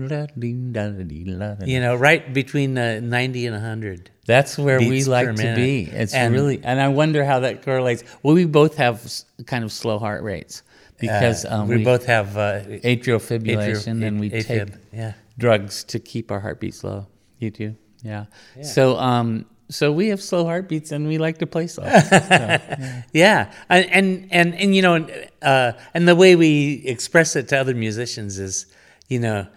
You 1.67 1.79
know, 1.79 1.95
right 1.95 2.33
between 2.33 2.77
uh, 2.77 2.99
90 3.01 3.47
and 3.47 3.55
100. 3.55 4.09
That's 4.25 4.57
where 4.57 4.79
we 4.79 5.03
like 5.03 5.35
to 5.35 5.55
be. 5.55 5.83
It's 5.83 6.13
And- 6.13 6.33
really, 6.33 6.61
and 6.63 6.79
I 6.79 6.87
wonder 6.87 7.25
how 7.25 7.41
that 7.41 7.63
correlates. 7.63 8.03
Well, 8.23 8.35
we 8.35 8.45
both 8.45 8.77
have 8.77 9.05
kind 9.45 9.63
of 9.63 9.71
slow 9.71 9.99
heart 9.99 10.23
rates 10.23 10.63
because 10.99 11.43
Uh, 11.45 11.55
um, 11.55 11.67
we, 11.67 11.83
both 11.83 12.05
have 12.05 12.37
uh, 12.37 12.61
atrial 12.83 13.19
fibrillation, 13.19 13.97
atrio- 13.99 14.07
and 14.07 14.19
we 14.19 14.29
AFib, 14.29 14.45
take 14.45 14.69
yeah. 14.93 15.13
Drugs 15.37 15.83
to 15.85 15.99
keep 15.99 16.31
our 16.31 16.39
heartbeats 16.39 16.83
low. 16.83 17.07
You 17.39 17.51
do, 17.51 17.75
yeah. 18.03 18.25
So, 18.61 18.97
um, 18.97 19.45
so 19.69 19.91
we 19.91 20.07
have 20.09 20.21
slow 20.21 20.45
heartbeats, 20.45 20.91
and 20.91 21.07
we 21.07 21.17
like 21.17 21.39
to 21.39 21.47
play 21.47 21.67
slow. 21.67 21.85
Yeah, 23.13 23.51
and 23.69 23.85
and 23.91 24.27
and, 24.31 24.55
and 24.55 24.75
you 24.75 24.81
know, 24.81 25.07
uh, 25.41 25.73
and 25.93 26.07
the 26.07 26.15
way 26.15 26.35
we 26.35 26.83
express 26.85 27.35
it 27.35 27.47
to 27.49 27.57
other 27.59 27.73
musicians 27.73 28.39
is, 28.39 28.65
you 29.07 29.19
know, 29.19 29.47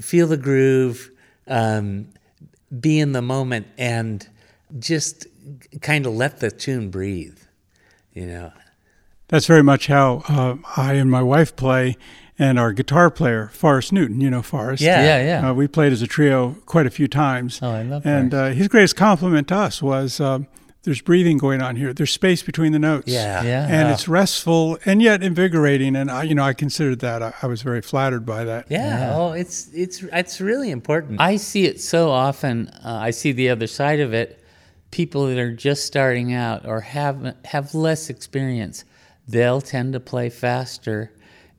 feel 0.00 0.26
the 0.26 0.36
groove, 0.36 1.10
um, 1.46 2.08
be 2.80 2.98
in 2.98 3.12
the 3.12 3.22
moment, 3.22 3.66
and 3.78 4.28
just 4.78 5.26
kind 5.80 6.06
of 6.06 6.14
let 6.14 6.40
the 6.40 6.50
tune 6.50 6.90
breathe. 6.90 7.38
You 8.12 8.26
know, 8.26 8.52
That's 9.28 9.46
very 9.46 9.62
much 9.62 9.86
how 9.86 10.22
uh, 10.28 10.56
I 10.76 10.94
and 10.94 11.10
my 11.10 11.22
wife 11.22 11.54
play, 11.56 11.96
and 12.40 12.58
our 12.58 12.72
guitar 12.72 13.10
player, 13.10 13.48
Forrest 13.52 13.92
Newton. 13.92 14.20
You 14.20 14.30
know 14.30 14.42
Forrest. 14.42 14.82
Yeah. 14.82 15.02
yeah, 15.04 15.40
yeah. 15.42 15.50
Uh, 15.50 15.54
we 15.54 15.68
played 15.68 15.92
as 15.92 16.02
a 16.02 16.06
trio 16.08 16.56
quite 16.66 16.86
a 16.86 16.90
few 16.90 17.06
times. 17.06 17.60
Oh, 17.62 17.70
I 17.70 17.82
love 17.82 18.04
And 18.06 18.32
uh, 18.34 18.48
his 18.48 18.66
greatest 18.68 18.96
compliment 18.96 19.46
to 19.48 19.56
us 19.56 19.80
was, 19.82 20.18
um, 20.20 20.46
"There's 20.82 21.02
breathing 21.02 21.36
going 21.38 21.60
on 21.60 21.76
here. 21.76 21.92
There's 21.92 22.12
space 22.12 22.42
between 22.42 22.72
the 22.72 22.78
notes. 22.78 23.06
yeah, 23.08 23.42
Yeah. 23.44 23.66
and 23.68 23.90
it's 23.90 24.08
restful 24.08 24.78
and 24.86 25.02
yet 25.02 25.22
invigorating." 25.22 25.94
And 25.94 26.10
I, 26.10 26.22
you 26.24 26.34
know, 26.34 26.42
I 26.44 26.54
considered 26.54 27.00
that. 27.00 27.22
I, 27.22 27.32
I 27.42 27.46
was 27.46 27.60
very 27.62 27.82
flattered 27.82 28.24
by 28.24 28.44
that. 28.44 28.66
yeah. 28.70 29.12
Oh, 29.14 29.32
it's 29.32 29.68
it's 29.74 30.02
it's 30.04 30.40
really 30.40 30.70
important. 30.70 31.20
I 31.20 31.36
see 31.36 31.64
it 31.66 31.80
so 31.80 32.10
often. 32.10 32.68
Uh, 32.84 32.98
I 33.08 33.10
see 33.10 33.32
the 33.32 33.50
other 33.50 33.66
side 33.66 34.00
of 34.00 34.12
it. 34.14 34.38
People 34.90 35.26
that 35.28 35.38
are 35.38 35.52
just 35.54 35.84
starting 35.86 36.32
out 36.32 36.66
or 36.66 36.80
have 36.80 37.36
have 37.44 37.74
less 37.74 38.10
experience, 38.10 38.84
they'll 39.28 39.60
tend 39.60 39.92
to 39.92 40.00
play 40.00 40.28
faster, 40.30 41.12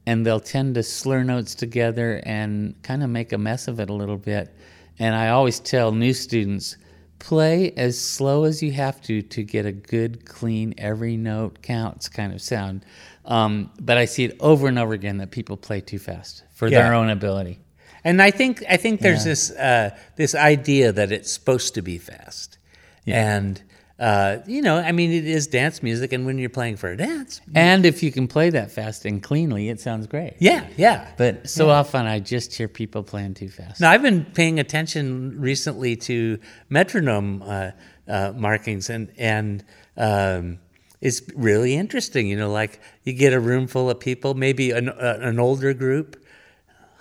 and 0.05 0.25
they'll 0.25 0.39
tend 0.39 0.75
to 0.75 0.83
slur 0.83 1.23
notes 1.23 1.55
together 1.55 2.21
and 2.25 2.81
kind 2.83 3.03
of 3.03 3.09
make 3.09 3.33
a 3.33 3.37
mess 3.37 3.67
of 3.67 3.79
it 3.79 3.89
a 3.89 3.93
little 3.93 4.17
bit. 4.17 4.53
And 4.99 5.15
I 5.15 5.29
always 5.29 5.59
tell 5.59 5.91
new 5.91 6.13
students, 6.13 6.77
play 7.19 7.71
as 7.77 7.99
slow 7.99 8.45
as 8.45 8.63
you 8.63 8.71
have 8.71 8.99
to 9.01 9.21
to 9.21 9.43
get 9.43 9.65
a 9.65 9.71
good, 9.71 10.25
clean, 10.25 10.73
every 10.77 11.17
note 11.17 11.61
counts 11.61 12.09
kind 12.09 12.33
of 12.33 12.41
sound. 12.41 12.83
Um, 13.25 13.71
but 13.79 13.97
I 13.97 14.05
see 14.05 14.23
it 14.25 14.35
over 14.39 14.67
and 14.67 14.79
over 14.79 14.93
again 14.93 15.17
that 15.17 15.29
people 15.31 15.55
play 15.55 15.81
too 15.81 15.99
fast 15.99 16.43
for 16.51 16.69
their 16.69 16.93
own 16.93 17.09
ability. 17.09 17.59
And 18.03 18.21
I 18.21 18.31
think 18.31 18.63
I 18.67 18.77
think 18.77 19.01
there's 19.01 19.23
this 19.23 19.51
uh, 19.51 19.91
this 20.15 20.33
idea 20.33 20.91
that 20.91 21.11
it's 21.11 21.31
supposed 21.31 21.75
to 21.75 21.83
be 21.83 21.99
fast, 21.99 22.57
and 23.05 23.61
uh, 24.01 24.39
you 24.47 24.63
know, 24.63 24.77
I 24.77 24.91
mean, 24.91 25.11
it 25.11 25.27
is 25.27 25.45
dance 25.45 25.83
music, 25.83 26.11
and 26.11 26.25
when 26.25 26.39
you're 26.39 26.49
playing 26.49 26.77
for 26.77 26.89
a 26.89 26.97
dance, 26.97 27.39
And 27.53 27.85
if 27.85 28.01
you 28.01 28.11
can 28.11 28.27
play 28.27 28.49
that 28.49 28.71
fast 28.71 29.05
and 29.05 29.21
cleanly, 29.21 29.69
it 29.69 29.79
sounds 29.79 30.07
great. 30.07 30.33
yeah, 30.39 30.67
yeah. 30.75 31.11
But 31.17 31.47
so 31.47 31.69
often 31.69 32.07
I 32.07 32.19
just 32.19 32.55
hear 32.55 32.67
people 32.67 33.03
playing 33.03 33.35
too 33.35 33.49
fast. 33.49 33.79
Now 33.79 33.91
I've 33.91 34.01
been 34.01 34.25
paying 34.25 34.59
attention 34.59 35.39
recently 35.39 35.95
to 35.97 36.39
metronome 36.67 37.43
uh, 37.45 37.71
uh, 38.07 38.33
markings, 38.35 38.89
and 38.89 39.11
and 39.19 39.63
um, 39.97 40.57
it's 40.99 41.21
really 41.35 41.75
interesting. 41.75 42.25
You 42.27 42.37
know, 42.37 42.51
like 42.51 42.81
you 43.03 43.13
get 43.13 43.33
a 43.33 43.39
room 43.39 43.67
full 43.67 43.87
of 43.87 43.99
people, 43.99 44.33
maybe 44.33 44.71
an 44.71 44.89
uh, 44.89 45.19
an 45.21 45.39
older 45.39 45.75
group. 45.75 46.17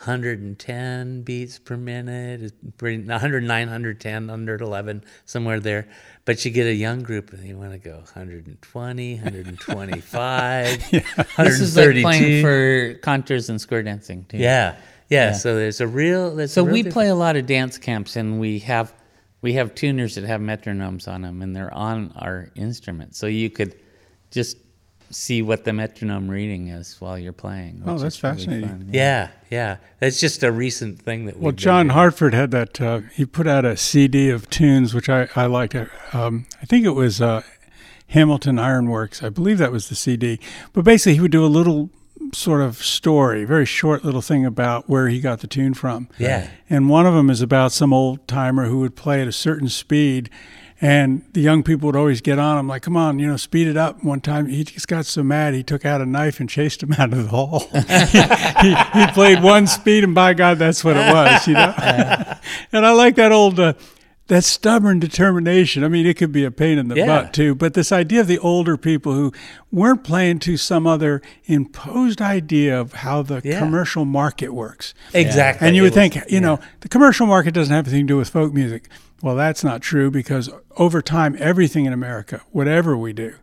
110 0.01 1.23
beats 1.25 1.59
per 1.59 1.77
minute, 1.77 2.41
is 2.41 2.53
109, 2.81 3.47
110, 3.67 4.27
111, 4.29 5.05
somewhere 5.27 5.61
there. 5.61 5.87
But 6.31 6.45
you 6.45 6.53
get 6.53 6.67
a 6.69 6.73
young 6.73 7.03
group 7.03 7.33
and 7.33 7.43
you 7.45 7.59
want 7.59 7.73
to 7.73 7.79
go 7.79 7.97
120, 7.97 9.15
125, 9.17 10.83
132. 10.93 11.43
This 11.43 11.61
is 11.61 11.77
like 11.77 12.01
playing 12.03 12.43
for 12.43 12.95
contras 13.01 13.49
and 13.49 13.61
square 13.61 13.83
dancing 13.83 14.25
too. 14.29 14.37
yeah, 14.39 14.77
yeah, 15.09 15.33
So 15.33 15.57
there's 15.57 15.81
a 15.81 15.89
real. 15.89 16.37
There's 16.37 16.53
So 16.53 16.63
a 16.63 16.65
real 16.67 16.73
we 16.73 16.83
difference. 16.83 16.95
play 16.95 17.09
a 17.09 17.17
lot 17.17 17.35
of 17.35 17.47
dance 17.47 17.79
camps, 17.79 18.15
and 18.15 18.39
we 18.39 18.61
have 18.61 18.95
we 19.43 19.55
have 19.55 19.75
tuners 19.75 20.15
that 20.15 20.23
have 20.23 20.41
metronomes 20.41 21.09
on 21.09 21.23
them, 21.23 21.43
and 21.43 21.57
they're 21.57 21.75
on 21.75 22.13
our 22.15 22.51
instruments. 22.55 23.19
so 23.19 23.27
you 23.27 23.51
could 23.51 23.75
just 24.31 24.57
see 25.11 25.43
what 25.43 25.65
the 25.65 25.73
metronome 25.73 26.29
reading 26.29 26.69
is 26.69 26.97
while 27.01 27.19
you're 27.19 27.33
playing. 27.33 27.83
Oh, 27.85 27.99
that's 27.99 28.23
really 28.23 28.37
fascinating. 28.37 28.69
fun, 28.69 28.91
Yeah, 28.93 29.31
yeah. 29.51 29.77
That's 29.99 30.21
just 30.21 30.43
a 30.43 30.53
recent 30.53 31.01
thing 31.01 31.27
that 31.27 31.37
we. 31.37 31.43
Well, 31.43 31.53
John 31.53 31.91
Hartford 31.91 32.35
had 32.35 32.51
that. 32.53 32.81
Uh, 32.81 33.01
he 33.13 33.25
put 33.27 33.47
out 33.47 33.65
a 33.65 33.77
CD 33.77 34.31
of 34.31 34.49
tunes, 34.51 34.95
which 34.95 35.09
I 35.09 35.29
I 35.37 35.47
liked. 35.47 35.77
Um, 36.13 36.47
I 36.63 36.67
think 36.67 36.87
it 36.87 36.91
was 36.91 37.21
uh, 37.21 37.43
Hamilton 38.09 38.59
Ironworks. 38.59 39.23
I 39.23 39.29
believe 39.29 39.59
that 39.59 39.73
was 39.73 39.89
the 39.89 39.95
CD. 39.95 40.41
But 40.73 40.85
basically, 40.85 41.15
he 41.15 41.21
would 41.21 41.33
do 41.33 41.45
a 41.45 41.47
little 41.47 41.91
sort 42.33 42.61
of 42.61 42.77
story, 42.77 43.45
very 43.45 43.67
short 43.67 44.05
little 44.05 44.21
thing 44.23 44.45
about 44.45 44.89
where 44.89 45.09
he 45.09 45.21
got 45.21 45.41
the 45.41 45.47
tune 45.47 45.75
from. 45.75 46.09
Yeah. 46.19 46.49
And 46.69 46.89
one 46.89 47.07
of 47.07 47.15
them 47.15 47.31
is 47.31 47.41
about 47.41 47.73
some 47.73 47.93
old 47.93 48.27
timer 48.29 48.67
who 48.67 48.81
would 48.81 48.95
play 48.95 49.23
at 49.23 49.29
a 49.29 49.33
certain 49.33 49.69
speed. 49.69 50.31
And 50.83 51.23
the 51.35 51.43
young 51.43 51.63
people 51.63 51.87
would 51.89 51.97
always 51.97 52.23
get 52.23 52.39
on 52.39 52.57
him, 52.57 52.67
like, 52.67 52.81
come 52.83 52.97
on, 52.97 53.19
you 53.19 53.27
know, 53.27 53.37
speed 53.37 53.67
it 53.67 53.77
up. 53.77 54.03
One 54.03 54.21
time 54.23 54.47
he 54.47 54.65
just 54.65 54.89
got 54.89 55.05
so 55.05 55.23
mad, 55.23 55.53
he 55.53 55.63
took 55.63 55.85
out 55.85 56.01
a 56.01 56.07
knife 56.07 56.41
and 56.41 56.49
chased 56.49 56.83
him 56.83 56.93
out 56.95 57.13
of 57.13 57.25
the 57.25 57.29
hall. 57.29 57.69
he, 58.63 58.75
he 58.99 59.07
played 59.13 59.43
one 59.43 59.67
speed, 59.67 60.05
and 60.05 60.15
by 60.15 60.33
God, 60.33 60.59
that's 60.59 60.83
what 60.83 60.97
it 60.97 61.13
was, 61.13 61.47
you 61.47 61.53
know? 61.53 61.75
and 62.73 62.87
I 62.87 62.93
like 62.93 63.17
that 63.17 63.31
old, 63.31 63.61
uh, 63.61 63.75
that 64.29 64.43
stubborn 64.45 65.01
determination. 65.01 65.85
I 65.85 65.89
mean, 65.89 66.07
it 66.07 66.17
could 66.17 66.33
be 66.33 66.45
a 66.45 66.51
pain 66.51 66.79
in 66.79 66.89
the 66.89 66.95
Yeah. 66.97 67.07
butt, 67.07 67.35
too. 67.35 67.55
But 67.55 67.75
this 67.75 67.91
idea 67.93 68.21
of 68.23 68.27
the 68.29 68.39
older 68.39 68.77
people 68.79 69.13
who 69.13 69.33
weren't 69.73 70.03
playing 70.05 70.39
to 70.41 70.57
some 70.57 70.87
other 70.87 71.21
imposed 71.47 72.23
idea 72.23 72.81
of 72.81 72.93
how 72.95 73.21
the 73.23 73.43
Yeah. 73.45 73.59
commercial 73.59 74.05
market 74.07 74.55
works. 74.55 74.95
Exactly. 75.13 75.67
And 75.67 75.77
you 75.77 75.83
would 75.83 75.91
was- 75.95 76.13
think, 76.13 76.31
you 76.31 76.41
know, 76.41 76.59
the 76.81 76.89
commercial 76.89 77.27
market 77.27 77.53
doesn't 77.53 77.75
have 77.75 77.87
anything 77.89 78.07
to 78.07 78.13
do 78.15 78.17
with 78.17 78.31
folk 78.31 78.55
music. 78.55 78.85
Well, 79.23 79.37
that's 79.37 79.63
not 79.63 79.83
true 79.83 80.11
because 80.11 80.49
over 80.77 81.03
time, 81.03 81.37
everything 81.39 81.85
in 81.85 81.93
America, 81.93 82.43
whatever 82.51 82.97
we 82.97 83.13
do, 83.13 83.35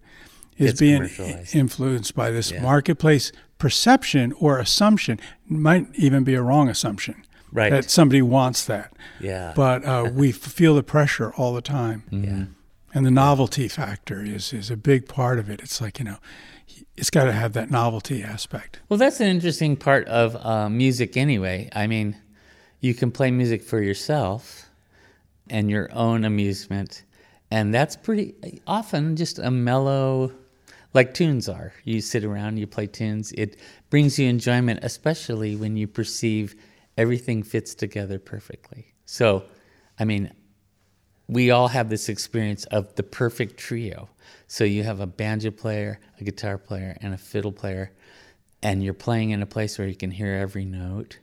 is 0.58 0.72
Gets 0.72 0.80
being 0.80 1.46
influenced 1.54 2.16
by 2.16 2.32
this 2.32 2.52
marketplace 2.52 3.32
perception 3.60 4.34
or 4.40 4.58
assumption. 4.58 5.20
Might 5.48 5.88
even 5.96 6.24
be 6.24 6.34
a 6.34 6.42
wrong 6.42 6.68
assumption 6.70 7.24
Right. 7.52 7.70
that 7.72 7.90
somebody 7.90 8.22
wants 8.22 8.66
that. 8.66 8.92
Yeah. 9.20 9.54
But 9.56 9.86
uh, 9.86 10.10
we 10.14 10.32
feel 10.32 10.76
the 10.76 10.84
pressure 10.84 11.32
all 11.36 11.54
the 11.54 11.62
time. 11.62 12.04
Yeah. 12.12 12.46
And 12.94 13.06
the 13.06 13.12
novelty 13.12 13.68
factor 13.68 14.24
is, 14.24 14.52
is 14.54 14.72
a 14.72 14.78
big 14.78 15.08
part 15.08 15.38
of 15.40 15.50
it. 15.50 15.62
It's 15.62 15.80
like, 15.80 16.00
you 16.00 16.06
know, 16.06 16.18
it's 16.96 17.10
got 17.12 17.26
to 17.26 17.32
have 17.32 17.54
that 17.54 17.70
novelty 17.70 18.24
aspect. 18.24 18.80
Well, 18.90 18.98
that's 18.98 19.20
an 19.20 19.28
interesting 19.28 19.76
part 19.76 20.08
of 20.08 20.36
uh, 20.44 20.70
music, 20.70 21.16
anyway. 21.16 21.70
I 21.74 21.86
mean, 21.86 22.18
you 22.80 22.94
can 22.96 23.12
play 23.12 23.30
music 23.30 23.62
for 23.64 23.82
yourself 23.82 24.67
and 25.50 25.70
your 25.70 25.90
own 25.94 26.26
amusement, 26.26 27.04
and 27.52 27.74
that's 27.74 27.96
pretty 27.96 28.36
often 28.68 29.16
just 29.16 29.40
a 29.40 29.52
mellow, 29.52 30.32
like 30.94 31.14
tunes 31.14 31.48
are. 31.48 31.74
You 31.84 32.02
sit 32.02 32.24
around, 32.24 32.58
you 32.58 32.68
play 32.68 32.88
tunes. 32.88 33.32
It 33.34 33.58
brings 33.90 34.20
you 34.20 34.28
enjoyment, 34.28 34.80
especially 34.84 35.56
when 35.56 35.78
you 35.78 35.88
perceive 35.88 36.56
everything 36.98 37.44
fits 37.44 37.76
together 37.76 38.20
perfectly. 38.20 38.94
So, 39.06 39.44
I 40.00 40.06
mean, 40.06 40.34
we 41.28 41.52
all 41.52 41.68
have 41.68 41.90
this 41.90 42.10
experience 42.10 42.66
of 42.66 42.96
the 42.96 43.04
perfect 43.04 43.58
trio. 43.58 44.10
So 44.48 44.64
you 44.64 44.84
have 44.84 45.00
a 45.00 45.08
banjo 45.08 45.52
player, 45.52 46.00
a 46.20 46.24
guitar 46.24 46.58
player, 46.58 46.98
and 47.02 47.14
a 47.14 47.18
fiddle 47.18 47.52
player, 47.52 47.92
and 48.64 48.84
you're 48.84 48.94
playing 48.94 49.32
in 49.32 49.42
a 49.42 49.46
place 49.46 49.78
where 49.78 49.88
you 49.88 49.96
can 49.96 50.12
hear 50.12 50.34
every 50.34 50.66
note. 50.66 51.20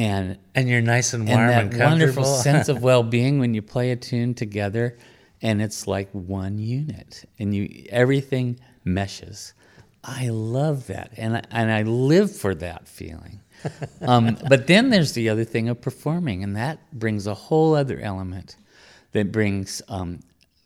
And 0.00 0.38
and 0.54 0.68
you're 0.68 0.80
nice 0.80 1.12
and 1.14 1.28
warm 1.28 1.40
and 1.40 1.50
and, 1.50 1.70
comfortable. 1.70 1.90
wonderful 1.90 2.24
sense 2.24 2.68
of 2.68 2.82
well-being 2.88 3.38
when 3.38 3.52
you 3.54 3.62
play 3.62 3.90
a 3.90 3.96
tune 3.96 4.32
together 4.34 4.96
and 5.42 5.60
it's 5.60 5.86
like 5.86 6.08
one 6.12 6.58
unit 6.58 7.24
and 7.38 7.54
you 7.54 7.84
everything 7.90 8.58
meshes 8.84 9.52
i 10.04 10.28
love 10.28 10.86
that 10.86 11.08
and 11.16 11.36
I, 11.36 11.42
and 11.50 11.70
I 11.70 11.82
live 11.82 12.34
for 12.34 12.54
that 12.56 12.88
feeling 12.88 13.40
um, 14.00 14.38
but 14.48 14.66
then 14.66 14.88
there's 14.90 15.12
the 15.12 15.28
other 15.28 15.44
thing 15.44 15.68
of 15.68 15.80
performing 15.82 16.42
and 16.44 16.56
that 16.56 16.78
brings 16.92 17.26
a 17.26 17.34
whole 17.34 17.74
other 17.74 17.98
element 18.00 18.56
that 19.12 19.30
brings 19.32 19.82
um, 19.88 20.20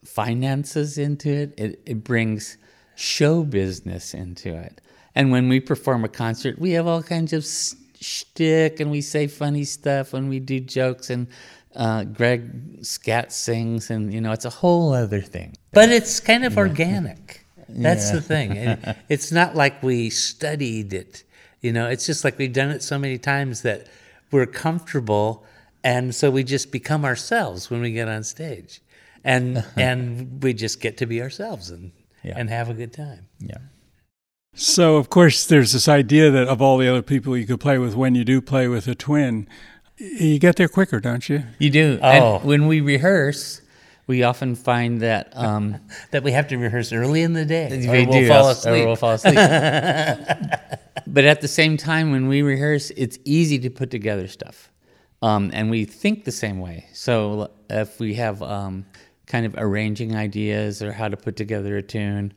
finances 0.04 0.96
into 0.98 1.28
it. 1.30 1.54
it 1.58 1.80
it 1.86 2.04
brings 2.04 2.56
show 2.94 3.42
business 3.42 4.14
into 4.14 4.54
it 4.54 4.80
and 5.16 5.32
when 5.32 5.48
we 5.48 5.58
perform 5.58 6.04
a 6.04 6.08
concert 6.08 6.58
we 6.58 6.70
have 6.72 6.86
all 6.86 7.02
kinds 7.02 7.32
of 7.32 7.42
s- 7.42 7.74
shtick 8.04 8.80
and 8.80 8.90
we 8.90 9.00
say 9.00 9.26
funny 9.26 9.64
stuff 9.64 10.14
and 10.14 10.28
we 10.28 10.38
do 10.40 10.60
jokes 10.60 11.10
and 11.10 11.26
uh, 11.74 12.04
Greg 12.04 12.42
scat 12.82 13.32
sings 13.32 13.90
and 13.90 14.12
you 14.12 14.20
know 14.20 14.32
it's 14.32 14.44
a 14.44 14.50
whole 14.50 14.92
other 14.92 15.20
thing. 15.20 15.56
But 15.72 15.88
it's 15.90 16.20
kind 16.20 16.44
of 16.44 16.56
organic. 16.56 17.44
That's 17.68 18.10
the 18.12 18.20
thing. 18.20 18.50
It's 19.08 19.32
not 19.32 19.56
like 19.56 19.82
we 19.82 20.10
studied 20.10 20.92
it. 20.92 21.24
You 21.60 21.72
know, 21.72 21.88
it's 21.88 22.06
just 22.06 22.22
like 22.24 22.38
we've 22.38 22.52
done 22.52 22.70
it 22.70 22.82
so 22.82 22.98
many 22.98 23.18
times 23.18 23.62
that 23.62 23.86
we're 24.30 24.46
comfortable 24.46 25.44
and 25.82 26.14
so 26.14 26.30
we 26.30 26.44
just 26.44 26.70
become 26.72 27.04
ourselves 27.04 27.70
when 27.70 27.80
we 27.80 27.90
get 27.92 28.08
on 28.08 28.22
stage. 28.22 28.80
And 29.24 29.64
and 29.76 30.42
we 30.42 30.52
just 30.54 30.80
get 30.80 30.98
to 30.98 31.06
be 31.06 31.20
ourselves 31.22 31.70
and 31.70 31.92
Yeah. 32.22 32.34
and 32.38 32.50
have 32.50 32.68
a 32.70 32.74
good 32.74 32.92
time. 32.92 33.26
Yeah. 33.40 33.58
So, 34.54 34.96
of 34.96 35.10
course, 35.10 35.46
there's 35.46 35.72
this 35.72 35.88
idea 35.88 36.30
that 36.30 36.46
of 36.46 36.62
all 36.62 36.78
the 36.78 36.88
other 36.88 37.02
people 37.02 37.36
you 37.36 37.46
could 37.46 37.60
play 37.60 37.78
with, 37.78 37.96
when 37.96 38.14
you 38.14 38.24
do 38.24 38.40
play 38.40 38.68
with 38.68 38.86
a 38.86 38.94
twin, 38.94 39.48
you 39.98 40.38
get 40.38 40.56
there 40.56 40.68
quicker, 40.68 41.00
don't 41.00 41.28
you? 41.28 41.42
You 41.58 41.70
do. 41.70 41.98
Oh. 42.02 42.36
And 42.36 42.44
when 42.44 42.66
we 42.66 42.80
rehearse, 42.80 43.60
we 44.06 44.22
often 44.22 44.54
find 44.54 45.00
that 45.00 45.32
um, 45.36 45.80
That 46.10 46.22
we 46.22 46.32
have 46.32 46.48
to 46.48 46.56
rehearse 46.56 46.92
early 46.92 47.22
in 47.22 47.32
the 47.32 47.44
day. 47.44 47.68
we 47.70 47.88
or 47.88 48.06
we'll 48.06 48.20
do, 48.20 48.28
fall 48.28 48.48
or 48.48 48.52
asleep. 48.52 48.86
we'll 48.86 48.96
fall 48.96 49.12
asleep. 49.12 49.34
but 51.06 51.24
at 51.24 51.40
the 51.40 51.48
same 51.48 51.76
time, 51.76 52.12
when 52.12 52.28
we 52.28 52.42
rehearse, 52.42 52.90
it's 52.90 53.18
easy 53.24 53.58
to 53.60 53.70
put 53.70 53.90
together 53.90 54.28
stuff, 54.28 54.70
um, 55.22 55.50
and 55.52 55.70
we 55.70 55.84
think 55.84 56.24
the 56.24 56.32
same 56.32 56.60
way. 56.60 56.86
So 56.92 57.50
if 57.70 57.98
we 57.98 58.14
have 58.14 58.42
um, 58.42 58.84
kind 59.26 59.46
of 59.46 59.54
arranging 59.56 60.14
ideas 60.14 60.82
or 60.82 60.92
how 60.92 61.08
to 61.08 61.16
put 61.16 61.36
together 61.36 61.76
a 61.76 61.82
tune, 61.82 62.32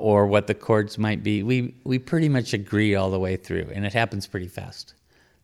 or 0.00 0.26
what 0.26 0.46
the 0.46 0.54
chords 0.54 0.98
might 0.98 1.22
be, 1.22 1.42
we 1.42 1.74
we 1.84 1.98
pretty 1.98 2.28
much 2.28 2.52
agree 2.52 2.94
all 2.94 3.10
the 3.10 3.18
way 3.20 3.36
through, 3.36 3.68
and 3.74 3.84
it 3.86 3.92
happens 3.92 4.26
pretty 4.26 4.48
fast. 4.48 4.94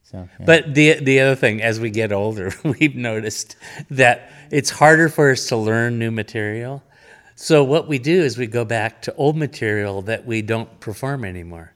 So, 0.04 0.28
yeah. 0.38 0.46
But 0.46 0.74
the 0.74 0.94
the 1.00 1.20
other 1.20 1.34
thing, 1.36 1.62
as 1.62 1.80
we 1.80 1.90
get 1.90 2.12
older, 2.12 2.52
we've 2.64 2.96
noticed 2.96 3.56
that 3.90 4.30
it's 4.50 4.70
harder 4.70 5.08
for 5.08 5.30
us 5.30 5.46
to 5.48 5.56
learn 5.56 5.98
new 5.98 6.10
material. 6.10 6.82
So 7.34 7.64
what 7.64 7.86
we 7.88 7.98
do 7.98 8.22
is 8.22 8.38
we 8.38 8.46
go 8.46 8.64
back 8.64 9.02
to 9.02 9.14
old 9.16 9.36
material 9.36 10.02
that 10.02 10.24
we 10.26 10.40
don't 10.42 10.80
perform 10.80 11.24
anymore, 11.24 11.74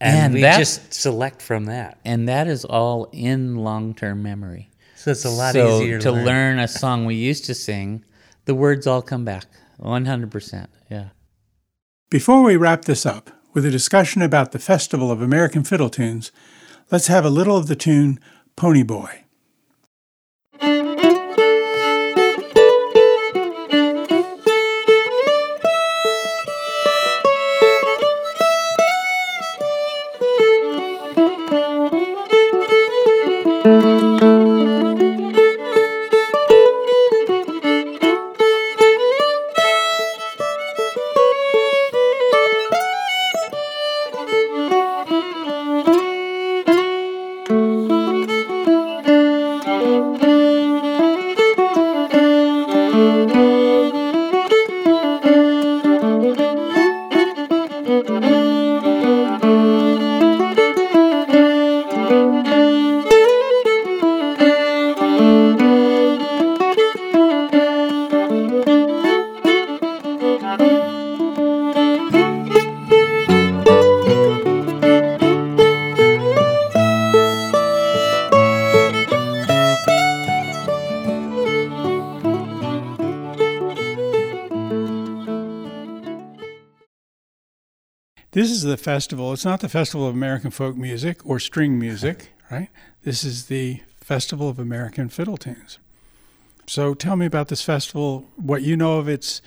and, 0.00 0.34
And 0.34 0.34
we 0.34 0.40
just 0.40 0.94
select 0.94 1.42
from 1.42 1.66
that. 1.66 1.98
and 2.04 2.28
that 2.28 2.46
is 2.48 2.64
all 2.64 3.08
in 3.12 3.56
long-term 3.56 4.22
memory. 4.22 4.70
So 4.94 5.10
it's 5.10 5.24
a 5.26 5.30
lot 5.30 5.52
so 5.54 5.82
easier 5.82 5.98
to, 5.98 6.10
to 6.10 6.12
learn. 6.12 6.24
learn 6.24 6.58
a 6.60 6.68
song 6.68 7.04
we 7.04 7.14
used 7.16 7.44
to 7.46 7.54
sing. 7.54 8.04
The 8.46 8.54
words 8.54 8.86
all 8.86 9.02
come 9.02 9.24
back, 9.24 9.46
one 9.76 10.06
hundred 10.06 10.30
percent. 10.30 10.70
Yeah. 10.90 11.08
Before 12.08 12.44
we 12.44 12.54
wrap 12.54 12.84
this 12.84 13.04
up 13.04 13.30
with 13.52 13.66
a 13.66 13.70
discussion 13.70 14.22
about 14.22 14.52
the 14.52 14.60
Festival 14.60 15.10
of 15.10 15.20
American 15.20 15.64
Fiddle 15.64 15.90
Tunes, 15.90 16.30
let's 16.88 17.08
have 17.08 17.24
a 17.24 17.30
little 17.30 17.56
of 17.56 17.66
the 17.66 17.74
tune 17.74 18.20
Pony 18.54 18.84
Boy. 18.84 19.24
Festival. 88.86 89.32
It's 89.32 89.44
not 89.44 89.58
the 89.58 89.68
Festival 89.68 90.06
of 90.06 90.14
American 90.14 90.52
Folk 90.52 90.76
Music 90.76 91.26
or 91.26 91.40
String 91.40 91.76
Music, 91.76 92.30
right? 92.52 92.68
This 93.02 93.24
is 93.24 93.46
the 93.46 93.80
Festival 93.96 94.48
of 94.48 94.60
American 94.60 95.08
Fiddle 95.08 95.36
Tunes. 95.36 95.80
So 96.68 96.94
tell 96.94 97.16
me 97.16 97.26
about 97.26 97.48
this 97.48 97.62
festival, 97.62 98.28
what 98.36 98.62
you 98.62 98.76
know 98.76 98.98
of 98.98 99.08
its 99.08 99.42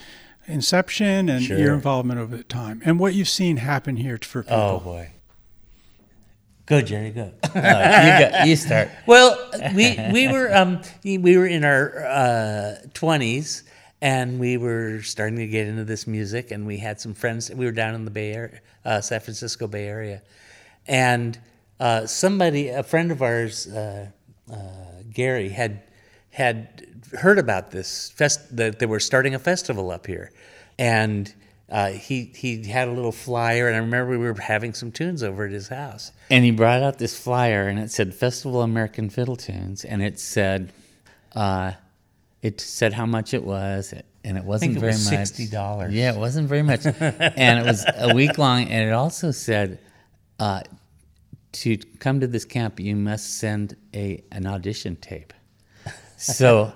inception 0.46 1.30
and 1.30 1.48
your 1.48 1.74
involvement 1.74 2.20
over 2.20 2.36
the 2.36 2.44
time, 2.44 2.82
and 2.84 3.00
what 3.00 3.14
you've 3.14 3.30
seen 3.30 3.56
happen 3.58 3.96
here 3.96 4.20
for 4.22 4.44
people. 4.44 4.58
Oh 4.58 4.80
boy. 4.82 5.12
Go, 6.66 6.82
Jerry. 6.82 7.12
Go. 7.12 7.32
you 7.56 7.62
got, 7.62 8.46
you 8.46 8.58
start. 8.58 8.90
Well, 9.08 9.38
we 9.74 9.98
we 10.12 10.28
were 10.28 10.54
um 10.54 10.82
we 11.06 11.38
were 11.38 11.48
in 11.48 11.64
our 11.64 12.78
twenties 12.94 13.64
and 14.02 14.38
we 14.38 14.58
were 14.58 15.02
starting 15.02 15.38
to 15.38 15.48
get 15.48 15.68
into 15.68 15.86
this 15.86 16.08
music 16.08 16.52
and 16.52 16.68
we 16.68 16.78
had 16.78 17.00
some 17.00 17.14
friends. 17.14 17.50
We 17.50 17.66
were 17.66 17.72
down 17.72 17.96
in 17.96 18.04
the 18.04 18.12
Bay 18.12 18.34
Area, 18.34 18.60
uh, 18.86 19.02
San 19.02 19.20
Francisco 19.20 19.68
Bay 19.68 19.88
Area, 19.88 20.22
and 20.88 21.40
uh, 21.80 22.06
somebody, 22.06 22.70
a 22.70 22.84
friend 22.84 23.12
of 23.12 23.22
ours, 23.22 23.68
uh, 23.68 24.08
uh, 24.52 24.56
Gary, 25.12 25.50
had 25.50 25.84
had 26.32 26.88
heard 27.20 27.40
about 27.40 27.72
this 27.72 28.12
fest 28.12 28.56
that 28.56 28.80
they 28.80 28.86
were 28.86 29.00
starting 29.00 29.36
a 29.36 29.40
festival 29.40 29.92
up 29.92 30.08
here, 30.08 30.32
and. 30.78 31.34
Uh, 31.72 31.92
he 31.92 32.32
he 32.34 32.64
had 32.64 32.88
a 32.88 32.92
little 32.92 33.12
flyer, 33.12 33.68
and 33.68 33.76
I 33.76 33.80
remember 33.80 34.18
we 34.18 34.26
were 34.26 34.34
having 34.34 34.74
some 34.74 34.92
tunes 34.92 35.22
over 35.22 35.46
at 35.46 35.52
his 35.52 35.68
house. 35.68 36.12
And 36.32 36.44
he 36.44 36.50
brought 36.50 36.82
out 36.82 36.98
this 36.98 37.16
flyer, 37.16 37.68
and 37.68 37.78
it 37.78 37.92
said 37.92 38.16
Festival 38.16 38.64
American 38.64 39.08
Fiddle 39.12 39.36
Tunes, 39.36 39.86
and 39.86 40.02
it 40.02 40.20
said, 40.20 40.74
uh, 41.36 41.74
it 42.42 42.60
said 42.60 42.94
how 42.94 43.06
much 43.06 43.36
it 43.36 43.44
was, 43.44 43.94
and 44.24 44.38
it 44.38 44.44
wasn't 44.44 44.76
it 44.76 44.80
very 44.80 44.92
was 44.94 45.10
much. 45.12 45.20
$60. 45.20 45.90
Yeah, 45.92 46.14
it 46.14 46.18
wasn't 46.18 46.48
very 46.48 46.62
much, 46.62 46.86
and 46.86 47.60
it 47.60 47.66
was 47.66 47.86
a 47.98 48.14
week 48.14 48.38
long, 48.38 48.64
and 48.64 48.90
it 48.90 48.94
also 48.94 49.32
said, 49.32 49.80
uh, 50.40 50.62
to 51.52 51.78
come 52.00 52.20
to 52.20 52.28
this 52.28 52.46
camp, 52.46 52.80
you 52.80 52.96
must 52.96 53.40
send 53.40 53.76
a 53.94 54.24
an 54.32 54.46
audition 54.46 54.96
tape. 54.98 55.34
So, 56.18 56.74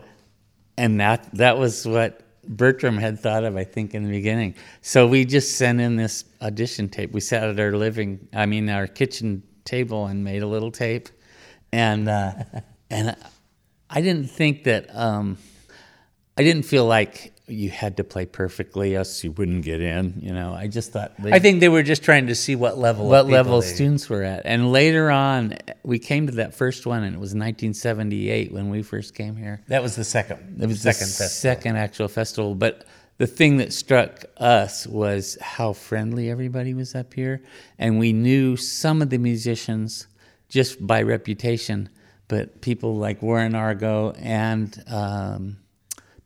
and 0.77 0.99
that 0.99 1.29
that 1.33 1.57
was 1.57 1.85
what 1.85 2.21
Bertram 2.47 2.97
had 2.97 3.19
thought 3.19 3.43
of, 3.43 3.55
I 3.55 3.63
think, 3.63 3.93
in 3.93 4.03
the 4.03 4.09
beginning. 4.09 4.55
So 4.81 5.07
we 5.07 5.25
just 5.25 5.57
sent 5.57 5.79
in 5.79 5.95
this 5.95 6.25
audition 6.41 6.89
tape. 6.89 7.11
We 7.11 7.19
sat 7.21 7.43
at 7.43 7.59
our 7.59 7.73
living, 7.73 8.27
I 8.33 8.45
mean, 8.45 8.69
our 8.69 8.87
kitchen 8.87 9.43
table, 9.65 10.07
and 10.07 10.23
made 10.23 10.43
a 10.43 10.47
little 10.47 10.71
tape, 10.71 11.09
and 11.71 12.09
uh, 12.09 12.33
and 12.89 13.15
I 13.89 14.01
didn't 14.01 14.29
think 14.31 14.63
that 14.63 14.93
um, 14.95 15.37
I 16.37 16.43
didn't 16.43 16.63
feel 16.63 16.85
like 16.85 17.32
you 17.53 17.69
had 17.69 17.97
to 17.97 18.03
play 18.03 18.25
perfectly, 18.25 18.95
else 18.95 19.23
you 19.23 19.31
wouldn't 19.31 19.63
get 19.63 19.79
in. 19.81 20.19
You 20.21 20.33
know, 20.33 20.53
I 20.53 20.67
just 20.67 20.91
thought 20.91 21.13
they, 21.21 21.31
I 21.31 21.39
think 21.39 21.59
they 21.59 21.69
were 21.69 21.83
just 21.83 22.03
trying 22.03 22.27
to 22.27 22.35
see 22.35 22.55
what 22.55 22.77
level 22.77 23.07
what 23.07 23.21
of 23.21 23.29
level 23.29 23.61
they- 23.61 23.67
students 23.67 24.09
were 24.09 24.23
at. 24.23 24.41
And 24.45 24.71
later 24.71 25.09
on, 25.11 25.57
we 25.83 25.99
came 25.99 26.25
to 26.27 26.33
that 26.33 26.53
first 26.55 26.85
one, 26.85 27.03
and 27.03 27.15
it 27.15 27.19
was 27.19 27.33
1978 27.33 28.51
when 28.51 28.69
we 28.69 28.81
first 28.81 29.15
came 29.15 29.35
here. 29.35 29.61
That 29.67 29.81
was 29.81 29.95
the 29.95 30.03
second. 30.03 30.57
It 30.61 30.67
was 30.67 30.81
second 30.81 31.07
the 31.07 31.13
festival. 31.13 31.27
second 31.29 31.75
actual 31.77 32.07
festival. 32.07 32.55
But 32.55 32.85
the 33.17 33.27
thing 33.27 33.57
that 33.57 33.71
struck 33.71 34.25
us 34.37 34.87
was 34.87 35.37
how 35.39 35.73
friendly 35.73 36.29
everybody 36.29 36.73
was 36.73 36.95
up 36.95 37.13
here, 37.13 37.41
and 37.77 37.99
we 37.99 38.11
knew 38.13 38.57
some 38.57 39.01
of 39.01 39.09
the 39.09 39.17
musicians 39.19 40.07
just 40.49 40.85
by 40.85 41.01
reputation. 41.01 41.89
But 42.27 42.61
people 42.61 42.95
like 42.95 43.21
Warren 43.21 43.53
Argo 43.53 44.11
and 44.17 44.81
um, 44.87 45.57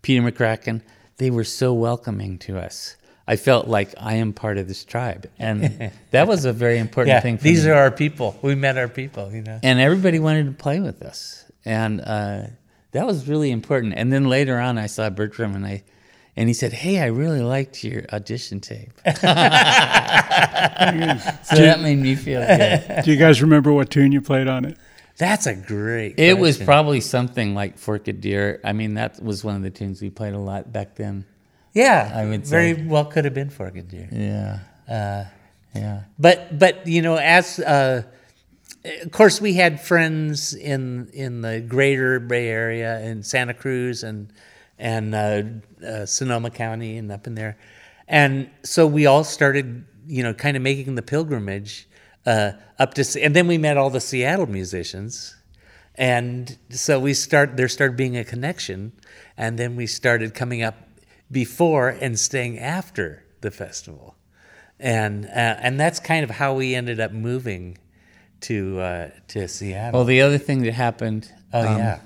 Peter 0.01 0.21
McCracken, 0.21 0.81
they 1.17 1.29
were 1.31 1.43
so 1.43 1.73
welcoming 1.73 2.37
to 2.39 2.57
us. 2.57 2.95
I 3.29 3.35
felt 3.35 3.67
like 3.67 3.93
I 3.99 4.13
am 4.15 4.31
part 4.31 4.57
of 4.57 4.67
this 4.69 4.85
tribe, 4.85 5.29
and 5.37 5.91
that 6.11 6.27
was 6.27 6.45
a 6.45 6.53
very 6.53 6.77
important 6.77 7.15
Yeah, 7.15 7.19
thing. 7.19 7.37
For 7.37 7.43
these 7.43 7.65
me 7.65 7.71
are 7.71 7.75
our 7.75 7.91
people. 7.91 8.37
We 8.41 8.55
met 8.55 8.77
our 8.77 8.87
people. 8.87 9.31
You 9.33 9.41
know. 9.41 9.59
and 9.61 9.79
everybody 9.79 10.19
wanted 10.19 10.45
to 10.45 10.53
play 10.53 10.79
with 10.79 11.01
us, 11.01 11.43
and 11.65 11.99
uh, 11.99 12.43
that 12.93 13.05
was 13.05 13.27
really 13.27 13.51
important. 13.51 13.95
And 13.97 14.13
then 14.13 14.29
later 14.29 14.57
on, 14.59 14.77
I 14.77 14.85
saw 14.87 15.09
Bertram, 15.09 15.55
and 15.55 15.65
I, 15.65 15.83
and 16.37 16.47
he 16.47 16.53
said, 16.53 16.71
"Hey, 16.71 17.01
I 17.01 17.07
really 17.07 17.41
liked 17.41 17.83
your 17.83 18.05
audition 18.13 18.61
tape." 18.61 18.93
so 19.05 19.15
that 21.57 21.79
made 21.81 21.97
me 21.99 22.15
feel 22.15 22.39
good. 22.45 23.03
Do 23.03 23.11
you 23.11 23.17
guys 23.17 23.41
remember 23.41 23.73
what 23.73 23.89
tune 23.89 24.13
you 24.13 24.21
played 24.21 24.47
on 24.47 24.63
it? 24.63 24.77
That's 25.17 25.47
a 25.47 25.55
great. 25.55 26.19
It 26.19 26.37
was 26.37 26.57
probably 26.57 27.01
something 27.01 27.55
like 27.55 27.77
"Fork 27.77 28.07
a 28.07 28.13
Deer." 28.13 28.59
I 28.63 28.73
mean, 28.73 28.93
that 28.95 29.21
was 29.21 29.43
one 29.43 29.55
of 29.55 29.63
the 29.63 29.71
tunes 29.71 30.01
we 30.01 30.09
played 30.09 30.33
a 30.33 30.39
lot 30.39 30.71
back 30.71 30.95
then. 30.95 31.25
yeah. 31.73 32.11
I 32.13 32.25
would 32.25 32.45
very 32.45 32.75
say. 32.75 32.83
well 32.83 33.05
could 33.05 33.25
have 33.25 33.33
been 33.33 33.49
for 33.49 33.67
a 33.67 33.81
deer. 33.81 34.09
Yeah, 34.11 34.59
Uh, 34.87 35.25
yeah. 35.75 36.01
but 36.19 36.57
but 36.57 36.85
you 36.87 37.01
know 37.01 37.15
as 37.17 37.59
uh, 37.59 38.03
of 39.03 39.11
course 39.11 39.41
we 39.41 39.53
had 39.53 39.81
friends 39.81 40.53
in 40.53 41.09
in 41.13 41.41
the 41.41 41.61
greater 41.61 42.19
bay 42.19 42.47
area 42.47 42.99
in 43.01 43.21
santa 43.21 43.53
cruz 43.53 44.03
and 44.03 44.31
and 44.79 45.13
uh, 45.13 45.43
uh, 45.85 46.05
sonoma 46.05 46.49
county 46.49 46.97
and 46.97 47.11
up 47.11 47.27
in 47.27 47.35
there 47.35 47.57
and 48.07 48.49
so 48.63 48.87
we 48.87 49.05
all 49.05 49.23
started 49.23 49.83
you 50.07 50.23
know 50.23 50.33
kind 50.33 50.55
of 50.57 50.63
making 50.63 50.95
the 50.95 51.01
pilgrimage 51.01 51.87
uh, 52.27 52.51
up 52.77 52.93
to 52.93 53.03
and 53.23 53.35
then 53.35 53.47
we 53.47 53.57
met 53.57 53.75
all 53.77 53.89
the 53.89 53.99
seattle 54.01 54.45
musicians 54.47 55.35
and 55.95 56.57
so 56.69 56.99
we 56.99 57.13
start 57.13 57.57
there 57.57 57.67
started 57.67 57.97
being 57.97 58.15
a 58.17 58.23
connection 58.23 58.91
and 59.35 59.57
then 59.57 59.75
we 59.75 59.87
started 59.87 60.33
coming 60.35 60.61
up 60.61 60.75
before 61.31 61.89
and 61.89 62.19
staying 62.19 62.59
after 62.59 63.23
the 63.41 63.49
festival 63.51 64.15
and 64.79 65.25
uh, 65.25 65.29
and 65.65 65.79
that's 65.79 65.99
kind 65.99 66.23
of 66.23 66.29
how 66.29 66.53
we 66.53 66.75
ended 66.75 66.99
up 66.99 67.11
moving 67.11 67.77
to 68.41 68.79
uh, 68.79 69.09
to 69.29 69.47
Seattle. 69.47 69.99
Well, 69.99 70.05
the 70.05 70.21
other 70.21 70.37
thing 70.37 70.61
that 70.63 70.73
happened. 70.73 71.31
um, 71.51 71.65
Oh, 71.67 71.77
yeah. 71.77 71.99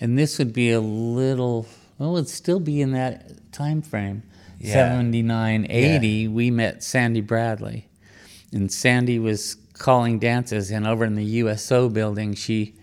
And 0.00 0.18
this 0.18 0.38
would 0.38 0.52
be 0.52 0.70
a 0.70 0.80
little. 0.80 1.66
Well, 1.96 2.16
it'd 2.16 2.28
still 2.28 2.60
be 2.60 2.82
in 2.82 2.92
that 2.92 3.50
time 3.52 3.80
frame. 3.82 4.22
Yeah. 4.60 4.74
79, 4.74 5.66
80, 5.70 6.28
we 6.28 6.50
met 6.50 6.82
Sandy 6.82 7.20
Bradley. 7.22 7.88
And 8.52 8.70
Sandy 8.72 9.18
was 9.18 9.56
calling 9.78 10.18
dances, 10.18 10.70
and 10.70 10.86
over 10.86 11.04
in 11.04 11.14
the 11.14 11.24
USO 11.24 11.88
building, 11.88 12.34
she 12.34 12.74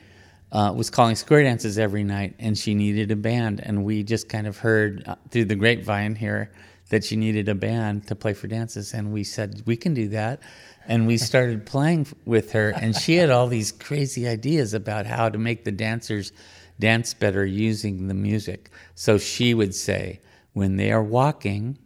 uh, 0.51 0.73
was 0.75 0.89
calling 0.89 1.15
square 1.15 1.43
dances 1.43 1.77
every 1.77 2.03
night, 2.03 2.35
and 2.39 2.57
she 2.57 2.73
needed 2.73 3.11
a 3.11 3.15
band. 3.15 3.59
And 3.61 3.83
we 3.83 4.03
just 4.03 4.29
kind 4.29 4.47
of 4.47 4.57
heard 4.57 5.03
uh, 5.05 5.15
through 5.29 5.45
the 5.45 5.55
grapevine 5.55 6.15
here 6.15 6.51
that 6.89 7.03
she 7.03 7.15
needed 7.15 7.49
a 7.49 7.55
band 7.55 8.07
to 8.07 8.15
play 8.15 8.33
for 8.33 8.47
dances, 8.47 8.93
and 8.93 9.11
we 9.11 9.23
said 9.23 9.63
we 9.65 9.75
can 9.75 9.93
do 9.93 10.07
that. 10.09 10.39
And 10.87 11.07
we 11.07 11.17
started 11.17 11.65
playing 11.75 12.07
with 12.25 12.51
her, 12.53 12.69
and 12.69 12.95
she 12.95 13.15
had 13.15 13.29
all 13.29 13.47
these 13.47 13.71
crazy 13.71 14.27
ideas 14.27 14.73
about 14.73 15.05
how 15.05 15.29
to 15.29 15.37
make 15.37 15.63
the 15.65 15.71
dancers 15.71 16.31
dance 16.79 17.13
better 17.13 17.45
using 17.45 18.07
the 18.07 18.13
music. 18.13 18.69
So 18.95 19.17
she 19.17 19.53
would 19.53 19.73
say, 19.73 20.19
when 20.53 20.77
they 20.77 20.91
are 20.91 21.03
walking, 21.03 21.77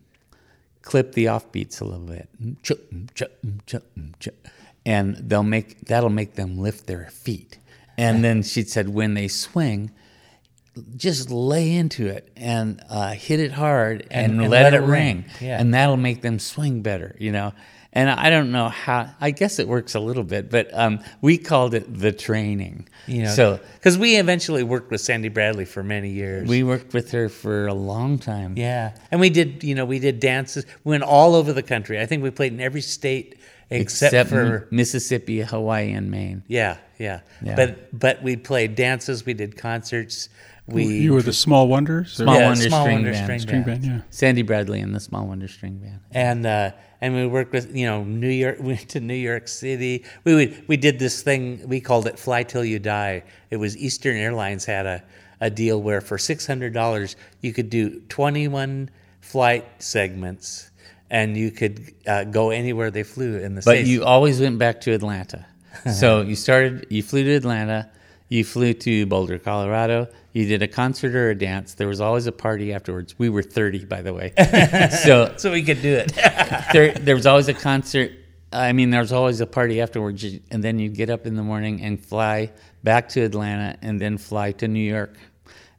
clip 0.81 1.13
the 1.13 1.25
offbeats 1.25 1.81
a 1.81 1.85
little 1.85 2.05
bit, 2.05 2.29
and 4.89 5.15
they'll 5.17 5.43
make 5.43 5.81
that'll 5.81 6.09
make 6.09 6.33
them 6.33 6.57
lift 6.57 6.87
their 6.87 7.09
feet. 7.11 7.59
And 7.95 8.23
then 8.23 8.43
she 8.43 8.63
said, 8.63 8.87
when 8.89 9.13
they 9.13 9.27
swing, 9.27 9.91
just 10.95 11.29
lay 11.29 11.75
into 11.75 12.07
it 12.07 12.31
and 12.37 12.81
uh, 12.89 13.11
hit 13.11 13.41
it 13.41 13.51
hard 13.51 14.07
and, 14.09 14.39
and 14.39 14.49
let, 14.49 14.63
let 14.63 14.73
it 14.73 14.77
it 14.77 14.85
ring, 14.85 14.89
ring. 14.89 15.25
Yeah. 15.41 15.59
and 15.59 15.73
that'll 15.73 15.97
make 15.97 16.21
them 16.21 16.39
swing 16.39 16.81
better, 16.81 17.15
you 17.19 17.31
know. 17.33 17.53
And 17.91 18.09
I 18.09 18.29
don't 18.29 18.51
know 18.51 18.69
how. 18.69 19.09
I 19.19 19.31
guess 19.31 19.57
it 19.59 19.67
works 19.67 19.95
a 19.95 19.99
little 19.99 20.23
bit, 20.23 20.49
but 20.51 20.69
um, 20.73 20.99
we 21.21 21.39
called 21.39 21.73
it 21.73 21.91
the 21.91 22.11
training. 22.11 22.87
you 23.07 23.23
know, 23.23 23.29
so 23.29 23.59
because 23.73 23.97
we 23.97 24.15
eventually 24.17 24.63
worked 24.63 24.91
with 24.91 25.01
Sandy 25.01 25.29
Bradley 25.29 25.65
for 25.65 25.83
many 25.83 26.11
years. 26.11 26.47
we 26.47 26.61
worked 26.63 26.93
with 26.93 27.11
her 27.11 27.29
for 27.29 27.67
a 27.67 27.73
long 27.73 28.19
time. 28.19 28.53
yeah, 28.57 28.93
and 29.11 29.19
we 29.19 29.29
did 29.31 29.63
you 29.63 29.73
know 29.75 29.85
we 29.85 29.99
did 29.99 30.19
dances. 30.19 30.65
We 30.83 30.91
went 30.91 31.03
all 31.03 31.35
over 31.35 31.51
the 31.51 31.63
country. 31.63 31.99
I 31.99 32.05
think 32.05 32.21
we 32.23 32.29
played 32.29 32.53
in 32.53 32.61
every 32.61 32.81
state 32.81 33.39
except, 33.69 34.29
for 34.29 34.67
Mississippi, 34.71 35.41
Hawaii, 35.41 35.91
and 35.93 36.09
Maine. 36.11 36.43
yeah, 36.47 36.77
yeah 36.97 37.21
Yeah. 37.43 37.55
But 37.55 37.97
but 37.99 38.23
we 38.23 38.35
played 38.35 38.75
dances. 38.75 39.25
We 39.25 39.33
did 39.33 39.57
concerts. 39.57 40.29
We 40.67 40.85
you 40.85 41.13
were 41.13 41.23
the 41.23 41.33
Small 41.33 41.67
Wonders? 41.67 42.13
Small 42.13 42.35
yeah, 42.35 42.45
Wonder 42.47 42.61
Small 42.69 42.81
String 42.83 42.95
Wonder 42.97 43.11
Band. 43.11 43.25
String 43.25 43.39
String 43.39 43.63
Band. 43.63 43.81
band, 43.81 43.93
yeah. 43.95 44.01
Sandy 44.11 44.43
Bradley 44.43 44.81
and 44.81 44.93
the 44.93 44.99
Small 44.99 45.25
Wonder 45.25 45.47
String 45.47 45.77
Band. 45.79 45.99
and 46.11 46.45
uh, 46.45 46.71
and 47.01 47.15
we 47.15 47.25
worked 47.25 47.53
with 47.53 47.75
you 47.75 47.87
know 47.87 48.03
New 48.03 48.29
York. 48.29 48.57
We 48.61 48.67
went 48.73 48.89
to 48.89 48.99
New 48.99 49.15
York 49.15 49.47
City. 49.47 50.05
We 50.25 50.35
would, 50.35 50.67
we 50.67 50.77
did 50.77 50.99
this 50.99 51.23
thing. 51.23 51.67
We 51.67 51.79
called 51.81 52.05
it 52.05 52.19
"Fly 52.19 52.43
Till 52.43 52.63
You 52.63 52.77
Die." 52.79 53.23
It 53.49 53.57
was 53.57 53.75
Eastern 53.77 54.15
Airlines 54.17 54.65
had 54.65 54.85
a, 54.85 55.03
a 55.41 55.49
deal 55.49 55.81
where 55.81 56.01
for 56.01 56.17
six 56.19 56.45
hundred 56.45 56.73
dollars 56.73 57.15
you 57.41 57.51
could 57.51 57.69
do 57.71 58.01
twenty 58.09 58.47
one 58.47 58.89
flight 59.21 59.65
segments, 59.79 60.69
and 61.09 61.35
you 61.35 61.51
could 61.51 61.93
uh, 62.07 62.23
go 62.25 62.51
anywhere 62.51 62.91
they 62.91 63.03
flew 63.03 63.37
in 63.37 63.55
the 63.55 63.61
But 63.61 63.71
states. 63.77 63.89
you 63.89 64.03
always 64.03 64.39
went 64.39 64.59
back 64.59 64.81
to 64.81 64.93
Atlanta. 64.93 65.45
so 65.93 66.21
you 66.21 66.35
started, 66.35 66.87
you 66.89 67.01
flew 67.03 67.23
to 67.23 67.35
Atlanta, 67.35 67.89
you 68.27 68.43
flew 68.43 68.73
to 68.73 69.05
Boulder, 69.05 69.39
Colorado. 69.39 70.07
You 70.33 70.45
did 70.45 70.61
a 70.61 70.67
concert 70.67 71.15
or 71.15 71.31
a 71.31 71.35
dance. 71.35 71.73
There 71.73 71.87
was 71.87 71.99
always 71.99 72.27
a 72.27 72.31
party 72.31 72.71
afterwards. 72.73 73.17
We 73.17 73.29
were 73.29 73.41
30, 73.41 73.85
by 73.85 74.03
the 74.03 74.13
way. 74.13 74.33
so 75.03 75.33
so 75.37 75.51
we 75.51 75.63
could 75.63 75.81
do 75.81 75.95
it. 75.95 76.13
there, 76.73 76.93
there 76.93 77.15
was 77.15 77.25
always 77.25 77.47
a 77.47 77.53
concert. 77.55 78.11
I 78.53 78.71
mean, 78.73 78.91
there 78.91 79.01
was 79.01 79.11
always 79.11 79.41
a 79.41 79.47
party 79.47 79.81
afterwards. 79.81 80.23
And 80.51 80.63
then 80.63 80.77
you 80.77 80.89
get 80.89 81.09
up 81.09 81.25
in 81.25 81.35
the 81.35 81.41
morning 81.41 81.81
and 81.81 81.99
fly 81.99 82.51
back 82.83 83.09
to 83.09 83.21
Atlanta 83.21 83.77
and 83.81 83.99
then 83.99 84.17
fly 84.19 84.51
to 84.53 84.67
New 84.67 84.79
York. 84.87 85.15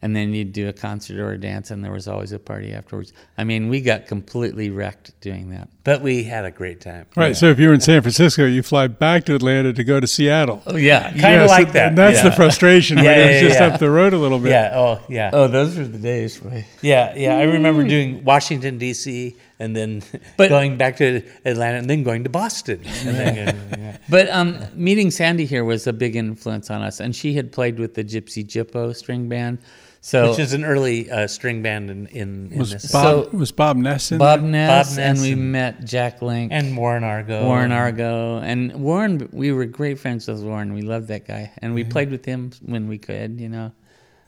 And 0.03 0.17
then 0.17 0.33
you'd 0.33 0.55
do 0.55 0.67
a 0.67 0.73
concert 0.73 1.19
or 1.19 1.33
a 1.33 1.39
dance, 1.39 1.71
and 1.71 1.85
there 1.85 1.93
was 1.93 2.09
always 2.09 2.33
a 2.33 2.39
party 2.39 2.73
afterwards. 2.73 3.13
I 3.37 3.45
mean, 3.45 3.69
we 3.69 3.83
got 3.83 4.07
completely 4.07 4.71
wrecked 4.71 5.13
doing 5.21 5.51
that. 5.51 5.69
but 5.85 6.01
we 6.01 6.23
had 6.25 6.47
a 6.47 6.51
great 6.51 6.81
time. 6.81 7.05
Right. 7.17 7.37
So 7.37 7.47
if 7.51 7.59
you're 7.59 7.75
in 7.75 7.83
San 7.83 8.01
Francisco, 8.01 8.47
you 8.47 8.63
fly 8.63 8.87
back 8.87 9.25
to 9.27 9.35
Atlanta 9.35 9.75
to 9.75 9.85
go 9.85 10.01
to 10.01 10.07
Seattle. 10.07 10.63
Oh, 10.67 10.77
yeah. 10.77 11.11
Kinda 11.11 11.21
Yes, 11.21 11.51
like 11.51 11.73
that, 11.73 11.89
And 11.89 11.99
that's 11.99 12.23
the 12.23 12.29
yeah. 12.31 12.35
frustration. 12.35 12.97
Yeah, 12.97 13.05
when 13.05 13.19
yeah, 13.19 13.25
it's 13.27 13.47
just 13.49 13.61
yeah. 13.61 13.67
up 13.67 13.79
the 13.79 13.91
road 13.91 14.15
a 14.15 14.17
little 14.19 14.39
bit. 14.39 14.53
Yeah. 14.53 14.73
Oh 14.75 15.01
yeah. 15.11 15.31
Oh, 15.35 15.49
those 15.49 15.77
were 15.77 15.85
the 15.87 15.99
days. 15.99 16.41
Right? 16.43 16.65
Yeah, 16.81 17.15
yeah. 17.15 17.37
I 17.37 17.43
remember 17.43 17.85
doing 17.85 18.25
Washington 18.25 18.79
D.C. 18.79 19.37
and 19.59 19.77
then 19.77 20.03
But- 20.39 20.49
going 20.49 20.79
back 20.79 20.97
to 20.97 21.23
Atlanta 21.45 21.77
and 21.77 21.91
then 21.91 22.05
going 22.05 22.25
to 22.25 22.31
Boston. 22.31 22.81
And 23.05 23.17
then 23.17 23.37
yeah. 23.79 23.97
But 24.09 24.31
um, 24.31 24.59
meeting 24.75 25.11
Sandy 25.11 25.45
here 25.45 25.65
was 25.65 25.87
a 25.87 25.93
big 25.93 26.17
influence 26.17 26.71
on 26.71 26.81
us, 26.81 27.01
and 27.01 27.15
she 27.15 27.35
had 27.35 27.53
played 27.53 27.79
with 27.79 27.95
the 27.97 28.03
Gypsy 28.05 28.43
Gyppo 28.47 28.97
string 28.97 29.29
band. 29.29 29.59
So 30.03 30.31
which 30.31 30.39
is 30.39 30.55
an 30.55 30.65
early 30.65 31.11
uh, 31.11 31.27
string 31.27 31.63
band 31.63 31.91
in 31.91 32.07
in, 32.07 32.53
in 32.53 32.59
Was 32.59 32.71
this. 32.73 32.91
Bob 32.91 33.33
was 33.35 33.53
Bob 33.53 33.77
Ness 33.77 34.13
in 34.13 34.19
Bob 34.19 34.41
there? 34.41 34.51
Ness, 34.51 34.97
Bob 34.97 34.99
and 34.99 35.21
we 35.21 35.33
and- 35.33 35.53
met 35.53 35.85
Jack 35.85 36.23
Link 36.23 36.53
and 36.53 36.75
Warren 36.77 37.05
Argo. 37.05 37.45
Warren 37.45 37.71
Argo, 37.73 38.39
and 38.39 38.73
Warren. 38.83 39.29
We 39.33 39.53
were 39.53 39.67
great 39.67 39.99
friends 39.99 40.27
with 40.27 40.43
Warren. 40.43 40.73
We 40.73 40.83
loved 40.83 41.09
that 41.09 41.27
guy, 41.27 41.53
and 41.59 41.75
we 41.75 41.85
played 41.85 42.11
with 42.11 42.25
him 42.25 42.51
when 42.65 42.89
we 42.89 42.97
could, 42.99 43.39
you 43.41 43.49
know. 43.51 43.73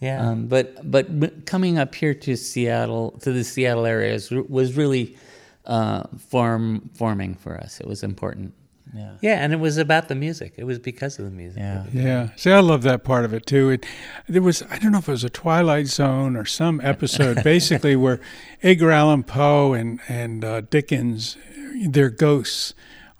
Yeah. 0.01 0.29
Um, 0.31 0.47
but 0.47 0.91
but 0.91 1.19
but 1.19 1.47
coming 1.47 1.79
up 1.79 1.95
here 1.95 2.13
to 2.13 2.37
Seattle, 2.37 3.13
to 3.21 3.33
the 3.33 3.45
Seattle 3.45 3.87
area, 3.87 4.13
is, 4.13 4.31
was 4.31 4.77
really 4.77 5.17
uh, 5.65 6.03
form 6.19 6.91
forming 6.95 7.35
for 7.37 7.57
us. 7.57 7.81
It 7.81 7.87
was 7.87 8.03
important. 8.03 8.53
Yeah. 8.95 9.13
yeah, 9.23 9.35
and 9.43 9.53
it 9.53 9.57
was 9.61 9.79
about 9.79 10.09
the 10.09 10.15
music. 10.15 10.55
It 10.59 10.65
was 10.65 10.79
because 10.79 11.19
of 11.19 11.25
the 11.25 11.31
music. 11.31 11.61
Yeah. 11.61 11.85
Yeah. 11.93 12.29
See, 12.37 12.51
I 12.53 12.61
love 12.61 12.83
that 12.83 13.05
part 13.05 13.25
of 13.25 13.33
it 13.33 13.47
too. 13.47 13.71
It, 13.71 13.87
there 14.29 14.43
was, 14.43 14.63
I 14.71 14.79
don't 14.79 14.93
know 14.93 14.99
if 14.99 15.09
it 15.09 15.13
was 15.13 15.25
a 15.25 15.31
Twilight 15.31 15.87
Zone 15.87 16.37
or 16.37 16.45
some 16.45 16.81
episode, 16.83 17.43
basically 17.45 17.97
where 17.97 18.21
Edgar 18.63 18.91
Allan 18.91 19.23
Poe 19.25 19.73
and 19.73 19.99
and 20.09 20.45
uh, 20.45 20.61
Dickens, 20.61 21.39
their 21.87 22.11
ghosts 22.11 22.75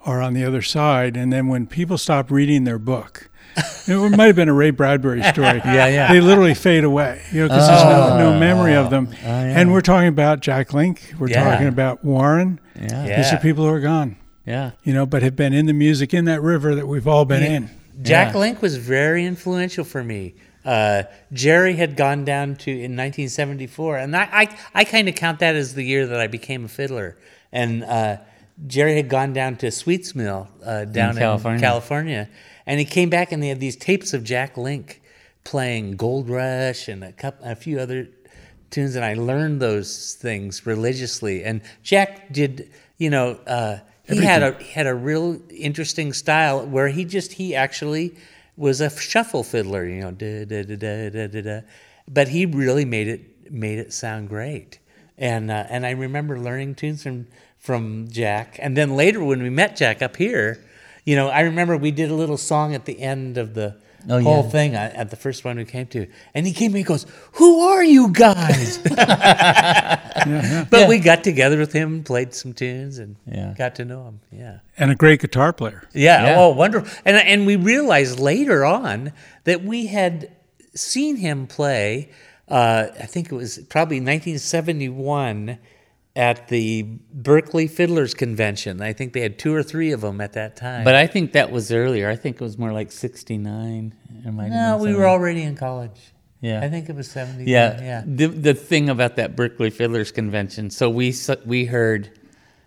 are 0.05 0.21
on 0.21 0.35
the 0.35 0.45
other 0.45 0.63
side, 0.63 1.17
and 1.17 1.33
then 1.33 1.47
when 1.49 1.67
people 1.67 1.97
stop 1.97 2.31
reading 2.31 2.65
their 2.65 2.79
book. 2.79 3.29
It 3.89 4.17
might 4.17 4.27
have 4.27 4.37
been 4.37 4.49
a 4.49 4.53
Ray 4.55 4.71
Bradbury 4.71 5.23
story. 5.25 5.61
Yeah, 5.65 5.89
yeah. 5.89 6.13
They 6.13 6.21
literally 6.21 6.55
fade 6.55 6.85
away, 6.85 7.21
you 7.33 7.41
know, 7.41 7.49
because 7.49 7.67
there's 7.67 7.85
no, 7.85 8.17
no 8.33 8.39
memory 8.39 8.75
of 8.75 8.91
them. 8.91 9.09
Oh, 9.11 9.15
yeah. 9.27 9.59
And 9.59 9.73
we're 9.73 9.81
talking 9.81 10.07
about 10.09 10.39
Jack 10.41 10.73
Link. 10.73 11.13
We're 11.19 11.29
Yeah. 11.29 11.51
talking 11.51 11.67
about 11.67 12.05
Warren. 12.05 12.61
Yeah. 12.77 13.05
Yeah. 13.05 13.17
These 13.17 13.33
are 13.33 13.39
people 13.39 13.65
who 13.65 13.71
are 13.71 13.81
gone, 13.81 14.17
Yeah. 14.47 14.73
you 14.83 14.93
know, 14.93 15.07
but 15.07 15.23
have 15.23 15.37
been 15.37 15.53
in 15.53 15.67
the 15.67 15.73
music 15.73 16.13
in 16.13 16.25
that 16.25 16.43
river 16.43 16.75
that 16.75 16.87
we've 16.89 17.07
all 17.07 17.25
been 17.25 17.43
in. 17.43 17.71
Jack 18.03 18.35
Yeah. 18.35 18.41
Link 18.41 18.63
was 18.63 18.77
very 18.77 19.25
influential 19.25 19.85
for 19.85 20.03
me. 20.03 20.35
Uh, 20.65 21.03
Jerry 21.33 21.75
had 21.75 21.97
gone 21.97 22.25
down 22.25 22.55
to 22.57 22.71
in 22.71 22.97
1974, 22.97 23.99
and 23.99 24.17
I 24.17 24.29
I, 24.33 24.59
I 24.75 24.85
kind 24.85 25.09
of 25.09 25.15
count 25.15 25.41
that 25.41 25.55
as 25.57 25.75
the 25.75 25.83
year 25.85 26.07
that 26.07 26.21
I 26.21 26.27
became 26.29 26.65
a 26.65 26.69
fiddler. 26.69 27.17
And 27.53 27.83
uh, 27.85 28.17
Jerry 28.67 28.95
had 28.97 29.09
gone 29.09 29.33
down 29.33 29.57
to 29.57 29.71
Sweets 29.71 30.15
Mill 30.15 30.49
uh, 30.65 30.85
down 30.85 31.11
in 31.11 31.19
California. 31.19 31.61
California. 31.61 32.29
and 32.67 32.79
he 32.79 32.85
came 32.87 33.11
back 33.11 33.33
and 33.33 33.43
they 33.43 33.49
had 33.49 33.61
these 33.61 33.77
tapes 33.77 34.15
of 34.15 34.23
Jack 34.25 34.57
Link 34.57 35.03
playing 35.45 35.97
Gold 35.97 36.29
Rush 36.29 36.87
and 36.89 37.03
a 37.03 37.13
couple, 37.13 37.45
a 37.45 37.55
few 37.57 37.79
other 37.81 38.09
tunes, 38.71 38.95
and 38.95 39.05
I 39.05 39.15
learned 39.15 39.61
those 39.61 40.15
things 40.15 40.65
religiously. 40.65 41.43
And 41.45 41.61
Jack 41.83 42.33
did, 42.33 42.71
you 42.99 43.11
know, 43.11 43.39
uh, 44.09 44.15
he 44.15 44.21
had 44.23 44.43
a 44.43 44.53
he 44.59 44.73
had 44.73 44.87
a 44.87 44.95
real 44.95 45.41
interesting 45.51 46.13
style 46.13 46.67
where 46.67 46.89
he 46.89 47.05
just 47.05 47.35
he 47.35 47.55
actually 47.55 48.15
was 48.57 48.81
a 48.81 48.91
shuffle 48.91 49.43
fiddler, 49.43 49.87
you 49.87 50.01
know, 50.01 50.11
da, 50.11 50.45
da, 50.45 50.63
da, 50.65 50.77
da, 50.77 51.11
da, 51.11 51.27
da, 51.29 51.41
da. 51.43 51.61
but 52.09 52.29
he 52.29 52.47
really 52.47 52.85
made 52.85 53.09
it 53.09 53.53
made 53.53 53.79
it 53.79 53.93
sound 53.93 54.29
great. 54.29 54.79
and 55.19 55.51
uh, 55.51 55.65
and 55.69 55.87
I 55.87 55.91
remember 55.91 56.39
learning 56.39 56.75
tunes 56.75 57.03
from 57.03 57.27
from 57.59 58.09
Jack. 58.11 58.57
And 58.61 58.77
then 58.77 58.97
later 58.97 59.23
when 59.25 59.43
we 59.43 59.51
met 59.51 59.77
Jack 59.77 60.03
up 60.03 60.17
here, 60.17 60.65
you 61.05 61.15
know, 61.17 61.29
I 61.29 61.41
remember 61.41 61.77
we 61.77 61.93
did 61.93 62.11
a 62.11 62.15
little 62.15 62.37
song 62.37 62.75
at 62.75 62.87
the 62.87 63.01
end 63.01 63.39
of 63.39 63.55
the 63.55 63.77
Oh, 64.09 64.21
whole 64.23 64.43
yeah. 64.45 64.49
thing 64.51 64.75
uh, 64.75 64.93
at 64.95 65.11
the 65.11 65.17
first 65.17 65.45
one 65.45 65.57
we 65.57 65.65
came 65.65 65.87
to, 65.89 66.07
and 66.35 66.47
he 66.47 66.53
came 66.53 66.73
and 66.73 66.79
he 66.79 66.83
goes, 66.83 67.07
"Who 67.35 67.61
are 67.61 67.85
you 67.85 68.11
guys?" 68.13 68.79
But 70.71 70.89
we 70.89 70.99
got 70.99 71.25
together 71.25 71.59
with 71.59 71.73
him, 71.73 72.05
played 72.05 72.35
some 72.35 72.53
tunes, 72.53 72.99
and 72.99 73.17
Yeah. 73.27 73.55
got 73.57 73.75
to 73.77 73.85
know 73.85 74.05
him. 74.05 74.21
Yeah. 74.31 74.59
And 74.79 74.91
a 74.91 74.95
great 74.95 75.21
guitar 75.21 75.53
player. 75.53 75.89
Yeah. 75.95 76.25
Yeah. 76.27 76.37
Oh, 76.41 76.51
wonderful. 76.51 76.89
And 77.05 77.17
and 77.17 77.47
we 77.47 77.57
realized 77.57 78.19
later 78.19 78.65
on 78.65 79.13
that 79.45 79.63
we 79.65 79.87
had 79.87 80.31
seen 80.75 81.17
him 81.17 81.47
play. 81.47 82.11
Uh, 82.49 82.89
I 83.01 83.07
think 83.07 83.33
it 83.33 83.35
was 83.35 83.59
probably 83.69 83.97
1971 83.99 85.59
at 86.15 86.49
the 86.49 86.83
Berkeley 87.13 87.67
Fiddlers 87.67 88.15
Convention. 88.15 88.83
I 88.83 88.93
think 88.93 89.13
they 89.13 89.21
had 89.21 89.39
two 89.39 89.55
or 89.55 89.63
three 89.63 89.93
of 89.93 90.03
them 90.03 90.21
at 90.21 90.35
that 90.35 90.57
time. 90.57 90.85
But 90.85 90.95
I 90.95 91.07
think 91.07 91.33
that 91.33 91.51
was 91.51 91.73
earlier. 91.73 92.09
I 92.09 92.17
think 92.17 92.37
it 92.37 92.43
was 92.43 92.59
more 92.59 92.73
like 92.73 92.93
69. 92.93 93.95
Might 94.25 94.49
no, 94.49 94.77
we 94.77 94.95
were 94.95 95.09
already 95.09 95.43
in 95.43 95.57
college. 95.57 96.13
Yeah. 96.41 96.61
I 96.61 96.69
think 96.69 96.89
it 96.89 96.97
was 96.97 97.11
70. 97.11 97.45
Yeah, 97.45 97.81
Yeah. 97.81 98.03
The 98.05 98.27
the 98.27 98.55
thing 98.55 98.89
about 98.89 99.17
that 99.17 99.37
Berkeley 99.37 99.71
Fiddlers 99.71 100.13
Convention. 100.13 100.71
So 100.71 100.91
we 100.91 101.15
we 101.47 101.65
heard 101.65 102.11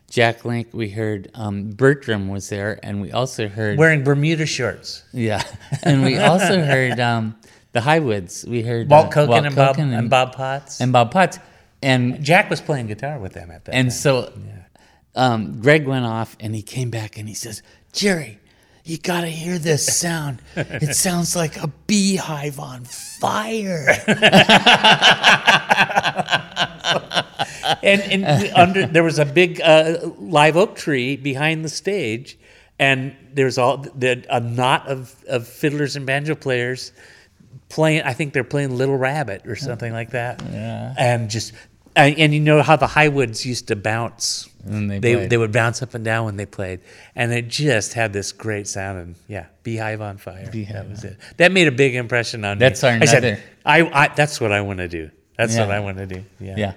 Jack 0.09 0.45
Link. 0.45 0.69
We 0.71 0.89
heard 0.89 1.29
um, 1.33 1.71
Bertram 1.71 2.29
was 2.29 2.49
there, 2.49 2.79
and 2.83 3.01
we 3.01 3.11
also 3.11 3.47
heard 3.47 3.77
Wearing 3.77 4.03
Bermuda 4.03 4.45
shorts. 4.45 5.03
yeah, 5.11 5.43
and 5.83 6.03
we 6.03 6.17
also 6.17 6.61
heard 6.61 6.99
um, 6.99 7.35
the 7.73 7.81
Highwoods. 7.81 8.45
We 8.47 8.61
heard 8.61 8.89
Walt 8.89 9.07
uh, 9.07 9.09
Koken 9.09 9.45
and, 9.45 9.55
Bob, 9.55 9.75
Koken 9.75 9.97
and, 9.97 10.09
Bob 10.09 10.33
Potts. 10.33 10.79
and 10.79 10.93
Bob 10.93 11.11
Potts, 11.11 11.39
and 11.85 12.23
Jack 12.23 12.49
was 12.49 12.61
playing 12.61 12.87
guitar 12.87 13.19
with 13.19 13.33
them 13.33 13.51
at 13.51 13.65
that 13.65 13.73
and 13.73 13.89
time. 13.89 13.97
so 13.97 14.33
um, 15.15 15.61
Greg 15.61 15.85
went 15.87 16.05
off, 16.05 16.35
and 16.39 16.53
he 16.55 16.61
came 16.61 16.89
back, 16.89 17.17
and 17.17 17.27
he 17.27 17.35
says, 17.35 17.61
Jerry. 17.93 18.39
You 18.87 18.99
gotta 18.99 19.29
hear 19.29 19.57
this 19.57 19.97
sound. 19.97 20.43
It 20.55 20.95
sounds 20.95 21.35
like 21.35 21.57
a 21.57 21.69
beehive 21.87 22.59
on 22.59 22.83
fire. 22.85 23.87
and 27.81 28.01
and 28.01 28.25
under 28.55 28.85
there 28.85 29.03
was 29.03 29.17
a 29.17 29.25
big 29.25 29.59
uh, 29.61 29.97
live 30.19 30.55
oak 30.55 30.75
tree 30.75 31.15
behind 31.15 31.65
the 31.65 31.69
stage, 31.69 32.37
and 32.77 33.15
there's 33.33 33.57
all 33.57 33.77
the, 33.77 34.23
a 34.29 34.39
knot 34.39 34.87
of, 34.87 35.15
of 35.27 35.47
fiddlers 35.47 35.95
and 35.95 36.05
banjo 36.05 36.35
players 36.35 36.91
playing. 37.69 38.03
I 38.03 38.13
think 38.13 38.33
they're 38.33 38.43
playing 38.43 38.77
Little 38.77 38.97
Rabbit 38.97 39.47
or 39.47 39.55
something 39.55 39.91
like 39.91 40.11
that. 40.11 40.43
Yeah, 40.51 40.93
and 40.97 41.29
just. 41.29 41.53
And, 41.95 42.17
and 42.19 42.33
you 42.33 42.39
know 42.41 42.61
how 42.61 42.75
the 42.75 42.87
Highwoods 42.87 43.45
used 43.45 43.67
to 43.69 43.75
bounce. 43.75 44.49
When 44.63 44.87
they 44.87 44.99
they, 44.99 45.27
they 45.27 45.37
would 45.37 45.51
bounce 45.51 45.81
up 45.81 45.93
and 45.93 46.03
down 46.03 46.25
when 46.25 46.37
they 46.37 46.45
played, 46.45 46.79
and 47.15 47.31
it 47.31 47.47
just 47.47 47.93
had 47.93 48.11
this 48.13 48.31
great 48.31 48.67
sound. 48.67 48.99
And 48.99 49.15
yeah, 49.27 49.45
Beehive 49.63 50.01
on 50.01 50.17
Fire. 50.17 50.49
that 50.51 50.89
was 50.89 51.03
it. 51.03 51.17
That 51.37 51.51
made 51.51 51.67
a 51.67 51.71
big 51.71 51.95
impression 51.95 52.43
on 52.43 52.57
That's 52.57 52.81
me. 52.81 52.89
our 52.89 52.95
I 52.95 53.05
said, 53.05 53.43
I, 53.65 53.81
I 53.83 54.07
that's 54.15 54.41
what 54.41 54.51
I 54.51 54.61
want 54.61 54.79
to 54.79 54.87
do. 54.87 55.11
That's 55.37 55.55
Yeah. 55.55 55.67
what 55.67 55.75
I 55.75 55.79
want 55.79 55.97
to 55.97 56.05
do. 56.07 56.23
Yeah. 56.39 56.55
yeah. 56.57 56.73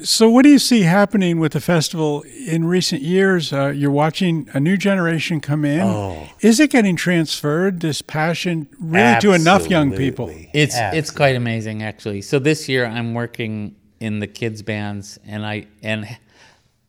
So, 0.00 0.30
what 0.30 0.44
do 0.44 0.48
you 0.48 0.60
see 0.60 0.82
happening 0.82 1.40
with 1.40 1.52
the 1.52 1.60
festival 1.60 2.22
in 2.46 2.64
recent 2.64 3.02
years? 3.02 3.52
Uh, 3.52 3.68
you're 3.68 3.90
watching 3.90 4.48
a 4.54 4.60
new 4.60 4.76
generation 4.76 5.40
come 5.40 5.64
in. 5.64 5.80
Oh. 5.80 6.28
Is 6.40 6.60
it 6.60 6.70
getting 6.70 6.94
transferred, 6.94 7.80
this 7.80 8.00
passion, 8.00 8.68
really 8.78 9.20
to 9.20 9.32
enough 9.32 9.68
young 9.68 9.90
people? 9.90 10.26
Absolutely. 10.30 10.50
It's 10.54 10.76
it's 10.78 11.10
quite 11.10 11.34
amazing 11.36 11.82
actually. 11.82 12.22
So 12.22 12.38
this 12.38 12.68
year 12.68 12.86
I'm 12.86 13.12
working 13.12 13.74
in 14.00 14.20
the 14.20 14.26
kids 14.26 14.62
bands 14.62 15.18
and 15.26 15.44
I 15.46 15.66
and 15.82 16.06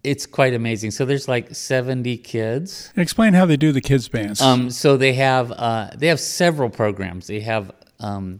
it's 0.04 0.26
quite 0.26 0.54
amazing. 0.54 0.92
So 0.92 1.04
there's 1.06 1.28
like 1.28 1.54
70 1.54 2.18
kids. 2.20 2.94
Explain 2.96 3.34
how 3.34 3.46
they 3.46 3.58
do 3.58 3.74
the 3.74 3.82
kids' 3.82 4.08
bands. 4.08 4.42
Um, 4.42 4.70
so 4.70 4.96
they 4.96 5.14
have 5.14 5.52
uh, 5.52 5.90
they 5.98 6.08
have 6.08 6.20
several 6.22 6.70
programs. 6.70 7.28
They 7.28 7.42
have 7.42 7.72
um, 8.00 8.40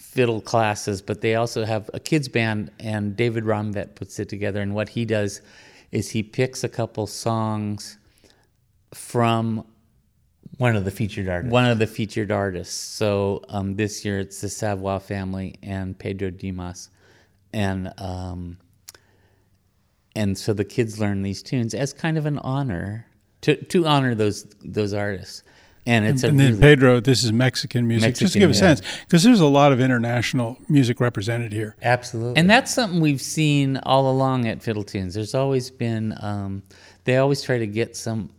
fiddle 0.00 0.40
classes, 0.40 1.02
but 1.02 1.20
they 1.20 1.34
also 1.34 1.64
have 1.66 1.90
a 1.92 2.00
kids 2.00 2.28
band, 2.28 2.70
and 2.80 3.14
David 3.16 3.44
Romtvedt 3.44 3.94
puts 3.96 4.18
it 4.18 4.28
together. 4.30 4.62
And 4.62 4.74
what 4.74 4.88
he 4.90 5.04
does 5.04 5.42
is 5.90 6.10
he 6.10 6.22
picks 6.22 6.64
a 6.64 6.68
couple 6.70 7.06
songs 7.06 7.98
from 8.94 9.66
One 10.56 10.74
of 10.74 10.84
the 10.86 10.90
featured 10.90 11.28
artists. 11.28 11.52
one 11.52 11.66
of 11.66 11.78
the 11.78 11.86
featured 11.86 12.30
artists. 12.30 12.74
So 12.74 13.42
um, 13.50 13.76
this 13.76 14.04
year 14.04 14.20
it's 14.20 14.40
the 14.40 14.48
Savoy 14.48 14.98
family 15.00 15.56
and 15.62 15.98
Pedro 15.98 16.30
Dimas, 16.30 16.88
and 17.52 17.92
um, 17.98 18.58
and 20.14 20.36
so 20.36 20.52
the 20.52 20.64
kids 20.64 20.98
learn 20.98 21.22
these 21.22 21.42
tunes 21.42 21.74
as 21.74 21.92
kind 21.92 22.18
of 22.18 22.26
an 22.26 22.38
honor 22.38 23.06
to 23.42 23.56
to 23.56 23.86
honor 23.86 24.14
those 24.14 24.44
those 24.64 24.92
artists, 24.92 25.42
and 25.86 26.04
it's 26.04 26.22
and 26.22 26.40
a 26.40 26.44
then 26.44 26.60
Pedro, 26.60 27.00
this 27.00 27.24
is 27.24 27.32
Mexican 27.32 27.86
music. 27.86 28.14
Just 28.14 28.34
to 28.34 28.38
give 28.38 28.50
a 28.50 28.54
yeah. 28.54 28.58
sense, 28.60 28.82
because 29.04 29.22
there's 29.22 29.40
a 29.40 29.46
lot 29.46 29.72
of 29.72 29.80
international 29.80 30.58
music 30.68 31.00
represented 31.00 31.52
here. 31.52 31.76
Absolutely. 31.82 32.38
and 32.38 32.48
that's 32.48 32.72
something 32.72 33.00
we've 33.00 33.22
seen 33.22 33.78
all 33.78 34.10
along 34.10 34.46
at 34.46 34.62
Fiddle 34.62 34.84
Tunes. 34.84 35.14
There's 35.14 35.34
always 35.34 35.70
been 35.70 36.14
um, 36.20 36.62
they 37.04 37.16
always 37.16 37.42
try 37.42 37.58
to 37.58 37.66
get 37.66 37.96
some 37.96 38.30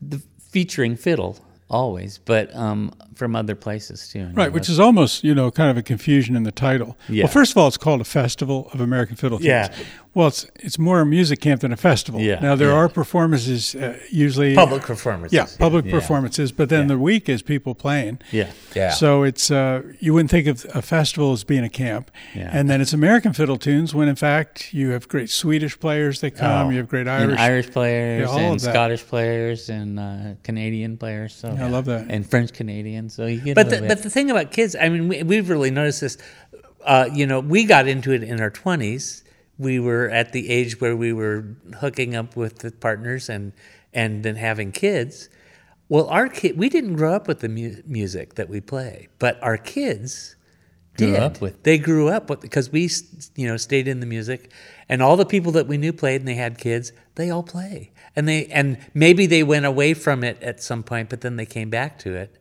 the 0.00 0.22
featuring 0.50 0.96
fiddle 0.96 1.38
always, 1.72 2.18
but 2.18 2.54
um, 2.54 2.92
from 3.14 3.34
other 3.34 3.54
places 3.54 4.08
too. 4.08 4.30
Right, 4.34 4.52
which 4.52 4.68
is 4.68 4.78
almost, 4.78 5.24
you 5.24 5.34
know, 5.34 5.50
kind 5.50 5.70
of 5.70 5.76
a 5.76 5.82
confusion 5.82 6.36
in 6.36 6.44
the 6.44 6.52
title. 6.52 6.96
Yeah. 7.08 7.24
Well, 7.24 7.32
first 7.32 7.52
of 7.52 7.56
all, 7.56 7.66
it's 7.66 7.78
called 7.78 8.00
a 8.00 8.04
Festival 8.04 8.68
of 8.72 8.80
American 8.80 9.16
Fiddle 9.16 9.38
Tunes. 9.38 9.48
Yeah. 9.48 9.74
Well, 10.14 10.28
it's 10.28 10.46
it's 10.56 10.78
more 10.78 11.00
a 11.00 11.06
music 11.06 11.40
camp 11.40 11.62
than 11.62 11.72
a 11.72 11.76
festival. 11.76 12.20
Yeah, 12.20 12.38
Now 12.40 12.54
there 12.54 12.68
yeah. 12.68 12.74
are 12.74 12.88
performances 12.90 13.74
uh, 13.74 13.98
usually 14.10 14.54
public 14.54 14.82
performances. 14.82 15.34
Yeah, 15.34 15.46
public 15.58 15.86
Yeah. 15.86 15.92
performances, 15.92 16.52
but 16.52 16.68
then 16.68 16.82
Yeah. 16.82 16.88
the 16.88 16.98
week 16.98 17.28
is 17.30 17.40
people 17.40 17.74
playing. 17.74 18.18
yeah. 18.30 18.50
Yeah. 18.74 18.90
So 18.90 19.22
it's 19.22 19.50
uh, 19.50 19.80
you 20.00 20.12
wouldn't 20.12 20.30
think 20.30 20.46
of 20.48 20.66
a 20.74 20.82
festival 20.82 21.32
as 21.32 21.44
being 21.44 21.64
a 21.64 21.70
camp, 21.70 22.10
Yeah. 22.34 22.50
and 22.52 22.68
then 22.68 22.80
it's 22.82 22.92
American 22.92 23.32
fiddle 23.32 23.56
tunes. 23.56 23.94
When 23.94 24.06
in 24.08 24.16
fact 24.16 24.74
you 24.74 24.90
have 24.90 25.08
great 25.08 25.30
Swedish 25.30 25.80
players 25.80 26.20
that 26.20 26.32
come, 26.36 26.66
Oh. 26.66 26.70
you 26.70 26.76
have 26.76 26.88
great 26.88 27.08
Irish 27.08 27.22
and 27.22 27.38
Irish. 27.38 27.40
Irish 27.66 27.70
players 27.70 28.20
Yeah, 28.20 28.26
all 28.34 28.38
and 28.38 28.56
of 28.56 28.60
that. 28.62 28.70
Scottish 28.74 29.06
players 29.06 29.70
and 29.70 29.98
uh, 29.98 30.34
Canadian 30.42 30.98
players. 30.98 31.32
So 31.34 31.48
I 31.58 31.68
love 31.68 31.86
that. 31.86 32.06
And 32.10 32.28
French 32.28 32.52
Canadian. 32.52 33.08
So 33.08 33.24
you 33.26 33.40
get. 33.40 33.54
but 33.54 33.66
a 33.66 33.70
the, 33.70 33.74
little 33.76 33.88
but 33.88 34.02
the 34.02 34.10
thing 34.10 34.30
about 34.30 34.50
kids, 34.52 34.76
I 34.78 34.90
mean, 34.90 35.08
we, 35.08 35.22
we've 35.22 35.48
really 35.48 35.70
noticed 35.70 36.02
this. 36.02 36.18
Uh, 36.84 37.08
you 37.14 37.26
know, 37.26 37.40
we 37.40 37.64
got 37.64 37.86
into 37.88 38.12
it 38.12 38.22
in 38.22 38.40
our 38.40 38.50
twenties. 38.50 39.21
We 39.62 39.78
were 39.78 40.08
at 40.10 40.32
the 40.32 40.50
age 40.50 40.80
where 40.80 40.96
we 40.96 41.12
were 41.12 41.44
hooking 41.80 42.14
up 42.16 42.36
with 42.36 42.58
the 42.58 42.72
partners 42.72 43.28
and 43.28 43.52
and 43.94 44.22
then 44.24 44.36
having 44.36 44.72
kids. 44.72 45.28
Well, 45.88 46.06
our 46.08 46.28
kid, 46.28 46.56
we 46.56 46.68
didn't 46.70 46.94
grow 46.96 47.12
up 47.14 47.28
with 47.28 47.40
the 47.40 47.48
mu- 47.48 47.82
music 47.86 48.34
that 48.36 48.48
we 48.48 48.60
play, 48.62 49.08
but 49.18 49.38
our 49.42 49.58
kids 49.58 50.36
Grew 50.96 51.08
did. 51.12 51.20
up 51.20 51.40
with- 51.42 51.62
They 51.62 51.76
grew 51.78 52.08
up 52.08 52.30
with 52.30 52.40
because 52.40 52.72
we, 52.72 52.88
you 53.36 53.46
know, 53.46 53.58
stayed 53.58 53.86
in 53.86 54.00
the 54.00 54.06
music, 54.06 54.50
and 54.88 55.02
all 55.02 55.16
the 55.16 55.26
people 55.26 55.52
that 55.52 55.66
we 55.66 55.76
knew 55.76 55.92
played, 55.92 56.22
and 56.22 56.28
they 56.28 56.34
had 56.34 56.56
kids. 56.58 56.92
They 57.14 57.28
all 57.30 57.42
play, 57.42 57.90
and 58.16 58.26
they 58.26 58.46
and 58.46 58.78
maybe 58.94 59.26
they 59.26 59.42
went 59.42 59.66
away 59.66 59.92
from 59.94 60.24
it 60.24 60.42
at 60.42 60.62
some 60.62 60.82
point, 60.82 61.10
but 61.10 61.20
then 61.20 61.36
they 61.36 61.46
came 61.46 61.68
back 61.70 61.98
to 62.00 62.14
it. 62.14 62.38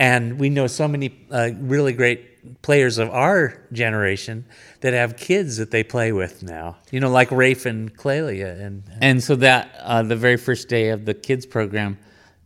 And 0.00 0.40
we 0.40 0.48
know 0.48 0.66
so 0.66 0.88
many 0.88 1.26
uh, 1.30 1.50
really 1.58 1.92
great 1.92 2.62
players 2.62 2.96
of 2.96 3.10
our 3.10 3.66
generation 3.70 4.46
that 4.80 4.94
have 4.94 5.18
kids 5.18 5.58
that 5.58 5.70
they 5.70 5.84
play 5.84 6.10
with 6.10 6.42
now. 6.42 6.78
You 6.90 7.00
know, 7.00 7.10
like 7.10 7.30
Rafe 7.30 7.66
and 7.66 7.94
Clelia, 7.94 8.58
and 8.58 8.82
And 9.02 9.22
so 9.22 9.36
that 9.36 9.74
uh, 9.80 10.02
the 10.02 10.16
very 10.16 10.38
first 10.38 10.68
day 10.68 10.88
of 10.88 11.04
the 11.04 11.12
kids 11.12 11.44
program, 11.44 11.98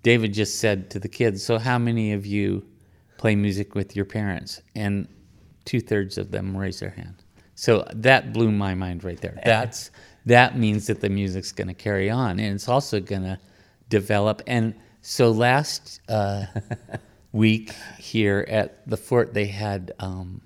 David 0.03 0.35
just 0.35 0.59
said 0.59 0.91
to 0.91 0.99
the 0.99 1.09
kids, 1.09 1.45
"So 1.45 1.59
how 1.59 1.79
many 1.79 2.13
of 2.13 2.27
you 2.27 2.65
play 3.19 3.37
music 3.37 3.77
with 3.77 3.95
your 3.95 4.05
parents?" 4.05 4.61
And 4.75 5.07
two 5.65 5.81
thirds 5.81 6.19
of 6.19 6.33
them 6.33 6.57
raised 6.57 6.81
their 6.81 6.91
hand. 6.91 7.23
So 7.55 7.87
that 7.95 8.33
blew 8.33 8.51
my 8.51 8.75
mind 8.75 9.05
right 9.05 9.21
there. 9.21 9.39
That's 9.45 9.93
that 10.27 10.59
means 10.59 10.89
that 10.89 11.01
the 11.01 11.09
music's 11.09 11.53
going 11.53 11.69
to 11.69 11.75
carry 11.75 12.11
on, 12.11 12.41
and 12.41 12.53
it's 12.53 12.69
also 12.69 12.99
going 12.99 13.23
to 13.23 13.39
develop. 13.91 14.43
And 14.49 14.75
so 15.03 15.31
last 15.31 16.01
uh, 16.09 16.47
week 17.35 17.75
here 17.99 18.47
at 18.49 18.89
the 18.89 18.97
fort, 18.97 19.35
they 19.35 19.47
had. 19.47 19.93
Um, 19.99 20.41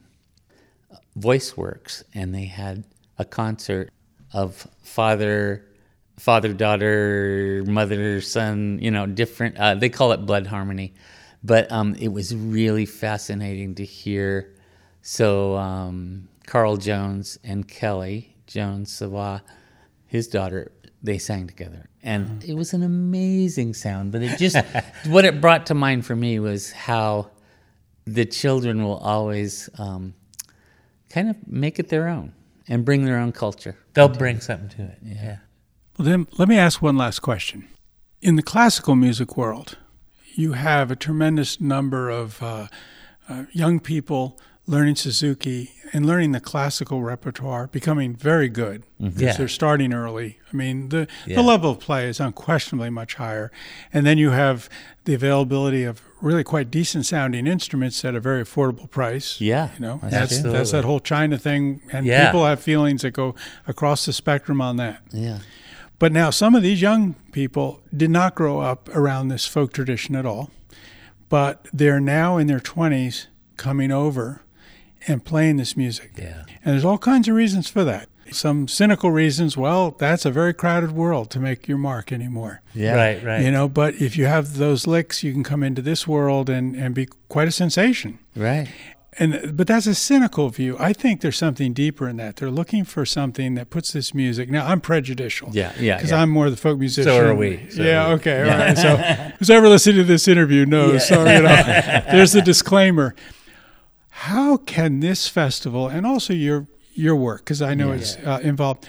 Voice 1.18 1.56
Works, 1.56 2.04
and 2.14 2.34
they 2.34 2.44
had 2.44 2.84
a 3.18 3.24
concert 3.24 3.90
of 4.32 4.68
father, 4.82 5.66
father, 6.16 6.52
daughter, 6.52 7.64
mother, 7.66 8.20
son. 8.20 8.78
You 8.80 8.90
know, 8.90 9.06
different. 9.06 9.56
Uh, 9.58 9.74
they 9.74 9.88
call 9.88 10.12
it 10.12 10.24
blood 10.26 10.46
harmony, 10.46 10.94
but 11.42 11.70
um, 11.72 11.94
it 11.96 12.08
was 12.08 12.34
really 12.34 12.86
fascinating 12.86 13.74
to 13.76 13.84
hear. 13.84 14.54
So 15.02 15.56
um, 15.56 16.28
Carl 16.46 16.76
Jones 16.76 17.38
and 17.42 17.66
Kelly 17.66 18.36
Jones 18.46 18.92
Savoy, 18.92 19.40
his 20.06 20.28
daughter, 20.28 20.70
they 21.02 21.18
sang 21.18 21.46
together, 21.46 21.88
and 22.02 22.44
it 22.44 22.54
was 22.54 22.72
an 22.72 22.82
amazing 22.82 23.74
sound. 23.74 24.12
But 24.12 24.22
it 24.22 24.38
just 24.38 24.56
what 25.06 25.24
it 25.24 25.40
brought 25.40 25.66
to 25.66 25.74
mind 25.74 26.06
for 26.06 26.16
me 26.16 26.38
was 26.38 26.72
how 26.72 27.30
the 28.06 28.24
children 28.24 28.82
will 28.84 28.98
always. 28.98 29.68
Um, 29.78 30.14
kind 31.08 31.30
of 31.30 31.36
make 31.46 31.78
it 31.78 31.88
their 31.88 32.08
own 32.08 32.32
and 32.68 32.84
bring 32.84 33.04
their 33.04 33.18
own 33.18 33.32
culture. 33.32 33.76
They'll 33.94 34.08
bring 34.08 34.40
something 34.40 34.68
to 34.70 34.82
it. 34.82 34.98
Yeah. 35.02 35.38
Well, 35.96 36.06
then 36.06 36.26
let 36.36 36.48
me 36.48 36.56
ask 36.58 36.82
one 36.82 36.96
last 36.96 37.20
question. 37.20 37.68
In 38.20 38.36
the 38.36 38.42
classical 38.42 38.94
music 38.94 39.36
world, 39.36 39.78
you 40.34 40.52
have 40.52 40.90
a 40.90 40.96
tremendous 40.96 41.60
number 41.60 42.10
of 42.10 42.42
uh, 42.42 42.68
uh, 43.28 43.44
young 43.52 43.80
people 43.80 44.38
learning 44.68 44.94
Suzuki 44.96 45.72
and 45.94 46.04
learning 46.04 46.32
the 46.32 46.40
classical 46.40 47.02
repertoire, 47.02 47.66
becoming 47.68 48.14
very 48.14 48.50
good 48.50 48.82
mm-hmm. 49.00 49.06
because 49.08 49.22
Yeah. 49.22 49.32
they're 49.38 49.48
starting 49.48 49.94
early. 49.94 50.38
I 50.52 50.56
mean, 50.56 50.90
the, 50.90 51.08
Yeah. 51.26 51.36
the 51.36 51.42
level 51.42 51.70
of 51.70 51.80
play 51.80 52.06
is 52.06 52.20
unquestionably 52.20 52.90
much 52.90 53.14
higher. 53.14 53.50
And 53.94 54.04
then 54.04 54.18
you 54.18 54.30
have 54.30 54.68
the 55.06 55.14
availability 55.14 55.84
of 55.84 56.02
really 56.20 56.44
quite 56.44 56.70
decent 56.70 57.06
sounding 57.06 57.46
instruments 57.46 58.04
at 58.04 58.14
a 58.14 58.20
very 58.20 58.44
affordable 58.44 58.90
price. 58.90 59.40
Yeah, 59.40 59.70
You 59.76 59.80
know, 59.80 60.00
that's 60.02 60.12
that's, 60.12 60.42
that's 60.42 60.70
that 60.72 60.84
whole 60.84 61.00
China 61.00 61.38
thing. 61.38 61.80
And 61.90 62.04
Yeah. 62.06 62.26
people 62.26 62.44
have 62.44 62.60
feelings 62.60 63.00
that 63.02 63.12
go 63.12 63.34
across 63.66 64.04
the 64.04 64.12
spectrum 64.12 64.60
on 64.60 64.76
that. 64.76 65.00
Yeah. 65.10 65.38
But 65.98 66.12
now 66.12 66.28
some 66.28 66.54
of 66.54 66.62
these 66.62 66.82
young 66.82 67.14
people 67.32 67.80
did 67.96 68.10
not 68.10 68.34
grow 68.34 68.60
up 68.60 68.90
around 68.94 69.28
this 69.28 69.46
folk 69.46 69.72
tradition 69.72 70.14
at 70.14 70.26
all, 70.26 70.50
but 71.30 71.66
they're 71.72 72.00
now 72.00 72.36
in 72.36 72.46
their 72.46 72.60
20s 72.60 73.26
coming 73.56 73.90
over 73.90 74.42
and 75.08 75.24
playing 75.24 75.56
this 75.56 75.76
music. 75.76 76.12
Yeah. 76.16 76.44
And 76.64 76.74
there's 76.74 76.84
all 76.84 76.98
kinds 76.98 77.28
of 77.28 77.34
reasons 77.34 77.68
for 77.68 77.84
that. 77.84 78.08
Some 78.30 78.68
cynical 78.68 79.10
reasons, 79.10 79.56
well, 79.56 79.92
that's 79.92 80.26
a 80.26 80.30
very 80.30 80.52
crowded 80.52 80.92
world 80.92 81.30
to 81.30 81.40
make 81.40 81.66
your 81.66 81.78
mark 81.78 82.12
anymore. 82.12 82.60
Yeah. 82.74 82.94
Right, 82.94 83.24
right. 83.24 83.42
You 83.42 83.50
know, 83.50 83.68
but 83.68 83.94
if 83.94 84.18
you 84.18 84.26
have 84.26 84.58
those 84.58 84.86
licks, 84.86 85.22
you 85.22 85.32
can 85.32 85.42
come 85.42 85.62
into 85.62 85.80
this 85.80 86.06
world 86.06 86.50
and, 86.50 86.76
and 86.76 86.94
be 86.94 87.08
quite 87.28 87.48
a 87.48 87.52
sensation. 87.52 88.18
Right. 88.36 88.68
And 89.20 89.56
but 89.56 89.66
that's 89.66 89.86
a 89.86 89.94
cynical 89.94 90.48
view. 90.48 90.76
I 90.78 90.92
think 90.92 91.22
there's 91.22 91.36
something 91.36 91.72
deeper 91.72 92.08
in 92.08 92.18
that. 92.18 92.36
They're 92.36 92.52
looking 92.52 92.84
for 92.84 93.04
something 93.04 93.54
that 93.54 93.68
puts 93.68 93.92
this 93.92 94.14
music. 94.14 94.48
Now 94.48 94.66
I'm 94.66 94.80
prejudicial. 94.80 95.48
Yeah, 95.52 95.72
yeah, 95.80 95.96
Because 95.96 96.12
yeah. 96.12 96.22
I'm 96.22 96.30
more 96.30 96.50
the 96.50 96.56
folk 96.56 96.78
musician. 96.78 97.10
So 97.10 97.26
are 97.26 97.34
we. 97.34 97.68
So 97.70 97.82
yeah. 97.82 98.04
are 98.04 98.08
we. 98.10 98.14
Okay. 98.14 98.42
All 98.42 98.58
right. 98.58 98.78
So 98.78 98.96
who's 99.38 99.50
ever 99.50 99.68
listening 99.68 99.96
to 99.96 100.04
this 100.04 100.28
interview 100.28 100.66
knows. 100.66 101.08
So 101.08 101.20
you 101.20 101.42
know, 101.42 102.02
there's 102.12 102.36
a 102.36 102.42
disclaimer. 102.42 103.16
How 104.22 104.56
can 104.56 104.98
this 104.98 105.28
festival 105.28 105.86
and 105.86 106.04
also 106.04 106.32
your 106.32 106.66
your 106.92 107.14
work, 107.14 107.44
because 107.44 107.62
I 107.62 107.74
know 107.74 107.92
it's 107.92 108.16
uh, 108.16 108.40
involved, 108.42 108.88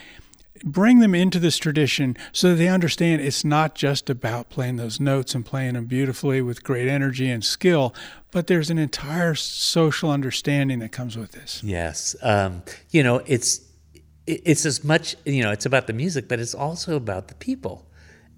bring 0.63 0.97
them 0.97 1.13
into 1.13 1.37
this 1.37 1.59
tradition 1.59 2.17
so 2.31 2.49
that 2.49 2.55
they 2.55 2.67
understand 2.67 3.21
it's 3.21 3.45
not 3.45 3.75
just 3.75 4.09
about 4.09 4.49
playing 4.49 4.77
those 4.77 4.99
notes 4.99 5.35
and 5.35 5.45
playing 5.45 5.75
them 5.75 5.85
beautifully 5.85 6.41
with 6.41 6.63
great 6.63 6.87
energy 6.87 7.29
and 7.29 7.45
skill, 7.45 7.93
but 8.31 8.47
there's 8.47 8.71
an 8.71 8.79
entire 8.79 9.35
social 9.35 10.09
understanding 10.09 10.79
that 10.79 10.91
comes 10.91 11.15
with 11.15 11.33
this. 11.33 11.63
Yes, 11.63 12.15
um, 12.23 12.63
you 12.89 13.03
know 13.03 13.21
it's 13.27 13.61
it's 14.25 14.65
as 14.65 14.83
much 14.83 15.15
you 15.25 15.43
know 15.43 15.51
it's 15.51 15.67
about 15.67 15.85
the 15.85 15.93
music, 15.93 16.27
but 16.27 16.39
it's 16.39 16.55
also 16.55 16.95
about 16.95 17.27
the 17.27 17.35
people. 17.35 17.85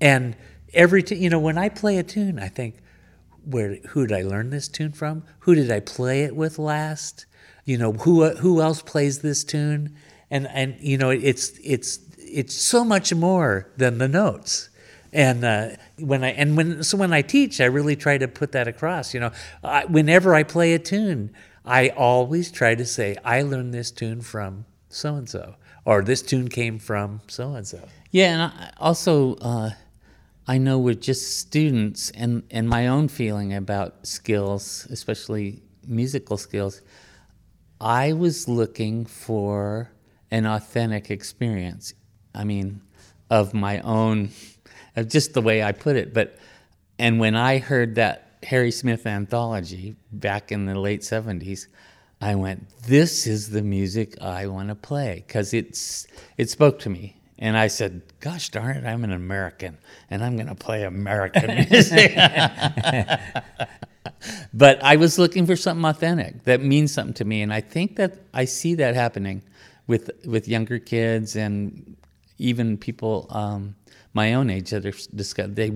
And 0.02 0.36
every 0.74 1.04
t- 1.04 1.16
you 1.16 1.30
know 1.30 1.40
when 1.40 1.58
I 1.58 1.70
play 1.70 1.98
a 1.98 2.04
tune, 2.04 2.38
I 2.38 2.50
think, 2.50 2.76
where 3.46 3.78
who 3.90 4.08
did 4.08 4.18
I 4.18 4.24
learn 4.24 4.50
this 4.50 4.68
tune 4.68 4.92
from? 4.92 5.24
Who 5.40 5.56
did 5.56 5.72
I 5.72 5.80
play 5.80 6.24
it 6.24 6.36
with 6.36 6.60
last? 6.60 7.26
You 7.66 7.78
know 7.78 7.94
who 7.94 8.30
who 8.30 8.62
else 8.62 8.82
plays 8.82 9.20
this 9.20 9.44
tune? 9.44 9.96
And 10.30 10.48
and 10.48 10.76
you 10.80 10.98
know 10.98 11.10
it's 11.10 11.54
it's 11.64 12.00
it's 12.18 12.56
so 12.56 12.84
much 12.84 13.14
more 13.14 13.70
than 13.78 13.98
the 13.98 14.08
notes. 14.08 14.70
And 15.14 15.44
uh, 15.44 15.70
when 16.00 16.24
I 16.24 16.30
and 16.30 16.56
when 16.56 16.84
so 16.84 16.98
when 16.98 17.12
I 17.12 17.22
teach, 17.22 17.60
I 17.60 17.66
really 17.66 17.96
try 17.96 18.18
to 18.18 18.28
put 18.28 18.54
that 18.54 18.68
across. 18.68 19.14
You 19.14 19.20
know, 19.20 19.32
I, 19.64 19.86
whenever 19.86 20.34
I 20.34 20.44
play 20.44 20.74
a 20.74 20.80
tune, 20.80 21.34
I 21.66 21.90
always 21.90 22.52
try 22.52 22.76
to 22.76 22.86
say, 22.86 23.18
"I 23.26 23.42
learned 23.42 23.74
this 23.74 23.92
tune 23.92 24.22
from 24.22 24.66
so 24.88 25.16
and 25.16 25.30
so," 25.30 25.56
or 25.84 26.02
"This 26.02 26.22
tune 26.22 26.48
came 26.48 26.80
from 26.80 27.22
so 27.28 27.54
and 27.56 27.68
so." 27.68 27.82
Yeah, 28.10 28.34
and 28.34 28.42
I 28.42 28.72
also 28.78 29.36
uh, 29.36 29.72
I 30.48 30.58
know 30.58 30.80
we're 30.80 30.96
just 30.96 31.38
students 31.38 32.10
and 32.12 32.44
and 32.52 32.68
my 32.68 32.88
own 32.88 33.08
feeling 33.08 33.54
about 33.54 34.08
skills, 34.08 34.88
especially 34.90 35.62
musical 35.86 36.38
skills, 36.38 36.82
I 37.80 38.14
was 38.14 38.48
looking 38.48 39.06
for 39.06 39.92
an 40.30 40.46
authentic 40.46 41.12
experience. 41.12 41.94
I 42.34 42.44
mean, 42.44 42.82
of 43.30 43.54
my 43.54 43.80
own, 43.82 44.30
of 44.96 45.10
just 45.10 45.34
the 45.34 45.42
way 45.42 45.64
I 45.64 45.72
put 45.72 45.96
it. 45.96 46.14
But 46.14 46.38
and 46.98 47.20
when 47.20 47.36
I 47.36 47.60
heard 47.60 47.96
that 47.96 48.32
Harry 48.44 48.72
Smith 48.72 49.06
anthology 49.06 49.96
back 50.12 50.52
in 50.52 50.66
the 50.66 50.80
late 50.80 51.04
seventies. 51.04 51.68
I 52.24 52.36
went, 52.36 52.70
this 52.82 53.26
is 53.26 53.50
the 53.50 53.64
music 53.64 54.22
I 54.22 54.46
want 54.46 54.70
to 54.70 54.76
play 54.76 55.24
because 55.26 55.56
it's 55.56 56.06
it 56.38 56.52
spoke 56.52 56.78
to 56.80 56.90
me, 56.90 57.20
and 57.42 57.58
I 57.58 57.68
said, 57.68 58.02
"Gosh 58.22 58.50
darn 58.50 58.78
it, 58.78 58.86
I'm 58.86 59.04
an 59.04 59.12
American, 59.12 59.78
and 60.10 60.24
I'm 60.24 60.38
going 60.38 60.48
to 60.48 60.56
play 60.56 60.84
American 60.84 61.68
music." 61.70 62.16
but 64.54 64.82
I 64.84 64.96
was 64.96 65.18
looking 65.18 65.46
for 65.46 65.56
something 65.56 65.84
authentic 65.84 66.44
that 66.46 66.62
means 66.62 66.94
something 66.94 67.16
to 67.16 67.26
me, 67.26 67.42
and 67.42 67.52
I 67.52 67.60
think 67.60 67.98
that 67.98 68.20
I 68.34 68.46
see 68.46 68.76
that 68.76 68.96
happening 68.96 69.42
with 69.88 70.12
with 70.26 70.48
younger 70.48 70.80
kids 70.80 71.36
and 71.36 71.98
even 72.38 72.78
people 72.78 73.28
um, 73.32 73.76
my 74.14 74.36
own 74.36 74.50
age 74.50 74.70
that 74.70 74.86
are 74.86 74.94
discuss 75.16 75.50
they 75.52 75.72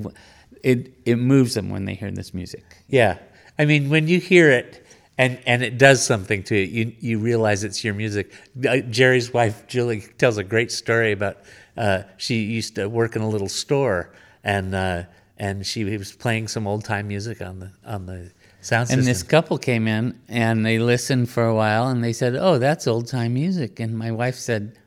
it 0.64 0.94
it 1.06 1.18
moves 1.18 1.56
them 1.56 1.70
when 1.70 1.86
they 1.86 1.96
hear 1.96 2.12
this 2.12 2.34
music. 2.34 2.64
Yeah, 2.88 3.18
I 3.58 3.66
mean, 3.66 3.90
when 3.90 4.08
you 4.08 4.20
hear 4.20 4.52
it 4.52 4.85
and 5.18 5.40
and 5.46 5.64
it 5.64 5.78
does 5.78 6.06
something 6.06 6.44
to 6.44 6.56
you, 6.56 6.86
you 6.86 6.96
you 7.00 7.20
realize 7.20 7.64
it's 7.64 7.84
your 7.84 7.94
music. 7.94 8.34
Uh, 8.68 8.78
Jerry's 8.78 9.34
wife 9.34 9.68
Julie 9.68 10.02
tells 10.18 10.38
a 10.38 10.44
great 10.44 10.72
story 10.72 11.12
about 11.12 11.38
uh, 11.78 12.04
she 12.18 12.42
used 12.42 12.76
to 12.76 12.88
work 12.88 13.16
in 13.16 13.22
a 13.22 13.30
little 13.30 13.50
store 13.50 14.12
and 14.44 14.76
uh, 14.76 15.04
and 15.38 15.66
she 15.66 15.84
was 15.84 16.14
playing 16.14 16.48
some 16.48 16.68
old 16.68 16.84
time 16.84 17.08
music 17.08 17.42
on 17.42 17.60
the 17.60 17.72
on 17.86 18.06
the 18.06 18.32
sound 18.62 18.88
system. 18.88 19.00
And 19.00 19.08
this 19.08 19.24
couple 19.24 19.58
came 19.58 19.88
in 19.88 20.20
and 20.28 20.66
they 20.66 20.80
listened 20.80 21.30
for 21.30 21.46
a 21.46 21.56
while 21.56 21.88
and 21.88 22.04
they 22.04 22.14
said, 22.14 22.36
"Oh, 22.36 22.58
that's 22.58 22.88
old 22.88 23.08
time 23.08 23.34
music." 23.34 23.80
And 23.80 23.98
my 23.98 24.12
wife 24.12 24.36
said, 24.36 24.78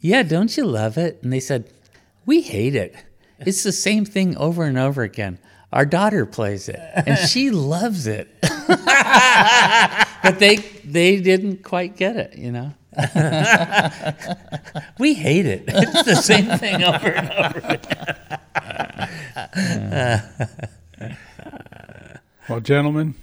"Yeah, 0.00 0.22
don't 0.22 0.56
you 0.56 0.64
love 0.64 0.96
it?" 0.96 1.18
And 1.22 1.32
they 1.32 1.40
said, 1.40 1.70
"We 2.24 2.40
hate 2.40 2.74
it. 2.74 2.94
It's 3.38 3.62
the 3.62 3.72
same 3.72 4.04
thing 4.04 4.36
over 4.36 4.64
and 4.64 4.78
over 4.78 5.02
again." 5.02 5.38
Our 5.72 5.86
daughter 5.86 6.26
plays 6.26 6.68
it 6.68 6.80
and 6.94 7.18
she 7.28 7.50
loves 7.50 8.06
it. 8.06 8.28
but 8.42 10.38
they 10.38 10.56
they 10.84 11.20
didn't 11.20 11.62
quite 11.62 11.96
get 11.96 12.16
it, 12.16 12.36
you 12.36 12.50
know. 12.52 12.74
we 14.98 15.14
hate 15.14 15.46
it. 15.46 15.64
It's 15.68 16.02
the 16.02 16.16
same 16.16 16.58
thing 16.58 16.82
over 16.82 17.08
and 17.08 17.32
over. 17.32 17.80
Well, 22.48 22.60
gentlemen, 22.60 23.14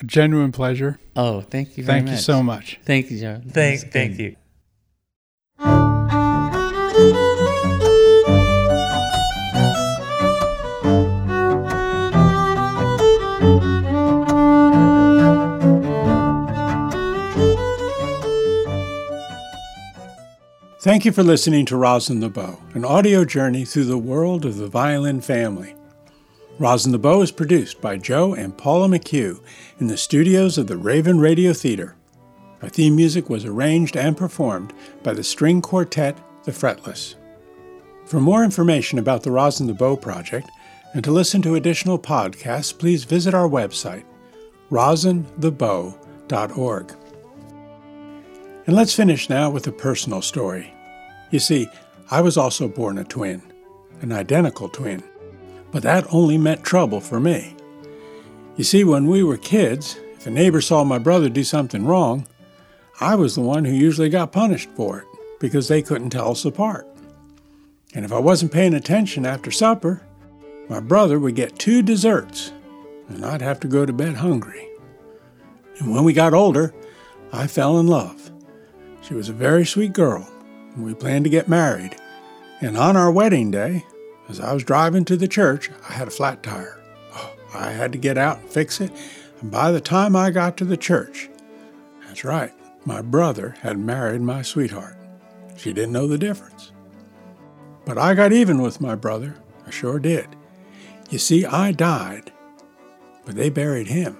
a 0.00 0.04
genuine 0.04 0.52
pleasure. 0.52 1.00
Oh, 1.16 1.40
thank 1.40 1.76
you 1.76 1.82
very 1.82 2.02
much. 2.02 2.04
Thank 2.04 2.04
much. 2.06 2.12
you 2.18 2.22
so 2.22 2.42
much. 2.42 2.80
Thank 2.84 3.10
you, 3.10 3.18
John. 3.18 3.40
Thank, 3.42 3.52
That's 3.52 3.82
good. 3.84 3.92
thank 3.92 4.18
you. 4.18 4.36
Thank 20.86 21.02
you 21.04 21.10
for 21.10 21.24
listening 21.24 21.66
to 21.66 21.76
Rosin 21.76 22.20
the 22.20 22.28
Bow, 22.28 22.60
an 22.74 22.84
audio 22.84 23.24
journey 23.24 23.64
through 23.64 23.86
the 23.86 23.98
world 23.98 24.44
of 24.44 24.56
the 24.56 24.68
violin 24.68 25.20
family. 25.20 25.74
Rosin 26.60 26.92
the 26.92 26.98
Bow 26.98 27.22
is 27.22 27.32
produced 27.32 27.80
by 27.80 27.96
Joe 27.96 28.34
and 28.34 28.56
Paula 28.56 28.86
McHugh 28.86 29.40
in 29.80 29.88
the 29.88 29.96
studios 29.96 30.58
of 30.58 30.68
the 30.68 30.76
Raven 30.76 31.18
Radio 31.18 31.52
Theater. 31.52 31.96
Our 32.62 32.68
theme 32.68 32.94
music 32.94 33.28
was 33.28 33.44
arranged 33.44 33.96
and 33.96 34.16
performed 34.16 34.72
by 35.02 35.12
the 35.12 35.24
string 35.24 35.60
quartet 35.60 36.16
The 36.44 36.52
Fretless. 36.52 37.16
For 38.04 38.20
more 38.20 38.44
information 38.44 39.00
about 39.00 39.24
the 39.24 39.32
Rosin 39.32 39.66
the 39.66 39.74
Bow 39.74 39.96
project 39.96 40.48
and 40.94 41.02
to 41.02 41.10
listen 41.10 41.42
to 41.42 41.56
additional 41.56 41.98
podcasts, 41.98 42.78
please 42.78 43.02
visit 43.02 43.34
our 43.34 43.48
website, 43.48 44.04
rosinthebow.org. 44.70 46.92
And 48.68 48.76
let's 48.76 48.94
finish 48.94 49.28
now 49.28 49.50
with 49.50 49.66
a 49.66 49.72
personal 49.72 50.22
story. 50.22 50.72
You 51.30 51.38
see, 51.38 51.68
I 52.10 52.20
was 52.20 52.36
also 52.36 52.68
born 52.68 52.98
a 52.98 53.04
twin, 53.04 53.42
an 54.00 54.12
identical 54.12 54.68
twin, 54.68 55.02
but 55.72 55.82
that 55.82 56.06
only 56.12 56.38
meant 56.38 56.64
trouble 56.64 57.00
for 57.00 57.18
me. 57.18 57.56
You 58.56 58.64
see, 58.64 58.84
when 58.84 59.06
we 59.06 59.22
were 59.22 59.36
kids, 59.36 59.98
if 60.14 60.26
a 60.26 60.30
neighbor 60.30 60.60
saw 60.60 60.84
my 60.84 60.98
brother 60.98 61.28
do 61.28 61.44
something 61.44 61.84
wrong, 61.84 62.26
I 63.00 63.14
was 63.14 63.34
the 63.34 63.42
one 63.42 63.64
who 63.64 63.72
usually 63.72 64.08
got 64.08 64.32
punished 64.32 64.70
for 64.76 65.00
it 65.00 65.06
because 65.40 65.68
they 65.68 65.82
couldn't 65.82 66.10
tell 66.10 66.30
us 66.30 66.44
apart. 66.44 66.86
And 67.94 68.04
if 68.04 68.12
I 68.12 68.18
wasn't 68.18 68.52
paying 68.52 68.74
attention 68.74 69.26
after 69.26 69.50
supper, 69.50 70.02
my 70.68 70.80
brother 70.80 71.18
would 71.18 71.34
get 71.34 71.58
two 71.58 71.82
desserts, 71.82 72.52
and 73.08 73.24
I'd 73.24 73.42
have 73.42 73.60
to 73.60 73.68
go 73.68 73.84
to 73.84 73.92
bed 73.92 74.16
hungry. 74.16 74.68
And 75.78 75.94
when 75.94 76.04
we 76.04 76.12
got 76.12 76.34
older, 76.34 76.74
I 77.32 77.46
fell 77.46 77.78
in 77.78 77.86
love. 77.86 78.30
She 79.02 79.14
was 79.14 79.28
a 79.28 79.34
very 79.34 79.66
sweet 79.66 79.92
girl, 79.92 80.28
We 80.76 80.94
planned 80.94 81.24
to 81.24 81.30
get 81.30 81.48
married. 81.48 81.96
And 82.60 82.76
on 82.76 82.96
our 82.96 83.10
wedding 83.10 83.50
day, 83.50 83.84
as 84.28 84.40
I 84.40 84.52
was 84.52 84.64
driving 84.64 85.04
to 85.06 85.16
the 85.16 85.28
church, 85.28 85.70
I 85.88 85.92
had 85.92 86.08
a 86.08 86.10
flat 86.12 86.42
tire. 86.42 86.80
Oh, 87.14 87.34
I 87.54 87.70
had 87.70 87.92
to 87.92 87.98
get 87.98 88.18
out 88.18 88.40
and 88.40 88.50
fix 88.50 88.80
it. 88.80 88.92
And 89.40 89.50
by 89.50 89.72
the 89.72 89.80
time 89.80 90.16
I 90.16 90.30
got 90.30 90.56
to 90.58 90.64
the 90.64 90.76
church, 90.76 91.28
that's 92.06 92.24
right, 92.24 92.52
my 92.84 93.02
brother 93.02 93.56
had 93.60 93.78
married 93.78 94.20
my 94.20 94.42
sweetheart. 94.42 94.96
She 95.56 95.72
didn't 95.72 95.92
know 95.92 96.06
the 96.06 96.18
difference. 96.18 96.72
But 97.84 97.98
I 97.98 98.14
got 98.14 98.32
even 98.32 98.62
with 98.62 98.80
my 98.80 98.94
brother. 98.94 99.36
I 99.66 99.70
sure 99.70 99.98
did. 99.98 100.28
You 101.10 101.18
see, 101.18 101.44
I 101.44 101.72
died, 101.72 102.32
but 103.24 103.36
they 103.36 103.48
buried 103.48 103.86
him. 103.86 104.18